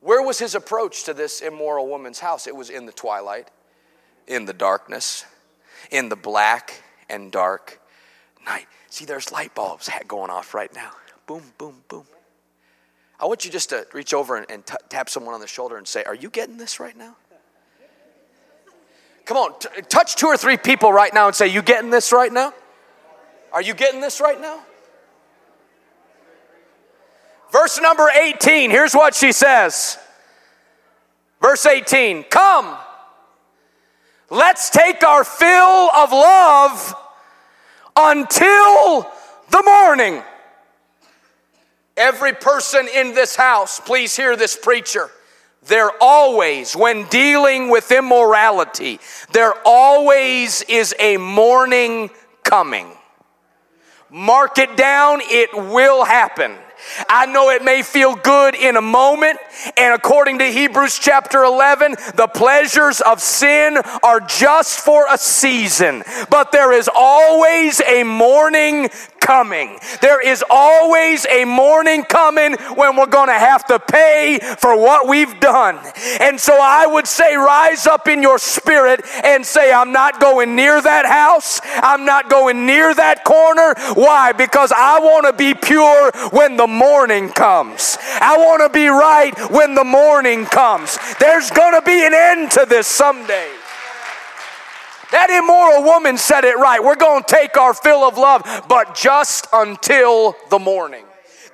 Where 0.00 0.22
was 0.22 0.38
his 0.38 0.54
approach 0.54 1.04
to 1.04 1.14
this 1.14 1.40
immoral 1.40 1.86
woman's 1.88 2.18
house? 2.18 2.46
It 2.46 2.56
was 2.56 2.70
in 2.70 2.86
the 2.86 2.92
twilight, 2.92 3.50
in 4.26 4.46
the 4.46 4.52
darkness, 4.52 5.24
in 5.90 6.08
the 6.08 6.16
black 6.16 6.82
and 7.08 7.30
dark 7.30 7.80
night. 8.44 8.66
See, 8.88 9.04
there's 9.04 9.30
light 9.30 9.54
bulbs 9.54 9.88
going 10.08 10.30
off 10.30 10.54
right 10.54 10.74
now. 10.74 10.90
Boom, 11.26 11.42
boom, 11.56 11.82
boom. 11.88 12.04
I 13.20 13.26
want 13.26 13.44
you 13.44 13.50
just 13.52 13.68
to 13.70 13.86
reach 13.92 14.12
over 14.12 14.36
and, 14.36 14.50
and 14.50 14.66
t- 14.66 14.74
tap 14.88 15.08
someone 15.08 15.34
on 15.34 15.40
the 15.40 15.46
shoulder 15.46 15.76
and 15.76 15.86
say, 15.86 16.02
Are 16.02 16.14
you 16.14 16.28
getting 16.28 16.56
this 16.56 16.80
right 16.80 16.96
now? 16.96 17.14
Come 19.24 19.36
on, 19.36 19.58
t- 19.60 19.68
touch 19.88 20.16
two 20.16 20.26
or 20.26 20.36
three 20.36 20.56
people 20.56 20.92
right 20.92 21.14
now 21.14 21.28
and 21.28 21.36
say, 21.36 21.46
You 21.46 21.62
getting 21.62 21.90
this 21.90 22.12
right 22.12 22.32
now? 22.32 22.52
Are 23.52 23.62
you 23.62 23.74
getting 23.74 24.00
this 24.00 24.20
right 24.20 24.40
now? 24.40 24.60
Verse 27.52 27.78
number 27.80 28.08
18, 28.08 28.70
here's 28.70 28.94
what 28.94 29.14
she 29.14 29.30
says. 29.30 29.98
Verse 31.40 31.66
18, 31.66 32.24
come, 32.24 32.76
let's 34.30 34.70
take 34.70 35.04
our 35.04 35.22
fill 35.22 35.90
of 35.90 36.12
love 36.12 36.94
until 37.94 39.06
the 39.50 39.62
morning. 39.66 40.22
Every 41.94 42.32
person 42.32 42.88
in 42.88 43.14
this 43.14 43.36
house, 43.36 43.80
please 43.80 44.16
hear 44.16 44.34
this 44.34 44.56
preacher. 44.56 45.10
There 45.66 45.90
always, 46.00 46.74
when 46.74 47.06
dealing 47.08 47.68
with 47.68 47.92
immorality, 47.92 48.98
there 49.32 49.52
always 49.66 50.62
is 50.62 50.94
a 50.98 51.18
morning 51.18 52.08
coming. 52.44 52.90
Mark 54.12 54.58
it 54.58 54.76
down, 54.76 55.20
it 55.22 55.54
will 55.54 56.04
happen. 56.04 56.54
I 57.08 57.26
know 57.26 57.50
it 57.50 57.64
may 57.64 57.82
feel 57.82 58.14
good 58.14 58.54
in 58.54 58.76
a 58.76 58.80
moment, 58.80 59.38
and 59.76 59.94
according 59.94 60.38
to 60.38 60.44
Hebrews 60.44 60.98
chapter 60.98 61.42
11, 61.42 61.96
the 62.14 62.28
pleasures 62.32 63.00
of 63.00 63.20
sin 63.20 63.78
are 64.02 64.20
just 64.20 64.80
for 64.80 65.06
a 65.10 65.18
season, 65.18 66.02
but 66.30 66.52
there 66.52 66.72
is 66.72 66.88
always 66.94 67.80
a 67.80 68.02
morning 68.02 68.88
coming. 69.22 69.78
There 70.00 70.20
is 70.20 70.44
always 70.50 71.24
a 71.26 71.44
morning 71.44 72.02
coming 72.02 72.54
when 72.74 72.96
we're 72.96 73.06
going 73.06 73.28
to 73.28 73.38
have 73.38 73.64
to 73.66 73.78
pay 73.78 74.40
for 74.58 74.76
what 74.76 75.08
we've 75.08 75.38
done. 75.38 75.78
And 76.20 76.40
so 76.40 76.58
I 76.60 76.86
would 76.86 77.06
say, 77.06 77.36
rise 77.36 77.86
up 77.86 78.08
in 78.08 78.20
your 78.20 78.38
spirit 78.38 79.00
and 79.22 79.46
say, 79.46 79.72
I'm 79.72 79.92
not 79.92 80.20
going 80.20 80.56
near 80.56 80.82
that 80.82 81.06
house. 81.06 81.60
I'm 81.64 82.04
not 82.04 82.28
going 82.28 82.66
near 82.66 82.92
that 82.92 83.24
corner. 83.24 83.74
Why? 83.94 84.32
Because 84.32 84.72
I 84.76 84.98
want 84.98 85.26
to 85.26 85.32
be 85.32 85.54
pure 85.54 86.10
when 86.30 86.56
the 86.56 86.66
morning 86.72 87.28
comes. 87.28 87.98
I 88.00 88.36
want 88.38 88.62
to 88.62 88.68
be 88.68 88.88
right 88.88 89.32
when 89.50 89.74
the 89.74 89.84
morning 89.84 90.46
comes. 90.46 90.98
There's 91.20 91.50
going 91.50 91.74
to 91.74 91.82
be 91.82 92.04
an 92.04 92.14
end 92.14 92.50
to 92.52 92.66
this 92.68 92.86
someday. 92.86 93.50
That 95.12 95.28
immoral 95.28 95.84
woman 95.84 96.16
said 96.16 96.44
it 96.44 96.56
right. 96.56 96.82
We're 96.82 96.96
going 96.96 97.22
to 97.22 97.34
take 97.34 97.58
our 97.58 97.74
fill 97.74 98.02
of 98.02 98.16
love, 98.16 98.64
but 98.68 98.94
just 98.94 99.46
until 99.52 100.34
the 100.48 100.58
morning. 100.58 101.04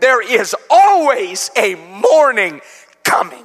There 0.00 0.22
is 0.22 0.54
always 0.70 1.50
a 1.56 1.74
morning 1.74 2.60
coming. 3.02 3.44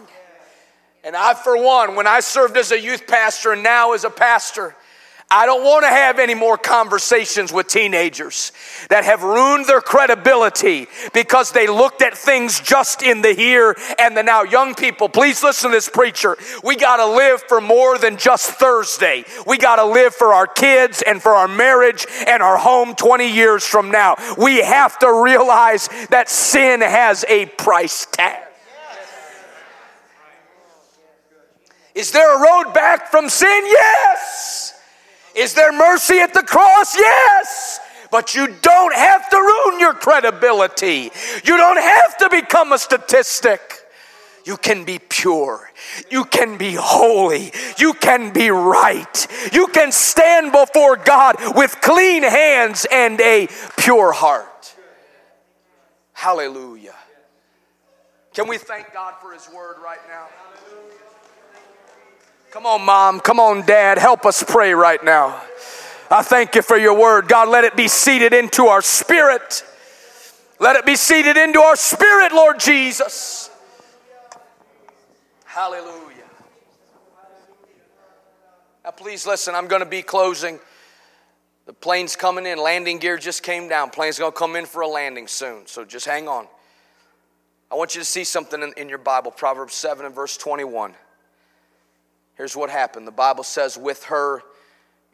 And 1.03 1.15
I, 1.15 1.33
for 1.33 1.61
one, 1.61 1.95
when 1.95 2.07
I 2.07 2.19
served 2.19 2.55
as 2.57 2.71
a 2.71 2.79
youth 2.79 3.07
pastor 3.07 3.53
and 3.53 3.63
now 3.63 3.93
as 3.93 4.03
a 4.03 4.09
pastor, 4.09 4.75
I 5.35 5.47
don't 5.47 5.63
want 5.63 5.83
to 5.83 5.89
have 5.89 6.19
any 6.19 6.35
more 6.35 6.59
conversations 6.59 7.51
with 7.51 7.65
teenagers 7.65 8.51
that 8.89 9.03
have 9.03 9.23
ruined 9.23 9.65
their 9.65 9.81
credibility 9.81 10.85
because 11.11 11.51
they 11.51 11.65
looked 11.65 12.03
at 12.03 12.15
things 12.15 12.59
just 12.59 13.01
in 13.01 13.23
the 13.23 13.33
here 13.33 13.75
and 13.97 14.15
the 14.15 14.21
now. 14.21 14.43
Young 14.43 14.75
people, 14.75 15.09
please 15.09 15.41
listen 15.41 15.71
to 15.71 15.75
this 15.75 15.89
preacher. 15.89 16.37
We 16.63 16.75
got 16.75 16.97
to 16.97 17.07
live 17.07 17.41
for 17.47 17.59
more 17.59 17.97
than 17.97 18.17
just 18.17 18.51
Thursday. 18.51 19.25
We 19.47 19.57
got 19.57 19.77
to 19.77 19.85
live 19.85 20.13
for 20.13 20.35
our 20.35 20.45
kids 20.45 21.01
and 21.01 21.19
for 21.19 21.31
our 21.31 21.47
marriage 21.47 22.05
and 22.27 22.43
our 22.43 22.57
home 22.57 22.93
20 22.93 23.27
years 23.27 23.65
from 23.65 23.89
now. 23.89 24.17
We 24.37 24.61
have 24.61 24.99
to 24.99 25.11
realize 25.11 25.89
that 26.11 26.29
sin 26.29 26.81
has 26.81 27.25
a 27.27 27.47
price 27.47 28.05
tag. 28.05 28.43
Is 31.95 32.11
there 32.11 32.37
a 32.37 32.39
road 32.39 32.73
back 32.75 33.09
from 33.09 33.29
sin? 33.29 33.63
Yes. 33.65 34.81
Is 35.35 35.53
there 35.53 35.71
mercy 35.71 36.19
at 36.19 36.33
the 36.33 36.43
cross? 36.43 36.95
Yes. 36.95 37.79
But 38.11 38.35
you 38.35 38.47
don't 38.61 38.93
have 38.93 39.29
to 39.29 39.37
ruin 39.37 39.79
your 39.79 39.93
credibility. 39.93 41.11
You 41.43 41.57
don't 41.57 41.81
have 41.81 42.17
to 42.17 42.29
become 42.29 42.71
a 42.71 42.77
statistic. 42.77 43.79
You 44.45 44.57
can 44.57 44.83
be 44.83 44.99
pure. 44.99 45.71
You 46.11 46.25
can 46.25 46.57
be 46.57 46.75
holy. 46.77 47.51
You 47.77 47.93
can 47.93 48.31
be 48.31 48.49
right. 48.49 49.27
You 49.51 49.67
can 49.67 49.91
stand 49.91 50.51
before 50.51 50.97
God 50.97 51.37
with 51.55 51.79
clean 51.81 52.23
hands 52.23 52.85
and 52.91 53.19
a 53.21 53.47
pure 53.77 54.11
heart. 54.11 54.75
Hallelujah. 56.11 56.95
Can 58.33 58.47
we 58.47 58.57
thank 58.57 58.93
God 58.93 59.15
for 59.21 59.33
His 59.33 59.49
word 59.49 59.77
right 59.83 59.99
now? 60.07 60.27
Come 62.53 62.67
on, 62.67 62.85
mom. 62.85 63.19
Come 63.19 63.39
on, 63.39 63.65
dad. 63.65 63.97
Help 63.97 64.27
us 64.27 64.43
pray 64.43 64.75
right 64.75 65.03
now. 65.03 65.41
I 66.11 66.21
thank 66.21 66.53
you 66.53 66.61
for 66.61 66.77
your 66.77 66.93
word. 66.95 67.27
God, 67.27 67.49
let 67.49 67.63
it 67.63 67.75
be 67.75 67.87
seated 67.87 68.31
into 68.31 68.67
our 68.67 68.83
spirit. 68.83 69.63
Let 70.59 70.75
it 70.75 70.85
be 70.85 70.95
seated 70.95 71.35
into 71.35 71.59
our 71.61 71.75
spirit, 71.75 72.31
Lord 72.31 72.59
Jesus. 72.59 73.49
Hallelujah. 75.45 76.29
Now, 78.83 78.91
please 78.91 79.25
listen, 79.25 79.55
I'm 79.55 79.67
going 79.67 79.81
to 79.81 79.89
be 79.89 80.03
closing. 80.03 80.59
The 81.65 81.73
plane's 81.73 82.15
coming 82.15 82.45
in. 82.45 82.59
Landing 82.59 82.99
gear 82.99 83.17
just 83.17 83.41
came 83.41 83.67
down. 83.67 83.89
Plane's 83.89 84.19
going 84.19 84.31
to 84.31 84.37
come 84.37 84.55
in 84.55 84.67
for 84.67 84.83
a 84.83 84.87
landing 84.87 85.27
soon. 85.27 85.65
So 85.65 85.85
just 85.85 86.05
hang 86.05 86.27
on. 86.27 86.45
I 87.71 87.75
want 87.75 87.95
you 87.95 88.01
to 88.01 88.05
see 88.05 88.23
something 88.23 88.61
in, 88.61 88.73
in 88.77 88.89
your 88.89 88.99
Bible, 88.99 89.31
Proverbs 89.31 89.73
7 89.73 90.05
and 90.05 90.13
verse 90.13 90.37
21. 90.37 90.93
Here's 92.35 92.55
what 92.55 92.69
happened 92.69 93.07
the 93.07 93.11
Bible 93.11 93.43
says, 93.43 93.77
with 93.77 94.05
her 94.05 94.41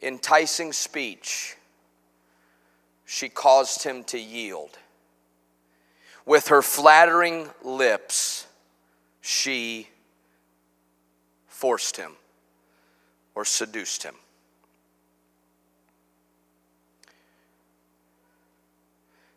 enticing 0.02 0.72
speech, 0.72 1.56
she 3.04 3.28
caused 3.28 3.82
him 3.82 4.04
to 4.04 4.18
yield. 4.18 4.78
With 6.24 6.48
her 6.48 6.62
flattering 6.62 7.48
lips, 7.62 8.46
she 9.20 9.88
forced 11.46 11.96
him 11.96 12.12
or 13.34 13.44
seduced 13.44 14.02
him. 14.02 14.14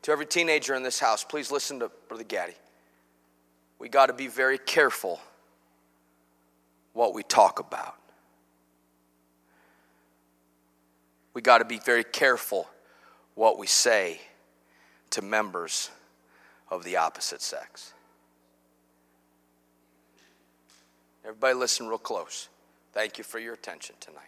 To 0.03 0.11
every 0.11 0.25
teenager 0.25 0.75
in 0.75 0.83
this 0.83 0.99
house, 0.99 1.23
please 1.23 1.51
listen 1.51 1.79
to 1.79 1.89
Brother 2.09 2.25
Gaddy. 2.25 2.55
We 3.79 3.89
got 3.89 4.07
to 4.07 4.13
be 4.13 4.27
very 4.27 4.57
careful 4.57 5.19
what 6.93 7.13
we 7.13 7.23
talk 7.23 7.59
about. 7.59 7.95
We 11.33 11.41
got 11.41 11.57
to 11.57 11.65
be 11.65 11.79
very 11.79 12.03
careful 12.03 12.69
what 13.35 13.57
we 13.57 13.67
say 13.67 14.21
to 15.09 15.21
members 15.21 15.89
of 16.69 16.83
the 16.83 16.97
opposite 16.97 17.41
sex. 17.41 17.93
Everybody, 21.23 21.55
listen 21.55 21.87
real 21.87 21.97
close. 21.97 22.49
Thank 22.91 23.17
you 23.17 23.23
for 23.23 23.39
your 23.39 23.53
attention 23.53 23.95
tonight. 23.99 24.21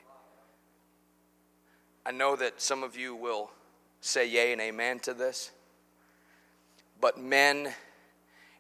I 2.06 2.12
know 2.12 2.36
that 2.36 2.62
some 2.62 2.84
of 2.84 2.96
you 2.96 3.16
will 3.16 3.52
say 4.02 4.28
yay 4.28 4.52
and 4.52 4.62
amen 4.62 5.00
to 5.00 5.14
this, 5.14 5.52
but 7.02 7.20
men 7.20 7.74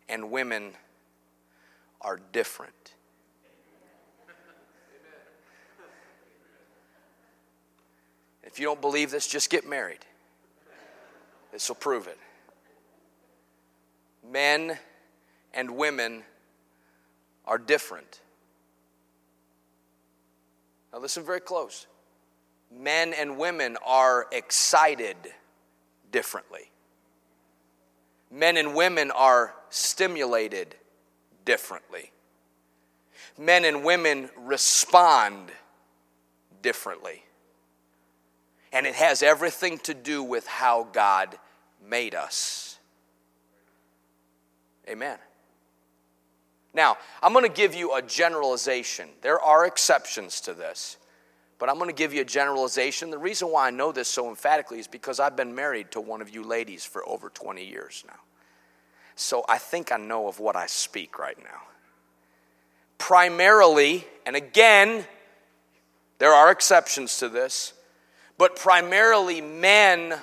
and 0.09 0.31
women 0.31 0.71
are 2.01 2.19
different. 2.31 2.84
If 8.55 8.59
you 8.61 8.67
don't 8.67 8.79
believe 8.79 9.11
this, 9.11 9.27
just 9.27 9.49
get 9.49 9.67
married. 9.67 9.99
This 11.51 11.67
will 11.67 11.75
prove 11.75 12.07
it. 12.07 12.17
Men 14.31 14.77
and 15.53 15.71
women 15.71 16.23
are 17.43 17.57
different. 17.57 18.21
Now, 20.93 20.99
listen 20.99 21.25
very 21.25 21.41
close. 21.41 21.85
Men 22.73 23.13
and 23.13 23.37
women 23.37 23.75
are 23.85 24.27
excited 24.31 25.17
differently. 26.13 26.71
Men 28.31 28.55
and 28.55 28.73
women 28.73 29.11
are 29.11 29.53
stimulated 29.69 30.75
differently. 31.43 32.13
Men 33.37 33.65
and 33.65 33.83
women 33.83 34.29
respond 34.37 35.51
differently. 36.61 37.24
And 38.75 38.85
it 38.85 38.95
has 38.95 39.23
everything 39.23 39.77
to 39.79 39.93
do 39.93 40.21
with 40.21 40.45
how 40.45 40.87
God 40.91 41.39
made 41.87 42.13
us. 42.13 42.77
Amen. 44.89 45.17
Now, 46.73 46.97
I'm 47.23 47.31
going 47.31 47.45
to 47.45 47.51
give 47.51 47.73
you 47.73 47.95
a 47.95 48.01
generalization. 48.01 49.07
There 49.21 49.39
are 49.39 49.65
exceptions 49.65 50.41
to 50.41 50.53
this, 50.53 50.97
but 51.57 51.69
I'm 51.69 51.77
going 51.77 51.89
to 51.89 51.95
give 51.95 52.13
you 52.13 52.19
a 52.19 52.25
generalization. 52.25 53.11
The 53.11 53.17
reason 53.17 53.47
why 53.49 53.67
I 53.67 53.71
know 53.71 53.93
this 53.93 54.09
so 54.09 54.27
emphatically 54.27 54.79
is 54.79 54.87
because 54.87 55.21
I've 55.21 55.37
been 55.37 55.55
married 55.55 55.91
to 55.91 56.01
one 56.01 56.21
of 56.21 56.29
you 56.29 56.43
ladies 56.43 56.83
for 56.83 57.07
over 57.07 57.29
20 57.29 57.65
years 57.65 58.03
now. 58.05 58.19
So 59.15 59.45
I 59.47 59.57
think 59.57 59.93
I 59.93 59.97
know 59.97 60.27
of 60.27 60.41
what 60.41 60.57
I 60.57 60.65
speak 60.65 61.17
right 61.17 61.37
now. 61.41 61.61
Primarily, 62.97 64.05
and 64.25 64.35
again, 64.35 65.05
there 66.17 66.33
are 66.33 66.51
exceptions 66.51 67.17
to 67.19 67.29
this, 67.29 67.71
but 68.37 68.55
primarily 68.55 69.41
men 69.41 70.15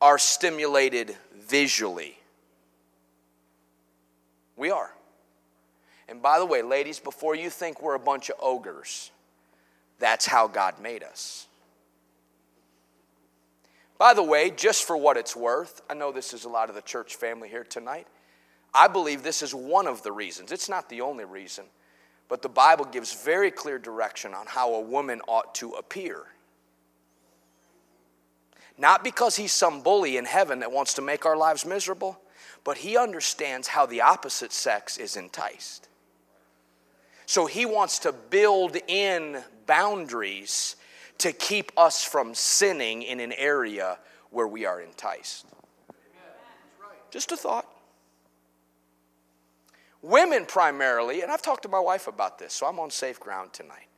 are 0.00 0.18
stimulated 0.18 1.16
visually. 1.36 2.16
We 4.56 4.70
are. 4.70 4.90
And 6.08 6.20
by 6.20 6.38
the 6.38 6.46
way, 6.46 6.62
ladies, 6.62 6.98
before 6.98 7.34
you 7.34 7.50
think 7.50 7.80
we're 7.80 7.94
a 7.94 8.00
bunch 8.00 8.30
of 8.30 8.36
ogres, 8.40 9.10
that's 9.98 10.26
how 10.26 10.48
God 10.48 10.80
made 10.80 11.04
us. 11.04 11.46
By 13.96 14.14
the 14.14 14.22
way, 14.22 14.50
just 14.50 14.84
for 14.84 14.96
what 14.96 15.16
it's 15.16 15.36
worth, 15.36 15.82
I 15.88 15.94
know 15.94 16.10
this 16.10 16.32
is 16.32 16.44
a 16.44 16.48
lot 16.48 16.68
of 16.70 16.74
the 16.74 16.82
church 16.82 17.16
family 17.16 17.48
here 17.48 17.64
tonight. 17.64 18.06
I 18.72 18.88
believe 18.88 19.22
this 19.22 19.42
is 19.42 19.54
one 19.54 19.86
of 19.86 20.02
the 20.02 20.10
reasons. 20.10 20.52
It's 20.52 20.68
not 20.68 20.88
the 20.88 21.02
only 21.02 21.24
reason, 21.24 21.64
but 22.28 22.40
the 22.40 22.48
Bible 22.48 22.86
gives 22.86 23.22
very 23.22 23.50
clear 23.50 23.78
direction 23.78 24.32
on 24.32 24.46
how 24.46 24.74
a 24.74 24.80
woman 24.80 25.20
ought 25.28 25.54
to 25.56 25.72
appear. 25.72 26.24
Not 28.80 29.04
because 29.04 29.36
he's 29.36 29.52
some 29.52 29.82
bully 29.82 30.16
in 30.16 30.24
heaven 30.24 30.60
that 30.60 30.72
wants 30.72 30.94
to 30.94 31.02
make 31.02 31.26
our 31.26 31.36
lives 31.36 31.66
miserable, 31.66 32.18
but 32.64 32.78
he 32.78 32.96
understands 32.96 33.68
how 33.68 33.84
the 33.84 34.00
opposite 34.00 34.52
sex 34.52 34.96
is 34.96 35.16
enticed. 35.16 35.88
So 37.26 37.44
he 37.44 37.66
wants 37.66 37.98
to 38.00 38.12
build 38.12 38.78
in 38.88 39.42
boundaries 39.66 40.76
to 41.18 41.30
keep 41.32 41.72
us 41.76 42.02
from 42.02 42.34
sinning 42.34 43.02
in 43.02 43.20
an 43.20 43.32
area 43.34 43.98
where 44.30 44.48
we 44.48 44.64
are 44.64 44.80
enticed. 44.80 45.44
Just 47.10 47.32
a 47.32 47.36
thought. 47.36 47.66
Women 50.00 50.46
primarily, 50.46 51.20
and 51.20 51.30
I've 51.30 51.42
talked 51.42 51.64
to 51.64 51.68
my 51.68 51.80
wife 51.80 52.06
about 52.06 52.38
this, 52.38 52.54
so 52.54 52.64
I'm 52.64 52.80
on 52.80 52.88
safe 52.90 53.20
ground 53.20 53.52
tonight. 53.52 53.89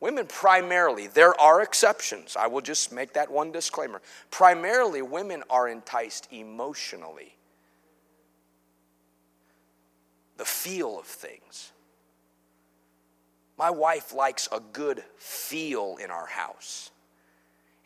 Women 0.00 0.26
primarily, 0.26 1.06
there 1.06 1.38
are 1.40 1.62
exceptions. 1.62 2.36
I 2.36 2.48
will 2.48 2.60
just 2.60 2.92
make 2.92 3.14
that 3.14 3.30
one 3.30 3.50
disclaimer. 3.50 4.02
Primarily, 4.30 5.00
women 5.00 5.42
are 5.48 5.68
enticed 5.68 6.28
emotionally. 6.30 7.34
The 10.36 10.44
feel 10.44 10.98
of 10.98 11.06
things. 11.06 11.72
My 13.56 13.70
wife 13.70 14.12
likes 14.12 14.48
a 14.52 14.60
good 14.60 15.02
feel 15.16 15.96
in 16.02 16.10
our 16.10 16.26
house. 16.26 16.90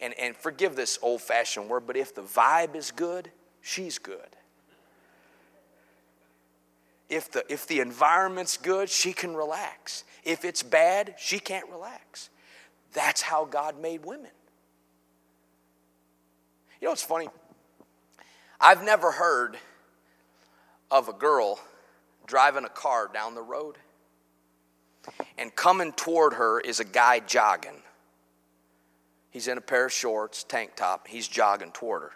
And, 0.00 0.14
and 0.18 0.36
forgive 0.36 0.74
this 0.74 0.98
old 1.02 1.20
fashioned 1.20 1.68
word, 1.68 1.86
but 1.86 1.96
if 1.96 2.14
the 2.14 2.22
vibe 2.22 2.74
is 2.74 2.90
good, 2.90 3.30
she's 3.60 3.98
good. 3.98 4.18
If 7.08 7.30
the, 7.30 7.44
if 7.48 7.66
the 7.66 7.80
environment's 7.80 8.56
good, 8.56 8.88
she 8.88 9.12
can 9.12 9.36
relax. 9.36 10.04
If 10.24 10.44
it's 10.44 10.62
bad, 10.62 11.14
she 11.18 11.38
can't 11.38 11.68
relax. 11.70 12.30
That's 12.92 13.22
how 13.22 13.44
God 13.44 13.80
made 13.80 14.04
women. 14.04 14.30
You 16.80 16.86
know 16.86 16.90
what's 16.92 17.02
funny? 17.02 17.28
I've 18.60 18.82
never 18.82 19.10
heard 19.10 19.58
of 20.90 21.08
a 21.08 21.12
girl 21.12 21.60
driving 22.26 22.64
a 22.64 22.70
car 22.70 23.10
down 23.12 23.34
the 23.34 23.42
road 23.42 23.76
and 25.38 25.54
coming 25.54 25.92
toward 25.92 26.34
her 26.34 26.60
is 26.60 26.80
a 26.80 26.84
guy 26.84 27.20
jogging. 27.20 27.82
He's 29.30 29.48
in 29.48 29.58
a 29.58 29.62
pair 29.62 29.86
of 29.86 29.92
shorts, 29.92 30.44
tank 30.44 30.72
top. 30.76 31.06
He's 31.06 31.28
jogging 31.28 31.72
toward 31.72 32.02
her. 32.02 32.12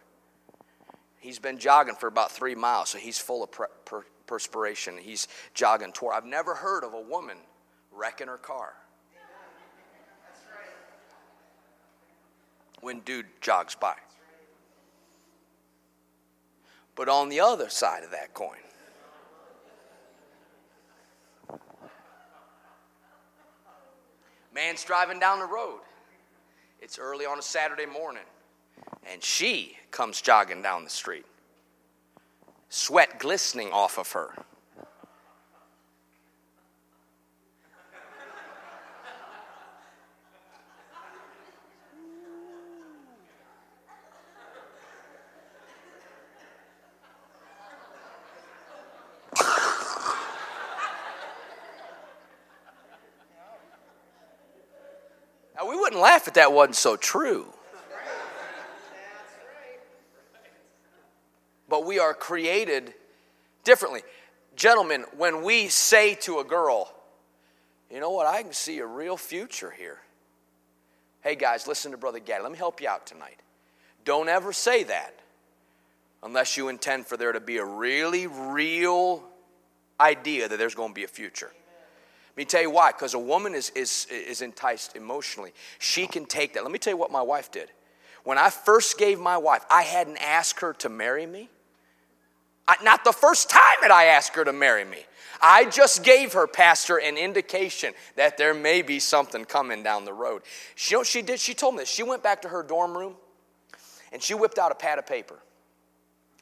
He's 1.19 1.39
been 1.39 1.59
jogging 1.59 1.95
for 1.95 2.07
about 2.07 2.33
three 2.33 2.55
miles, 2.55 2.91
so 2.91 2.99
he's 2.99 3.19
full 3.19 3.43
of 3.43 3.51
per- 3.51 3.71
per- 3.85 4.05
perspiration. 4.27 4.99
He's 4.99 5.29
jogging 5.55 5.93
toward. 5.93 6.15
I've 6.15 6.27
never 6.27 6.55
heard 6.55 6.85
of 6.85 6.93
a 6.93 7.01
woman 7.01 7.39
wrecking 7.97 8.27
her 8.27 8.39
car. 8.39 8.75
When 12.81 13.01
dude 13.01 13.27
jogs 13.41 13.75
by. 13.75 13.95
But 16.95 17.09
on 17.09 17.29
the 17.29 17.41
other 17.41 17.69
side 17.69 18.05
of 18.05 18.11
that 18.11 18.35
coin, 18.35 18.59
man's 24.55 24.85
driving 24.85 25.19
down 25.19 25.41
the 25.41 25.47
road. 25.47 25.81
It's 26.81 26.99
early 26.99 27.27
on 27.27 27.39
a 27.39 27.43
Saturday 27.43 27.87
morning, 27.87 28.23
and 29.11 29.23
she 29.23 29.77
comes 29.91 30.21
jogging 30.21 30.63
down 30.63 30.85
the 30.85 30.91
street, 30.91 31.25
sweat 32.69 33.19
glistening 33.19 33.73
off 33.73 33.99
of 33.99 34.13
her. 34.13 34.35
Laugh 56.05 56.29
if 56.29 56.35
that 56.35 56.53
wasn't 56.53 56.77
so 56.77 56.97
true. 56.97 57.47
But 61.67 61.87
we 61.87 61.99
are 61.99 62.13
created 62.13 62.93
differently. 63.65 64.03
Gentlemen, 64.55 65.07
when 65.17 65.43
we 65.43 65.69
say 65.69 66.15
to 66.17 66.41
a 66.41 66.45
girl, 66.45 66.95
you 67.91 68.01
know 68.01 68.11
what, 68.11 68.27
I 68.27 68.43
can 68.43 68.53
see 68.53 68.81
a 68.81 68.87
real 68.87 69.17
future 69.17 69.71
here. 69.71 69.99
Hey 71.23 71.37
guys, 71.37 71.67
listen 71.67 71.91
to 71.93 71.97
Brother 71.97 72.19
Gaddy. 72.19 72.43
Let 72.43 72.53
me 72.53 72.59
help 72.59 72.83
you 72.83 72.89
out 72.89 73.07
tonight. 73.07 73.41
Don't 74.05 74.29
ever 74.29 74.53
say 74.53 74.85
that 74.85 75.15
unless 76.23 76.59
you 76.59 76.69
intend 76.69 77.07
for 77.07 77.17
there 77.17 77.33
to 77.33 77.41
be 77.41 77.57
a 77.57 77.65
really 77.65 78.27
real 78.27 79.25
idea 79.99 80.49
that 80.49 80.59
there's 80.59 80.75
going 80.75 80.91
to 80.91 80.95
be 80.95 81.05
a 81.05 81.09
future. 81.09 81.51
Let 82.35 82.41
me 82.41 82.45
tell 82.47 82.63
you 82.63 82.71
why. 82.71 82.91
Because 82.91 83.15
a 83.15 83.19
woman 83.19 83.55
is, 83.55 83.71
is, 83.71 84.09
is 84.11 84.43
enticed 84.43 84.97
emotionally. 84.97 85.53
She 85.79 86.07
can 86.09 86.27
take 86.27 86.55
that. 86.55 86.65
Let 86.65 86.73
me 86.73 86.81
tell 86.81 86.93
you 86.93 86.97
what 86.97 87.13
my 87.13 87.23
wife 87.23 87.53
did. 87.53 87.71
When 88.25 88.39
I 88.39 88.51
first 88.51 88.99
gave 88.99 89.21
my 89.21 89.37
wife, 89.37 89.65
I 89.71 89.83
hadn't 89.83 90.17
asked 90.17 90.61
her 90.61 90.73
to 90.75 90.89
marry 90.89 91.27
me. 91.27 91.49
I, 92.67 92.77
not 92.83 93.05
the 93.05 93.13
first 93.13 93.51
time 93.51 93.77
that 93.83 93.91
I 93.91 94.07
asked 94.07 94.35
her 94.35 94.45
to 94.45 94.53
marry 94.53 94.85
me. 94.85 94.99
I 95.41 95.67
just 95.67 96.03
gave 96.03 96.33
her, 96.33 96.47
Pastor, 96.47 96.99
an 96.99 97.17
indication 97.17 97.93
that 98.17 98.39
there 98.39 98.55
may 98.55 98.83
be 98.83 98.99
something 98.99 99.45
coming 99.45 99.83
down 99.83 100.05
the 100.05 100.13
road. 100.13 100.43
She, 100.75 100.95
you 100.95 101.01
know 101.01 101.05
she 101.05 101.23
did? 101.23 101.39
She 101.39 101.55
told 101.55 101.75
me 101.75 101.81
this. 101.81 101.91
She 101.91 102.03
went 102.03 102.23
back 102.23 102.43
to 102.43 102.49
her 102.49 102.63
dorm 102.63 102.97
room 102.97 103.15
and 104.13 104.23
she 104.23 104.35
whipped 104.35 104.59
out 104.59 104.73
a 104.73 104.75
pad 104.75 104.99
of 104.99 105.07
paper. 105.07 105.39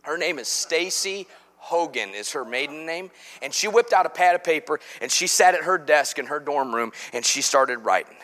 Her 0.02 0.16
name 0.16 0.38
is 0.38 0.48
Stacy 0.48 1.26
Hogan 1.62 2.10
is 2.10 2.32
her 2.32 2.44
maiden 2.44 2.84
name. 2.84 3.10
And 3.40 3.54
she 3.54 3.68
whipped 3.68 3.92
out 3.92 4.04
a 4.04 4.10
pad 4.10 4.34
of 4.34 4.42
paper 4.42 4.80
and 5.00 5.10
she 5.10 5.28
sat 5.28 5.54
at 5.54 5.62
her 5.62 5.78
desk 5.78 6.18
in 6.18 6.26
her 6.26 6.40
dorm 6.40 6.74
room 6.74 6.90
and 7.12 7.24
she 7.24 7.40
started 7.40 7.78
writing. 7.78 8.16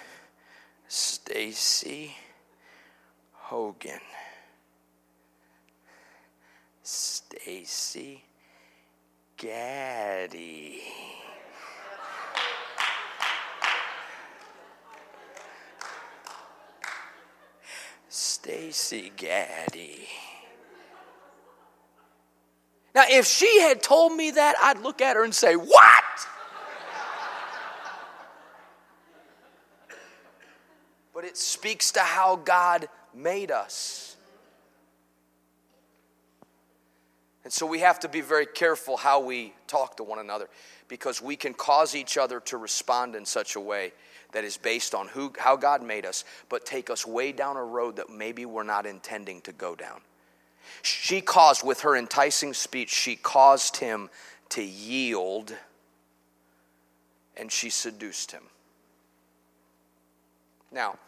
Stacy 0.89 2.17
Hogan. 3.33 4.01
Stacy 6.83 8.25
Gaddy. 9.37 10.83
Stacy 18.09 19.13
Gaddy. 19.17 20.09
Now, 22.99 23.05
if 23.09 23.27
she 23.27 23.61
had 23.61 23.81
told 23.81 24.13
me 24.13 24.33
that, 24.33 24.57
I'd 24.61 24.81
look 24.81 25.01
at 25.01 25.15
her 25.15 25.23
and 25.23 25.33
say, 25.33 25.55
What? 25.55 26.05
but 31.15 31.25
it 31.25 31.37
speaks 31.37 31.93
to 31.93 32.01
how 32.01 32.35
God 32.35 32.89
made 33.15 33.53
us. 33.53 34.17
And 37.45 37.53
so 37.53 37.67
we 37.67 37.79
have 37.79 38.01
to 38.01 38.09
be 38.09 38.21
very 38.21 38.47
careful 38.47 38.97
how 38.97 39.21
we 39.21 39.53
talk 39.69 39.99
to 39.99 40.03
one 40.03 40.19
another 40.19 40.49
because 40.89 41.23
we 41.23 41.37
can 41.37 41.55
cause 41.55 41.95
each 41.95 42.19
other 42.19 42.41
to 42.41 42.57
respond 42.57 43.15
in 43.15 43.25
such 43.25 43.55
a 43.55 43.61
way 43.61 43.93
that 44.33 44.43
is 44.43 44.57
based 44.57 44.93
on 44.93 45.07
who, 45.07 45.33
how 45.39 45.55
God 45.55 45.85
made 45.85 46.05
us, 46.05 46.25
but 46.49 46.67
take 46.67 46.91
us 46.91 47.07
way 47.07 47.31
down 47.31 47.57
a 47.57 47.63
road 47.63 47.95
that 47.95 48.11
maybe 48.11 48.45
we're 48.45 48.65
not 48.65 48.87
intending 48.87 49.41
to 49.43 49.53
go 49.53 49.77
down. 49.77 50.01
She 50.83 51.21
caused, 51.21 51.65
with 51.65 51.81
her 51.81 51.97
enticing 51.97 52.55
speech, 52.55 52.91
she 52.91 53.17
caused 53.17 53.79
him 53.79 54.11
to 54.51 54.63
yield 54.63 55.55
and 57.37 57.51
she 57.53 57.71
seduced 57.71 58.33
him. 58.33 58.43
Now, 60.73 60.99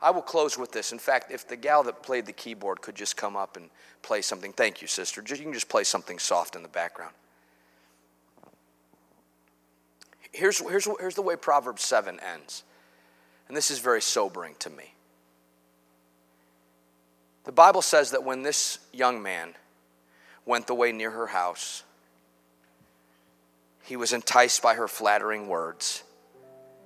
I 0.00 0.10
will 0.10 0.22
close 0.22 0.58
with 0.58 0.72
this. 0.72 0.92
In 0.92 0.98
fact, 0.98 1.32
if 1.32 1.46
the 1.46 1.56
gal 1.56 1.82
that 1.84 2.02
played 2.02 2.26
the 2.26 2.32
keyboard 2.32 2.80
could 2.80 2.94
just 2.94 3.16
come 3.16 3.36
up 3.36 3.56
and 3.56 3.70
play 4.02 4.22
something, 4.22 4.52
thank 4.52 4.80
you, 4.80 4.88
sister. 4.88 5.22
You 5.26 5.36
can 5.36 5.52
just 5.52 5.68
play 5.68 5.84
something 5.84 6.18
soft 6.18 6.56
in 6.56 6.62
the 6.62 6.68
background. 6.68 7.14
Here's, 10.32 10.58
here's, 10.60 10.86
here's 11.00 11.14
the 11.14 11.22
way 11.22 11.36
Proverbs 11.36 11.82
7 11.82 12.20
ends, 12.20 12.64
and 13.48 13.56
this 13.56 13.70
is 13.70 13.78
very 13.78 14.02
sobering 14.02 14.54
to 14.60 14.70
me. 14.70 14.94
The 17.48 17.52
Bible 17.52 17.80
says 17.80 18.10
that 18.10 18.24
when 18.24 18.42
this 18.42 18.78
young 18.92 19.22
man 19.22 19.54
went 20.44 20.66
the 20.66 20.74
way 20.74 20.92
near 20.92 21.10
her 21.10 21.28
house, 21.28 21.82
he 23.84 23.96
was 23.96 24.12
enticed 24.12 24.60
by 24.60 24.74
her 24.74 24.86
flattering 24.86 25.48
words. 25.48 26.02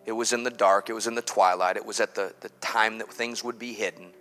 It 0.06 0.12
was 0.12 0.32
in 0.32 0.44
the 0.44 0.52
dark, 0.52 0.88
it 0.88 0.92
was 0.92 1.08
in 1.08 1.16
the 1.16 1.20
twilight, 1.20 1.76
it 1.76 1.84
was 1.84 1.98
at 1.98 2.14
the, 2.14 2.32
the 2.42 2.48
time 2.60 2.98
that 2.98 3.12
things 3.12 3.42
would 3.42 3.58
be 3.58 3.72
hidden. 3.72 4.12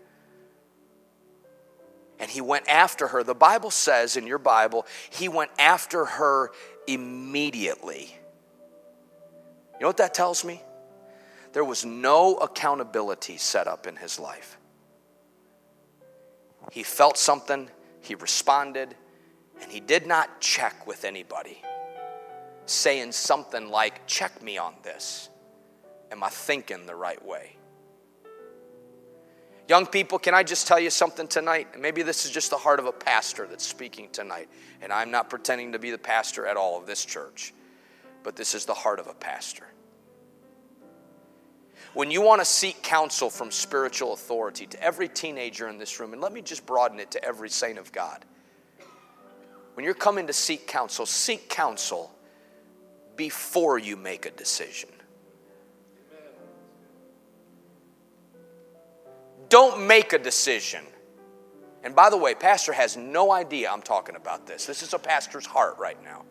And 2.20 2.32
he 2.32 2.42
went 2.42 2.68
after 2.68 3.10
her. 3.10 3.22
The 3.22 3.36
Bible 3.36 3.70
says 3.70 4.18
in 4.18 4.26
your 4.26 4.40
Bible, 4.40 4.88
he 5.12 5.30
went 5.30 5.52
after 5.60 6.06
her 6.06 6.50
immediately. 6.88 8.16
You 9.76 9.82
know 9.82 9.88
what 9.90 9.98
that 9.98 10.16
tells 10.16 10.44
me? 10.44 10.64
There 11.54 11.64
was 11.64 11.86
no 11.86 12.38
accountability 12.38 13.38
set 13.38 13.68
up 13.68 13.86
in 13.86 13.96
his 13.96 14.18
life. 14.18 14.58
He 16.72 16.84
felt 16.84 17.18
something, 17.18 17.70
he 18.02 18.16
responded, 18.16 18.96
and 19.62 19.72
he 19.72 19.80
did 19.80 20.06
not 20.06 20.42
check 20.42 20.86
with 20.86 21.06
anybody, 21.06 21.62
saying 22.66 23.14
something 23.14 23.70
like, 23.70 24.06
Check 24.08 24.42
me 24.42 24.58
on 24.58 24.76
this. 24.84 25.30
Am 26.12 26.24
I 26.24 26.30
thinking 26.30 26.86
the 26.86 26.96
right 26.96 27.24
way? 27.26 27.56
Young 29.68 29.86
people, 29.86 30.20
can 30.20 30.34
I 30.34 30.44
just 30.44 30.68
tell 30.68 30.80
you 30.80 30.90
something 30.90 31.28
tonight? 31.28 31.80
Maybe 31.80 32.02
this 32.02 32.26
is 32.26 32.32
just 32.32 32.50
the 32.50 32.58
heart 32.58 32.80
of 32.80 32.88
a 32.88 32.92
pastor 32.92 33.48
that's 33.48 33.66
speaking 33.66 34.10
tonight, 34.12 34.50
and 34.82 34.92
I'm 34.92 35.12
not 35.12 35.30
pretending 35.30 35.72
to 35.72 35.80
be 35.80 35.92
the 35.92 35.98
pastor 35.98 36.46
at 36.46 36.58
all 36.58 36.78
of 36.78 36.86
this 36.86 37.06
church, 37.06 37.54
but 38.22 38.36
this 38.36 38.54
is 38.54 38.66
the 38.66 38.74
heart 38.74 39.00
of 39.00 39.08
a 39.08 39.14
pastor. 39.14 39.68
When 41.94 42.10
you 42.10 42.22
want 42.22 42.40
to 42.40 42.46
seek 42.46 42.82
counsel 42.82 43.30
from 43.30 43.52
spiritual 43.52 44.14
authority 44.14 44.66
to 44.66 44.82
every 44.82 45.10
teenager 45.10 45.68
in 45.68 45.78
this 45.78 46.00
room, 46.00 46.14
and 46.14 46.22
let 46.22 46.32
me 46.32 46.42
just 46.42 46.66
broaden 46.66 47.00
it 47.00 47.12
to 47.12 47.24
every 47.24 47.50
saint 47.50 47.78
of 47.78 47.92
God. 47.92 48.24
When 49.74 49.84
you're 49.84 49.94
coming 49.94 50.28
to 50.28 50.34
seek 50.34 50.68
counsel, 50.68 51.06
seek 51.06 51.50
counsel 51.50 52.14
before 53.16 53.78
you 53.78 53.98
make 53.98 54.26
a 54.26 54.32
decision. 54.32 54.90
Don't 59.50 59.86
make 59.86 60.14
a 60.14 60.18
decision. 60.18 60.86
And 61.84 61.94
by 61.94 62.10
the 62.10 62.18
way, 62.18 62.36
Pastor 62.36 62.72
has 62.72 62.96
no 62.96 63.32
idea 63.34 63.70
I'm 63.70 63.82
talking 63.82 64.16
about 64.16 64.48
this. 64.48 64.66
This 64.66 64.82
is 64.82 64.94
a 64.94 65.00
pastor's 65.00 65.46
heart 65.46 65.78
right 65.78 66.02
now. 66.04 66.24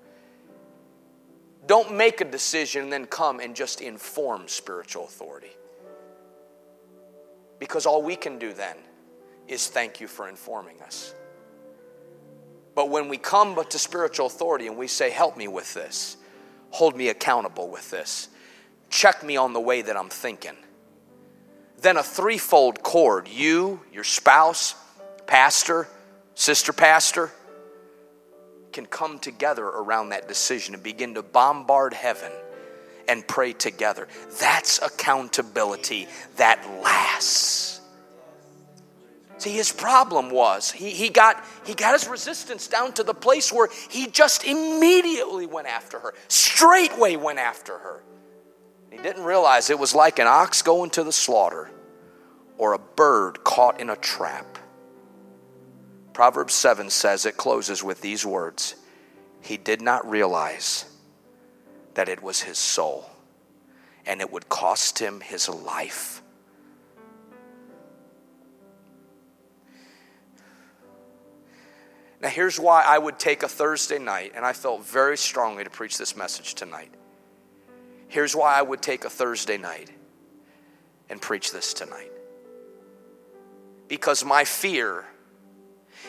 Don't 1.70 1.94
make 1.94 2.20
a 2.20 2.24
decision 2.24 2.82
and 2.82 2.92
then 2.92 3.06
come 3.06 3.38
and 3.38 3.54
just 3.54 3.80
inform 3.80 4.48
spiritual 4.48 5.04
authority. 5.04 5.52
Because 7.60 7.86
all 7.86 8.02
we 8.02 8.16
can 8.16 8.40
do 8.40 8.52
then 8.52 8.74
is 9.46 9.68
thank 9.68 10.00
you 10.00 10.08
for 10.08 10.28
informing 10.28 10.82
us. 10.82 11.14
But 12.74 12.88
when 12.88 13.08
we 13.08 13.18
come 13.18 13.54
but 13.54 13.70
to 13.70 13.78
spiritual 13.78 14.26
authority 14.26 14.66
and 14.66 14.76
we 14.76 14.88
say, 14.88 15.10
Help 15.10 15.36
me 15.36 15.46
with 15.46 15.72
this, 15.72 16.16
hold 16.70 16.96
me 16.96 17.06
accountable 17.06 17.68
with 17.68 17.88
this, 17.88 18.30
check 18.88 19.22
me 19.22 19.36
on 19.36 19.52
the 19.52 19.60
way 19.60 19.80
that 19.80 19.96
I'm 19.96 20.08
thinking, 20.08 20.56
then 21.80 21.96
a 21.96 22.02
threefold 22.02 22.82
cord 22.82 23.28
you, 23.28 23.78
your 23.92 24.02
spouse, 24.02 24.74
pastor, 25.28 25.86
sister 26.34 26.72
pastor 26.72 27.30
can 28.72 28.86
come 28.86 29.18
together 29.18 29.64
around 29.64 30.10
that 30.10 30.28
decision 30.28 30.74
and 30.74 30.82
begin 30.82 31.14
to 31.14 31.22
bombard 31.22 31.92
heaven 31.92 32.32
and 33.08 33.26
pray 33.26 33.52
together. 33.52 34.08
That's 34.40 34.80
accountability 34.80 36.08
that 36.36 36.64
lasts. 36.82 37.80
See, 39.38 39.50
his 39.50 39.72
problem 39.72 40.30
was 40.30 40.70
he, 40.70 40.90
he, 40.90 41.08
got, 41.08 41.42
he 41.64 41.74
got 41.74 41.94
his 41.94 42.06
resistance 42.06 42.68
down 42.68 42.92
to 42.92 43.02
the 43.02 43.14
place 43.14 43.50
where 43.50 43.68
he 43.88 44.06
just 44.06 44.44
immediately 44.44 45.46
went 45.46 45.66
after 45.66 45.98
her, 45.98 46.14
straightway 46.28 47.16
went 47.16 47.38
after 47.38 47.78
her. 47.78 48.02
He 48.90 48.98
didn't 48.98 49.24
realize 49.24 49.70
it 49.70 49.78
was 49.78 49.94
like 49.94 50.18
an 50.18 50.26
ox 50.26 50.62
going 50.62 50.90
to 50.90 51.04
the 51.04 51.12
slaughter 51.12 51.70
or 52.58 52.74
a 52.74 52.78
bird 52.78 53.42
caught 53.42 53.80
in 53.80 53.88
a 53.88 53.96
trap. 53.96 54.58
Proverbs 56.20 56.52
7 56.52 56.90
says 56.90 57.24
it 57.24 57.38
closes 57.38 57.82
with 57.82 58.02
these 58.02 58.26
words 58.26 58.74
He 59.40 59.56
did 59.56 59.80
not 59.80 60.06
realize 60.06 60.84
that 61.94 62.10
it 62.10 62.22
was 62.22 62.42
his 62.42 62.58
soul 62.58 63.08
and 64.04 64.20
it 64.20 64.30
would 64.30 64.46
cost 64.50 64.98
him 64.98 65.22
his 65.22 65.48
life. 65.48 66.20
Now, 72.20 72.28
here's 72.28 72.60
why 72.60 72.82
I 72.82 72.98
would 72.98 73.18
take 73.18 73.42
a 73.42 73.48
Thursday 73.48 73.98
night, 73.98 74.32
and 74.34 74.44
I 74.44 74.52
felt 74.52 74.84
very 74.84 75.16
strongly 75.16 75.64
to 75.64 75.70
preach 75.70 75.96
this 75.96 76.14
message 76.14 76.54
tonight. 76.54 76.92
Here's 78.08 78.36
why 78.36 78.58
I 78.58 78.60
would 78.60 78.82
take 78.82 79.06
a 79.06 79.10
Thursday 79.10 79.56
night 79.56 79.90
and 81.08 81.18
preach 81.18 81.50
this 81.50 81.72
tonight. 81.72 82.12
Because 83.88 84.22
my 84.22 84.44
fear 84.44 85.06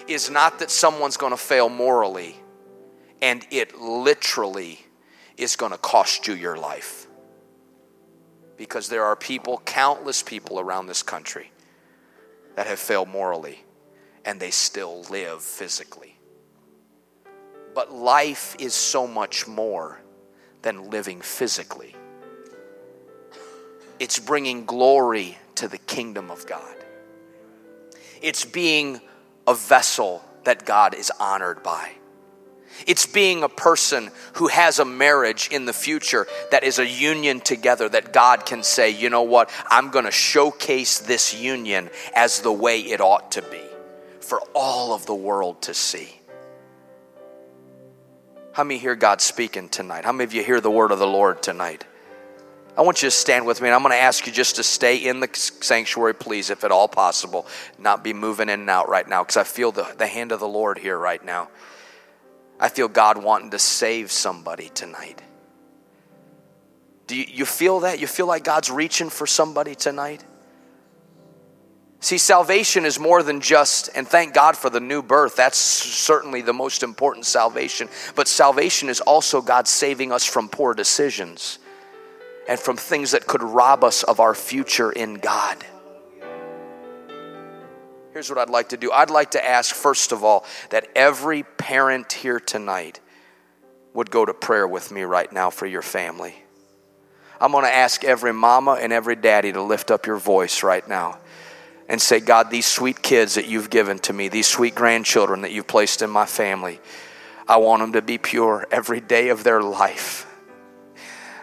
is 0.08 0.30
not 0.30 0.60
that 0.60 0.72
someone's 0.72 1.18
going 1.18 1.32
to 1.32 1.38
fail 1.38 1.70
morally 1.70 2.36
and 3.22 3.46
it 3.52 3.80
literally 3.80 4.80
is 5.38 5.56
going 5.56 5.72
to 5.72 5.78
cost 5.78 6.28
you 6.28 6.34
your 6.34 6.58
life. 6.58 7.08
Because 8.58 8.90
there 8.90 9.06
are 9.06 9.16
people, 9.16 9.62
countless 9.66 10.22
people 10.22 10.60
around 10.60 10.88
this 10.88 11.04
country, 11.04 11.52
that 12.56 12.68
have 12.68 12.80
failed 12.80 13.10
morally 13.10 13.64
and 14.26 14.40
they 14.40 14.52
still 14.52 15.04
live 15.04 15.42
physically. 15.42 16.18
But 17.74 17.92
life 17.92 18.56
is 18.60 18.74
so 18.74 19.08
much 19.08 19.48
more 19.48 20.02
than 20.62 20.90
living 20.90 21.22
physically, 21.22 21.96
it's 24.00 24.20
bringing 24.20 24.66
glory 24.66 25.38
to 25.56 25.68
the 25.68 25.78
kingdom 25.78 26.30
of 26.30 26.46
God, 26.46 26.76
it's 28.22 28.46
being 28.46 29.02
a 29.48 29.54
vessel 29.54 30.24
that 30.44 30.66
God 30.66 30.94
is 30.94 31.12
honored 31.20 31.64
by. 31.64 31.92
It's 32.88 33.06
being 33.06 33.44
a 33.44 33.50
person 33.50 34.12
who 34.36 34.48
has 34.48 34.80
a 34.80 34.86
marriage 34.86 35.50
in 35.52 35.66
the 35.66 35.74
future 35.74 36.26
that 36.52 36.64
is 36.64 36.80
a 36.80 36.88
union 36.88 37.40
together 37.40 37.88
that 37.90 38.14
God 38.14 38.46
can 38.46 38.64
say, 38.64 38.90
you 38.90 39.10
know 39.10 39.24
what, 39.24 39.52
I'm 39.70 39.92
going 39.92 40.06
to 40.06 40.12
showcase 40.12 41.00
this 41.00 41.34
union 41.34 41.90
as 42.16 42.40
the 42.40 42.52
way 42.52 42.80
it 42.80 43.02
ought 43.02 43.34
to 43.34 43.42
be 43.44 43.62
for 44.20 44.42
all 44.56 44.94
of 44.94 45.06
the 45.06 45.16
world 45.16 45.62
to 45.64 45.74
see. 45.74 46.22
How 48.54 48.64
many 48.64 48.80
hear 48.80 48.96
God 48.96 49.22
speaking 49.22 49.70
tonight? 49.70 50.06
How 50.06 50.12
many 50.12 50.24
of 50.26 50.34
you 50.34 50.44
hear 50.44 50.60
the 50.60 50.72
word 50.72 50.92
of 50.92 51.00
the 51.00 51.08
Lord 51.08 51.42
tonight? 51.44 51.86
I 52.78 52.84
want 52.84 53.04
you 53.04 53.08
to 53.08 53.12
stand 53.12 53.46
with 53.46 53.62
me, 53.62 53.68
and 53.68 53.76
I'm 53.76 53.82
going 53.82 53.92
to 53.92 54.02
ask 54.02 54.26
you 54.26 54.32
just 54.32 54.56
to 54.56 54.64
stay 54.64 54.96
in 54.96 55.20
the 55.20 55.30
sanctuary, 55.34 56.16
please, 56.16 56.50
if 56.50 56.64
at 56.64 56.72
all 56.72 56.88
possible. 56.88 57.46
Not 57.78 58.04
be 58.04 58.14
moving 58.14 58.48
in 58.48 58.62
and 58.62 58.70
out 58.70 58.88
right 58.88 59.08
now, 59.08 59.24
because 59.24 59.38
I 59.38 59.44
feel 59.44 59.72
the, 59.72 59.94
the 59.98 60.08
hand 60.08 60.32
of 60.32 60.40
the 60.40 60.48
Lord 60.48 60.78
here 60.78 60.98
right 60.98 61.24
now. 61.24 61.50
I 62.60 62.70
feel 62.70 62.88
God 62.88 63.22
wanting 63.22 63.52
to 63.52 63.60
save 63.60 64.12
somebody 64.12 64.70
tonight. 64.70 65.22
Do 67.08 67.18
you, 67.18 67.26
you 67.28 67.46
feel 67.46 67.82
that? 67.82 68.00
You 68.00 68.08
feel 68.08 68.28
like 68.28 68.46
God's 68.46 68.72
reaching 68.72 69.10
for 69.10 69.28
somebody 69.28 69.76
tonight? 69.76 70.24
See, 72.00 72.18
salvation 72.18 72.86
is 72.86 72.98
more 73.00 73.22
than 73.22 73.42
just, 73.42 73.90
and 73.94 74.08
thank 74.08 74.34
God 74.34 74.56
for 74.56 74.70
the 74.70 74.80
new 74.80 75.04
birth. 75.04 75.36
That's 75.36 75.58
certainly 75.58 76.42
the 76.42 76.54
most 76.54 76.84
important 76.84 77.26
salvation. 77.26 77.90
But 78.16 78.30
salvation 78.30 78.88
is 78.88 79.02
also 79.02 79.42
God 79.42 79.68
saving 79.68 80.12
us 80.12 80.24
from 80.24 80.48
poor 80.48 80.74
decisions 80.74 81.60
and 82.48 82.60
from 82.60 82.78
things 82.78 83.12
that 83.12 83.28
could 83.28 83.44
rob 83.44 83.84
us 83.84 84.04
of 84.04 84.20
our 84.20 84.36
future 84.36 84.92
in 84.92 85.16
God. 85.16 85.64
Here's 88.14 88.30
what 88.30 88.38
I'd 88.38 88.50
like 88.50 88.70
to 88.70 88.78
do 88.78 88.92
I'd 88.92 89.10
like 89.10 89.32
to 89.32 89.46
ask, 89.46 89.74
first 89.74 90.12
of 90.12 90.24
all, 90.24 90.46
that 90.70 90.88
every 90.96 91.44
parent 91.44 92.12
here 92.14 92.40
tonight 92.40 93.00
would 93.94 94.12
go 94.12 94.26
to 94.26 94.34
prayer 94.34 94.68
with 94.68 94.92
me 94.92 95.04
right 95.04 95.32
now 95.32 95.50
for 95.50 95.66
your 95.66 95.82
family. 95.82 96.36
I'm 97.40 97.52
going 97.52 97.66
to 97.66 97.74
ask 97.74 98.04
every 98.04 98.34
mama 98.34 98.74
and 98.74 98.94
every 98.94 99.16
daddy 99.16 99.52
to 99.52 99.62
lift 99.62 99.90
up 99.90 100.06
your 100.06 100.18
voice 100.18 100.62
right 100.62 100.88
now 100.88 101.18
and 101.90 102.02
say, 102.02 102.20
God, 102.20 102.52
these 102.52 102.68
sweet 102.68 103.02
kids 103.02 103.36
that 103.36 103.48
you've 103.48 103.70
given 103.70 104.00
to 104.00 104.14
me, 104.14 104.30
these 104.30 104.48
sweet 104.48 104.76
grandchildren 104.76 105.42
that 105.42 105.52
you've 105.52 105.68
placed 105.68 106.02
in 106.02 106.10
my 106.10 106.26
family, 106.26 106.80
I 107.48 107.58
want 107.58 107.82
them 107.82 107.94
to 107.94 108.02
be 108.02 108.18
pure 108.18 108.68
every 108.72 109.02
day 109.02 109.30
of 109.30 109.44
their 109.44 109.62
life. 109.62 110.31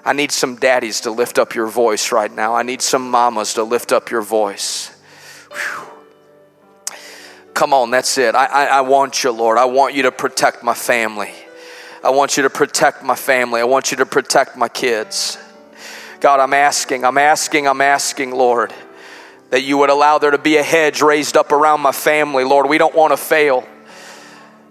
I 0.09 0.14
need 0.14 0.32
some 0.32 0.56
daddies 0.56 1.02
to 1.02 1.11
lift 1.11 1.38
up 1.38 1.54
your 1.54 1.66
voice 1.66 2.12
right 2.12 2.32
now. 2.34 2.54
I 2.54 2.62
need 2.62 2.80
some 2.80 3.11
mamas 3.11 3.52
to 3.54 3.62
lift 3.62 3.92
up 3.92 4.11
your 4.11 4.22
voice. 4.22 4.88
Whew. 5.52 6.96
Come 7.52 7.74
on, 7.74 7.90
that's 7.90 8.16
it. 8.16 8.34
I, 8.34 8.46
I, 8.46 8.64
I 8.64 8.80
want 8.80 9.22
you, 9.22 9.32
Lord. 9.32 9.59
I 9.59 9.66
want 9.66 9.94
you 9.94 10.04
to 10.04 10.11
protect 10.11 10.62
my 10.62 10.72
family. 10.72 11.30
I 12.02 12.09
want 12.09 12.38
you 12.38 12.42
to 12.44 12.48
protect 12.48 13.04
my 13.04 13.16
family. 13.16 13.61
I 13.61 13.64
want 13.64 13.90
you 13.90 13.98
to 13.98 14.06
protect 14.06 14.56
my 14.56 14.70
kids. 14.70 15.36
God, 16.20 16.40
I'm 16.40 16.54
asking, 16.54 17.04
I'm 17.04 17.18
asking, 17.18 17.68
I'm 17.68 17.82
asking, 17.82 18.30
Lord, 18.30 18.72
that 19.50 19.61
you 19.61 19.76
would 19.76 19.90
allow 19.90 20.16
there 20.16 20.30
to 20.30 20.38
be 20.38 20.56
a 20.56 20.62
hedge 20.62 21.02
raised 21.02 21.36
up 21.36 21.52
around 21.52 21.82
my 21.82 21.92
family. 21.92 22.44
Lord, 22.44 22.66
we 22.66 22.78
don't 22.78 22.94
want 22.94 23.12
to 23.12 23.18
fail. 23.18 23.68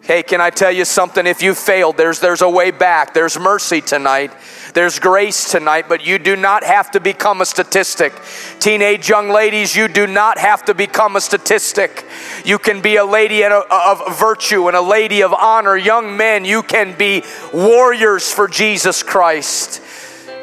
Hey, 0.08 0.24
can 0.24 0.40
I 0.40 0.52
tell 0.52 0.72
you 0.72 0.86
something? 0.86 1.28
If 1.28 1.42
you 1.42 1.54
failed, 1.54 1.98
there's, 1.98 2.22
there's 2.22 2.42
a 2.42 2.50
way 2.50 2.72
back. 2.72 3.14
There's 3.14 3.38
mercy 3.38 3.82
tonight. 3.82 4.32
There's 4.74 5.00
grace 5.00 5.52
tonight, 5.52 5.90
but 5.90 6.06
you 6.06 6.18
do 6.18 6.38
not 6.38 6.64
have 6.64 6.92
to 6.92 7.02
become 7.02 7.42
a 7.42 7.46
statistic. 7.46 8.14
Teenage 8.60 9.10
young 9.10 9.28
ladies, 9.28 9.76
you 9.76 9.90
do 9.90 10.08
not 10.08 10.38
have 10.38 10.64
to 10.64 10.74
become 10.74 11.18
a 11.18 11.20
statistic. 11.20 12.06
You 12.46 12.58
can 12.58 12.82
be 12.82 12.96
a 12.96 13.04
lady 13.04 13.44
of 13.44 14.18
virtue 14.18 14.70
and 14.70 14.78
a 14.78 14.82
lady 14.82 15.24
of 15.24 15.34
honor. 15.34 15.76
Young 15.76 16.16
men, 16.16 16.46
you 16.46 16.64
can 16.64 16.98
be 16.98 17.26
warriors 17.54 18.32
for 18.32 18.48
Jesus 18.48 19.04
Christ. 19.04 19.82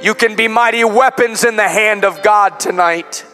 You 0.03 0.15
can 0.15 0.37
be 0.37 0.47
mighty 0.47 0.85
weapons 0.85 1.43
in 1.43 1.57
the 1.57 1.71
hand 1.71 2.05
of 2.05 2.23
God 2.23 2.61
tonight. 2.61 3.25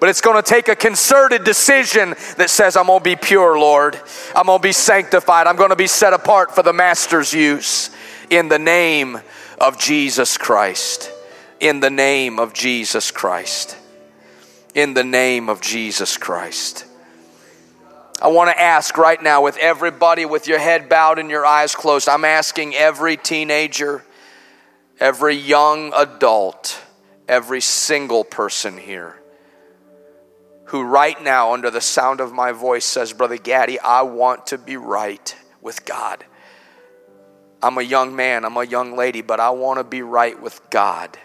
But 0.00 0.08
it's 0.08 0.22
going 0.22 0.42
to 0.42 0.48
take 0.48 0.68
a 0.68 0.74
concerted 0.74 1.44
decision 1.44 2.14
that 2.38 2.48
says, 2.48 2.74
I'm 2.74 2.86
going 2.86 3.00
to 3.00 3.04
be 3.04 3.16
pure, 3.16 3.58
Lord. 3.58 4.00
I'm 4.34 4.46
going 4.46 4.58
to 4.58 4.62
be 4.62 4.72
sanctified. 4.72 5.46
I'm 5.46 5.56
going 5.56 5.70
to 5.70 5.76
be 5.76 5.86
set 5.86 6.14
apart 6.14 6.54
for 6.54 6.62
the 6.62 6.72
Master's 6.72 7.34
use 7.34 7.90
in 8.30 8.48
the 8.48 8.58
name 8.58 9.20
of 9.60 9.78
Jesus 9.78 10.38
Christ. 10.38 11.12
In 11.60 11.80
the 11.80 11.90
name 11.90 12.38
of 12.38 12.54
Jesus 12.54 13.10
Christ. 13.10 13.76
In 14.74 14.94
the 14.94 15.04
name 15.04 15.50
of 15.50 15.60
Jesus 15.60 16.16
Christ. 16.16 16.86
I 18.22 18.28
want 18.28 18.48
to 18.48 18.58
ask 18.58 18.96
right 18.96 19.22
now, 19.22 19.42
with 19.42 19.58
everybody 19.58 20.24
with 20.24 20.48
your 20.48 20.58
head 20.58 20.88
bowed 20.88 21.18
and 21.18 21.28
your 21.28 21.44
eyes 21.44 21.74
closed, 21.74 22.08
I'm 22.08 22.24
asking 22.24 22.74
every 22.74 23.18
teenager, 23.18 24.02
every 24.98 25.34
young 25.34 25.92
adult, 25.94 26.80
every 27.28 27.60
single 27.60 28.24
person 28.24 28.78
here 28.78 29.19
who 30.70 30.82
right 30.82 31.20
now, 31.20 31.52
under 31.52 31.68
the 31.68 31.80
sound 31.80 32.20
of 32.20 32.32
my 32.32 32.52
voice, 32.52 32.84
says, 32.84 33.12
Brother 33.12 33.36
Gaddy, 33.36 33.80
I 33.80 34.02
want 34.02 34.46
to 34.48 34.58
be 34.58 34.76
right 34.76 35.34
with 35.60 35.84
God. 35.84 36.24
I'm 37.60 37.76
a 37.76 37.82
young 37.82 38.14
man, 38.14 38.44
I'm 38.44 38.56
a 38.56 38.64
young 38.64 38.96
lady, 38.96 39.20
but 39.20 39.40
I 39.40 39.50
want 39.50 39.78
to 39.78 39.84
be 39.84 40.02
right 40.02 40.40
with 40.40 40.60
God. 40.70 41.18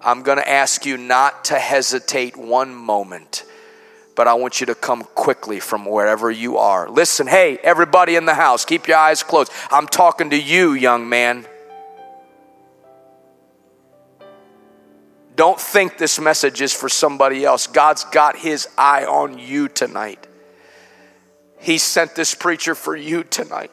I'm 0.00 0.22
going 0.22 0.38
to 0.38 0.48
ask 0.48 0.86
you 0.86 0.96
not 0.96 1.44
to 1.46 1.58
hesitate 1.58 2.38
one 2.38 2.74
moment, 2.74 3.44
but 4.16 4.28
I 4.28 4.32
want 4.32 4.60
you 4.60 4.66
to 4.68 4.74
come 4.74 5.04
quickly 5.14 5.60
from 5.60 5.84
wherever 5.84 6.30
you 6.30 6.56
are. 6.56 6.88
Listen, 6.88 7.26
hey, 7.26 7.58
everybody 7.62 8.16
in 8.16 8.24
the 8.24 8.34
house, 8.34 8.64
keep 8.64 8.88
your 8.88 8.96
eyes 8.96 9.22
closed. 9.22 9.52
I'm 9.70 9.86
talking 9.86 10.30
to 10.30 10.40
you, 10.40 10.72
young 10.72 11.06
man. 11.06 11.46
Don't 15.36 15.60
think 15.60 15.98
this 15.98 16.20
message 16.20 16.60
is 16.60 16.72
for 16.72 16.88
somebody 16.88 17.44
else. 17.44 17.66
God's 17.66 18.04
got 18.04 18.36
his 18.36 18.68
eye 18.78 19.04
on 19.04 19.38
you 19.38 19.68
tonight. 19.68 20.26
He 21.58 21.78
sent 21.78 22.14
this 22.14 22.34
preacher 22.34 22.74
for 22.74 22.94
you 22.94 23.24
tonight. 23.24 23.70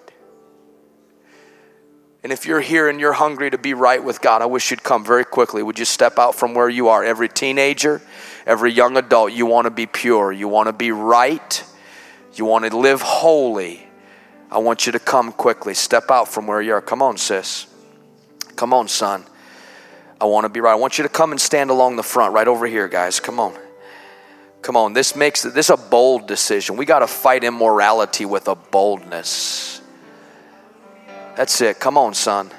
And 2.24 2.32
if 2.32 2.46
you're 2.46 2.62
here 2.62 2.88
and 2.88 3.00
you're 3.00 3.14
hungry 3.14 3.50
to 3.50 3.58
be 3.58 3.74
right 3.74 4.04
with 4.04 4.22
God, 4.22 4.42
I 4.42 4.46
wish 4.46 4.70
you'd 4.70 4.84
come 4.84 5.04
very 5.04 5.26
quickly. 5.26 5.64
Would 5.64 5.80
you 5.80 5.86
step 5.86 6.20
out 6.20 6.36
from 6.36 6.54
where 6.54 6.70
you 6.70 6.90
are? 6.90 7.04
Every 7.04 7.28
teenager, 7.28 8.02
every 8.46 8.72
young 8.72 8.96
adult, 8.96 9.34
you 9.34 9.46
want 9.46 9.66
to 9.66 9.72
be 9.72 9.88
pure, 9.88 10.32
you 10.32 10.48
want 10.48 10.68
to 10.68 10.74
be 10.74 10.92
right, 10.92 11.64
you 12.36 12.46
want 12.46 12.66
to 12.66 12.78
live 12.78 13.02
holy. 13.02 13.88
I 14.52 14.60
want 14.60 14.86
you 14.86 14.92
to 14.92 15.00
come 15.00 15.32
quickly. 15.32 15.74
Step 15.74 16.12
out 16.12 16.28
from 16.28 16.46
where 16.46 16.62
you 16.62 16.74
are. 16.74 16.82
Come 16.82 17.02
on, 17.02 17.18
sis. 17.18 17.68
Come 18.56 18.74
on, 18.74 18.88
son. 18.88 19.26
I 20.22 20.26
want 20.26 20.46
to 20.46 20.50
be 20.50 20.60
right. 20.60 20.74
I 20.74 20.76
want 20.76 21.00
you 21.00 21.04
to 21.04 21.10
come 21.10 21.32
and 21.32 21.42
stand 21.42 21.72
along 21.72 21.96
the 21.96 22.04
front, 22.04 22.36
right 22.36 22.48
over 22.48 22.68
here, 22.68 22.88
guys. 22.88 23.20
Come 23.20 23.40
on. 23.40 23.58
Come 24.62 24.78
on. 24.78 24.94
This 24.94 25.16
makes 25.16 25.42
this 25.42 25.72
a 25.72 25.78
bold 25.78 26.28
decision. 26.28 26.78
We 26.78 26.86
got 26.86 27.00
to 27.00 27.08
fight 27.08 27.44
immorality 27.44 28.26
with 28.26 28.48
a 28.48 28.54
boldness. 28.54 29.82
That's 31.36 31.60
it. 31.62 31.80
Come 31.80 31.98
on, 31.98 32.14
son. 32.14 32.52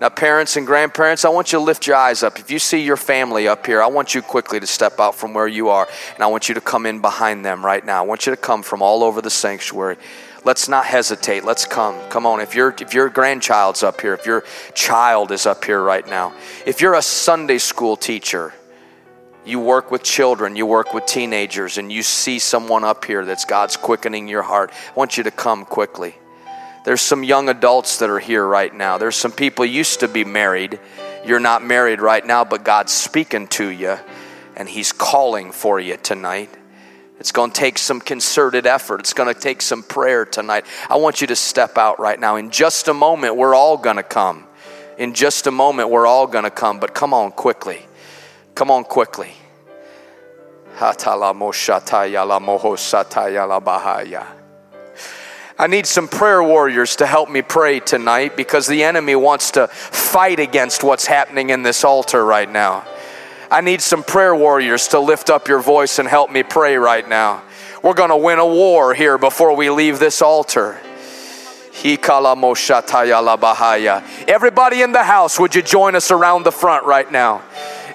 Now, 0.00 0.08
parents 0.08 0.56
and 0.56 0.64
grandparents, 0.64 1.24
I 1.24 1.28
want 1.30 1.52
you 1.52 1.58
to 1.58 1.64
lift 1.64 1.86
your 1.86 1.96
eyes 1.96 2.22
up. 2.22 2.38
If 2.38 2.50
you 2.50 2.58
see 2.58 2.80
your 2.80 2.96
family 2.96 3.48
up 3.48 3.66
here, 3.66 3.82
I 3.82 3.88
want 3.88 4.14
you 4.14 4.22
quickly 4.22 4.58
to 4.60 4.66
step 4.66 4.98
out 5.00 5.14
from 5.14 5.34
where 5.34 5.48
you 5.48 5.68
are, 5.68 5.86
and 6.14 6.24
I 6.24 6.28
want 6.28 6.48
you 6.48 6.54
to 6.54 6.60
come 6.62 6.86
in 6.86 7.02
behind 7.02 7.44
them 7.44 7.66
right 7.66 7.84
now. 7.84 7.98
I 7.98 8.06
want 8.06 8.24
you 8.24 8.30
to 8.30 8.40
come 8.40 8.62
from 8.62 8.80
all 8.80 9.02
over 9.02 9.20
the 9.20 9.28
sanctuary. 9.28 9.98
Let's 10.44 10.68
not 10.68 10.86
hesitate. 10.86 11.44
Let's 11.44 11.66
come. 11.66 11.98
Come 12.08 12.26
on. 12.26 12.40
If 12.40 12.54
your 12.54 12.74
if 12.80 12.94
your 12.94 13.08
grandchild's 13.08 13.82
up 13.82 14.00
here, 14.00 14.14
if 14.14 14.24
your 14.24 14.44
child 14.74 15.32
is 15.32 15.46
up 15.46 15.64
here 15.64 15.82
right 15.82 16.06
now, 16.06 16.32
if 16.66 16.80
you're 16.80 16.94
a 16.94 17.02
Sunday 17.02 17.58
school 17.58 17.96
teacher, 17.96 18.54
you 19.44 19.60
work 19.60 19.90
with 19.90 20.02
children, 20.02 20.56
you 20.56 20.66
work 20.66 20.94
with 20.94 21.06
teenagers, 21.06 21.78
and 21.78 21.92
you 21.92 22.02
see 22.02 22.38
someone 22.38 22.84
up 22.84 23.04
here 23.04 23.24
that's 23.24 23.44
God's 23.44 23.76
quickening 23.76 24.28
your 24.28 24.42
heart, 24.42 24.70
I 24.72 24.92
want 24.94 25.16
you 25.16 25.24
to 25.24 25.30
come 25.30 25.64
quickly. 25.64 26.14
There's 26.84 27.02
some 27.02 27.24
young 27.24 27.48
adults 27.48 27.98
that 27.98 28.08
are 28.08 28.18
here 28.18 28.46
right 28.46 28.74
now. 28.74 28.96
There's 28.96 29.16
some 29.16 29.32
people 29.32 29.66
used 29.66 30.00
to 30.00 30.08
be 30.08 30.24
married. 30.24 30.80
You're 31.26 31.40
not 31.40 31.62
married 31.62 32.00
right 32.00 32.24
now, 32.24 32.44
but 32.44 32.64
God's 32.64 32.92
speaking 32.92 33.46
to 33.48 33.68
you 33.68 33.98
and 34.56 34.68
He's 34.68 34.92
calling 34.92 35.52
for 35.52 35.78
you 35.80 35.96
tonight. 35.96 36.50
It's 37.20 37.32
going 37.32 37.50
to 37.50 37.60
take 37.60 37.76
some 37.76 38.00
concerted 38.00 38.66
effort. 38.66 39.00
It's 39.00 39.12
going 39.12 39.32
to 39.32 39.38
take 39.38 39.60
some 39.60 39.82
prayer 39.82 40.24
tonight. 40.24 40.64
I 40.88 40.96
want 40.96 41.20
you 41.20 41.26
to 41.26 41.36
step 41.36 41.76
out 41.76 42.00
right 42.00 42.18
now. 42.18 42.36
In 42.36 42.50
just 42.50 42.88
a 42.88 42.94
moment, 42.94 43.36
we're 43.36 43.54
all 43.54 43.76
going 43.76 43.96
to 43.96 44.02
come. 44.02 44.46
In 44.96 45.12
just 45.12 45.46
a 45.46 45.50
moment, 45.50 45.90
we're 45.90 46.06
all 46.06 46.26
going 46.26 46.44
to 46.44 46.50
come, 46.50 46.80
but 46.80 46.94
come 46.94 47.12
on 47.12 47.30
quickly. 47.32 47.86
Come 48.54 48.70
on 48.70 48.84
quickly. 48.84 49.34
I 55.58 55.66
need 55.66 55.84
some 55.84 56.08
prayer 56.08 56.42
warriors 56.42 56.96
to 56.96 57.06
help 57.06 57.28
me 57.28 57.42
pray 57.42 57.80
tonight 57.80 58.34
because 58.34 58.66
the 58.66 58.82
enemy 58.82 59.14
wants 59.14 59.50
to 59.52 59.68
fight 59.68 60.40
against 60.40 60.82
what's 60.82 61.04
happening 61.04 61.50
in 61.50 61.64
this 61.64 61.84
altar 61.84 62.24
right 62.24 62.50
now. 62.50 62.86
I 63.50 63.60
need 63.62 63.80
some 63.80 64.04
prayer 64.04 64.34
warriors 64.34 64.88
to 64.88 65.00
lift 65.00 65.28
up 65.28 65.48
your 65.48 65.60
voice 65.60 65.98
and 65.98 66.08
help 66.08 66.30
me 66.30 66.44
pray 66.44 66.76
right 66.76 67.06
now. 67.08 67.42
We're 67.82 67.94
going 67.94 68.10
to 68.10 68.16
win 68.16 68.38
a 68.38 68.46
war 68.46 68.94
here 68.94 69.18
before 69.18 69.56
we 69.56 69.70
leave 69.70 69.98
this 69.98 70.22
altar. 70.22 70.78
Everybody 74.28 74.82
in 74.82 74.92
the 74.92 75.02
house, 75.02 75.40
would 75.40 75.54
you 75.54 75.62
join 75.62 75.96
us 75.96 76.10
around 76.10 76.44
the 76.44 76.52
front 76.52 76.84
right 76.84 77.10
now? 77.10 77.42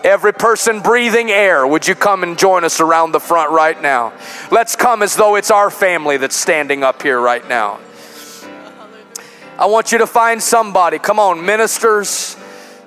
Every 0.03 0.33
person 0.33 0.81
breathing 0.81 1.31
air, 1.31 1.65
would 1.65 1.87
you 1.87 1.95
come 1.95 2.23
and 2.23 2.37
join 2.37 2.63
us 2.63 2.79
around 2.81 3.13
the 3.13 3.19
front 3.19 3.51
right 3.51 3.81
now? 3.81 4.13
Let's 4.51 4.75
come 4.75 5.01
as 5.01 5.15
though 5.15 5.35
it's 5.35 5.51
our 5.51 5.69
family 5.69 6.17
that's 6.17 6.35
standing 6.35 6.83
up 6.83 7.01
here 7.01 7.19
right 7.19 7.47
now. 7.47 7.79
I 9.57 9.67
want 9.67 9.93
you 9.93 9.99
to 9.99 10.07
find 10.07 10.43
somebody. 10.43 10.99
Come 10.99 11.17
on, 11.17 11.45
ministers, 11.45 12.35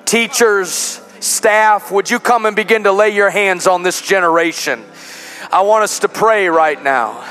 teachers, 0.05 1.01
staff, 1.21 1.91
would 1.91 2.11
you 2.11 2.19
come 2.19 2.47
and 2.47 2.55
begin 2.55 2.85
to 2.85 2.93
lay 2.93 3.11
your 3.11 3.31
hands 3.31 3.67
on 3.67 3.83
this 3.83 4.01
generation? 4.01 4.85
I 5.51 5.63
want 5.63 5.85
us 5.85 6.01
to 6.01 6.09
pray 6.09 6.49
right 6.49 6.83
now. 6.83 7.25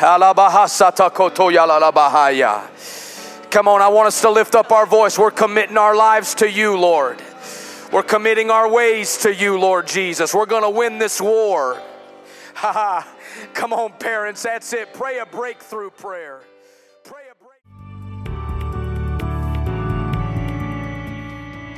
Come 3.49 3.67
on, 3.67 3.81
I 3.81 3.87
want 3.87 4.07
us 4.07 4.21
to 4.21 4.29
lift 4.29 4.55
up 4.55 4.71
our 4.71 4.85
voice. 4.85 5.17
We're 5.17 5.31
committing 5.31 5.77
our 5.77 5.95
lives 5.95 6.35
to 6.35 6.49
you, 6.49 6.77
Lord. 6.77 7.21
We're 7.91 8.03
committing 8.03 8.49
our 8.49 8.69
ways 8.69 9.17
to 9.19 9.33
you, 9.33 9.59
Lord 9.59 9.87
Jesus. 9.87 10.33
We're 10.33 10.45
going 10.45 10.63
to 10.63 10.69
win 10.69 10.97
this 10.97 11.21
war. 11.21 11.81
Come 13.53 13.71
on, 13.71 13.93
parents, 13.93 14.43
that's 14.43 14.73
it. 14.73 14.93
Pray 14.93 15.19
a 15.19 15.25
breakthrough 15.25 15.91
prayer. 15.91 16.41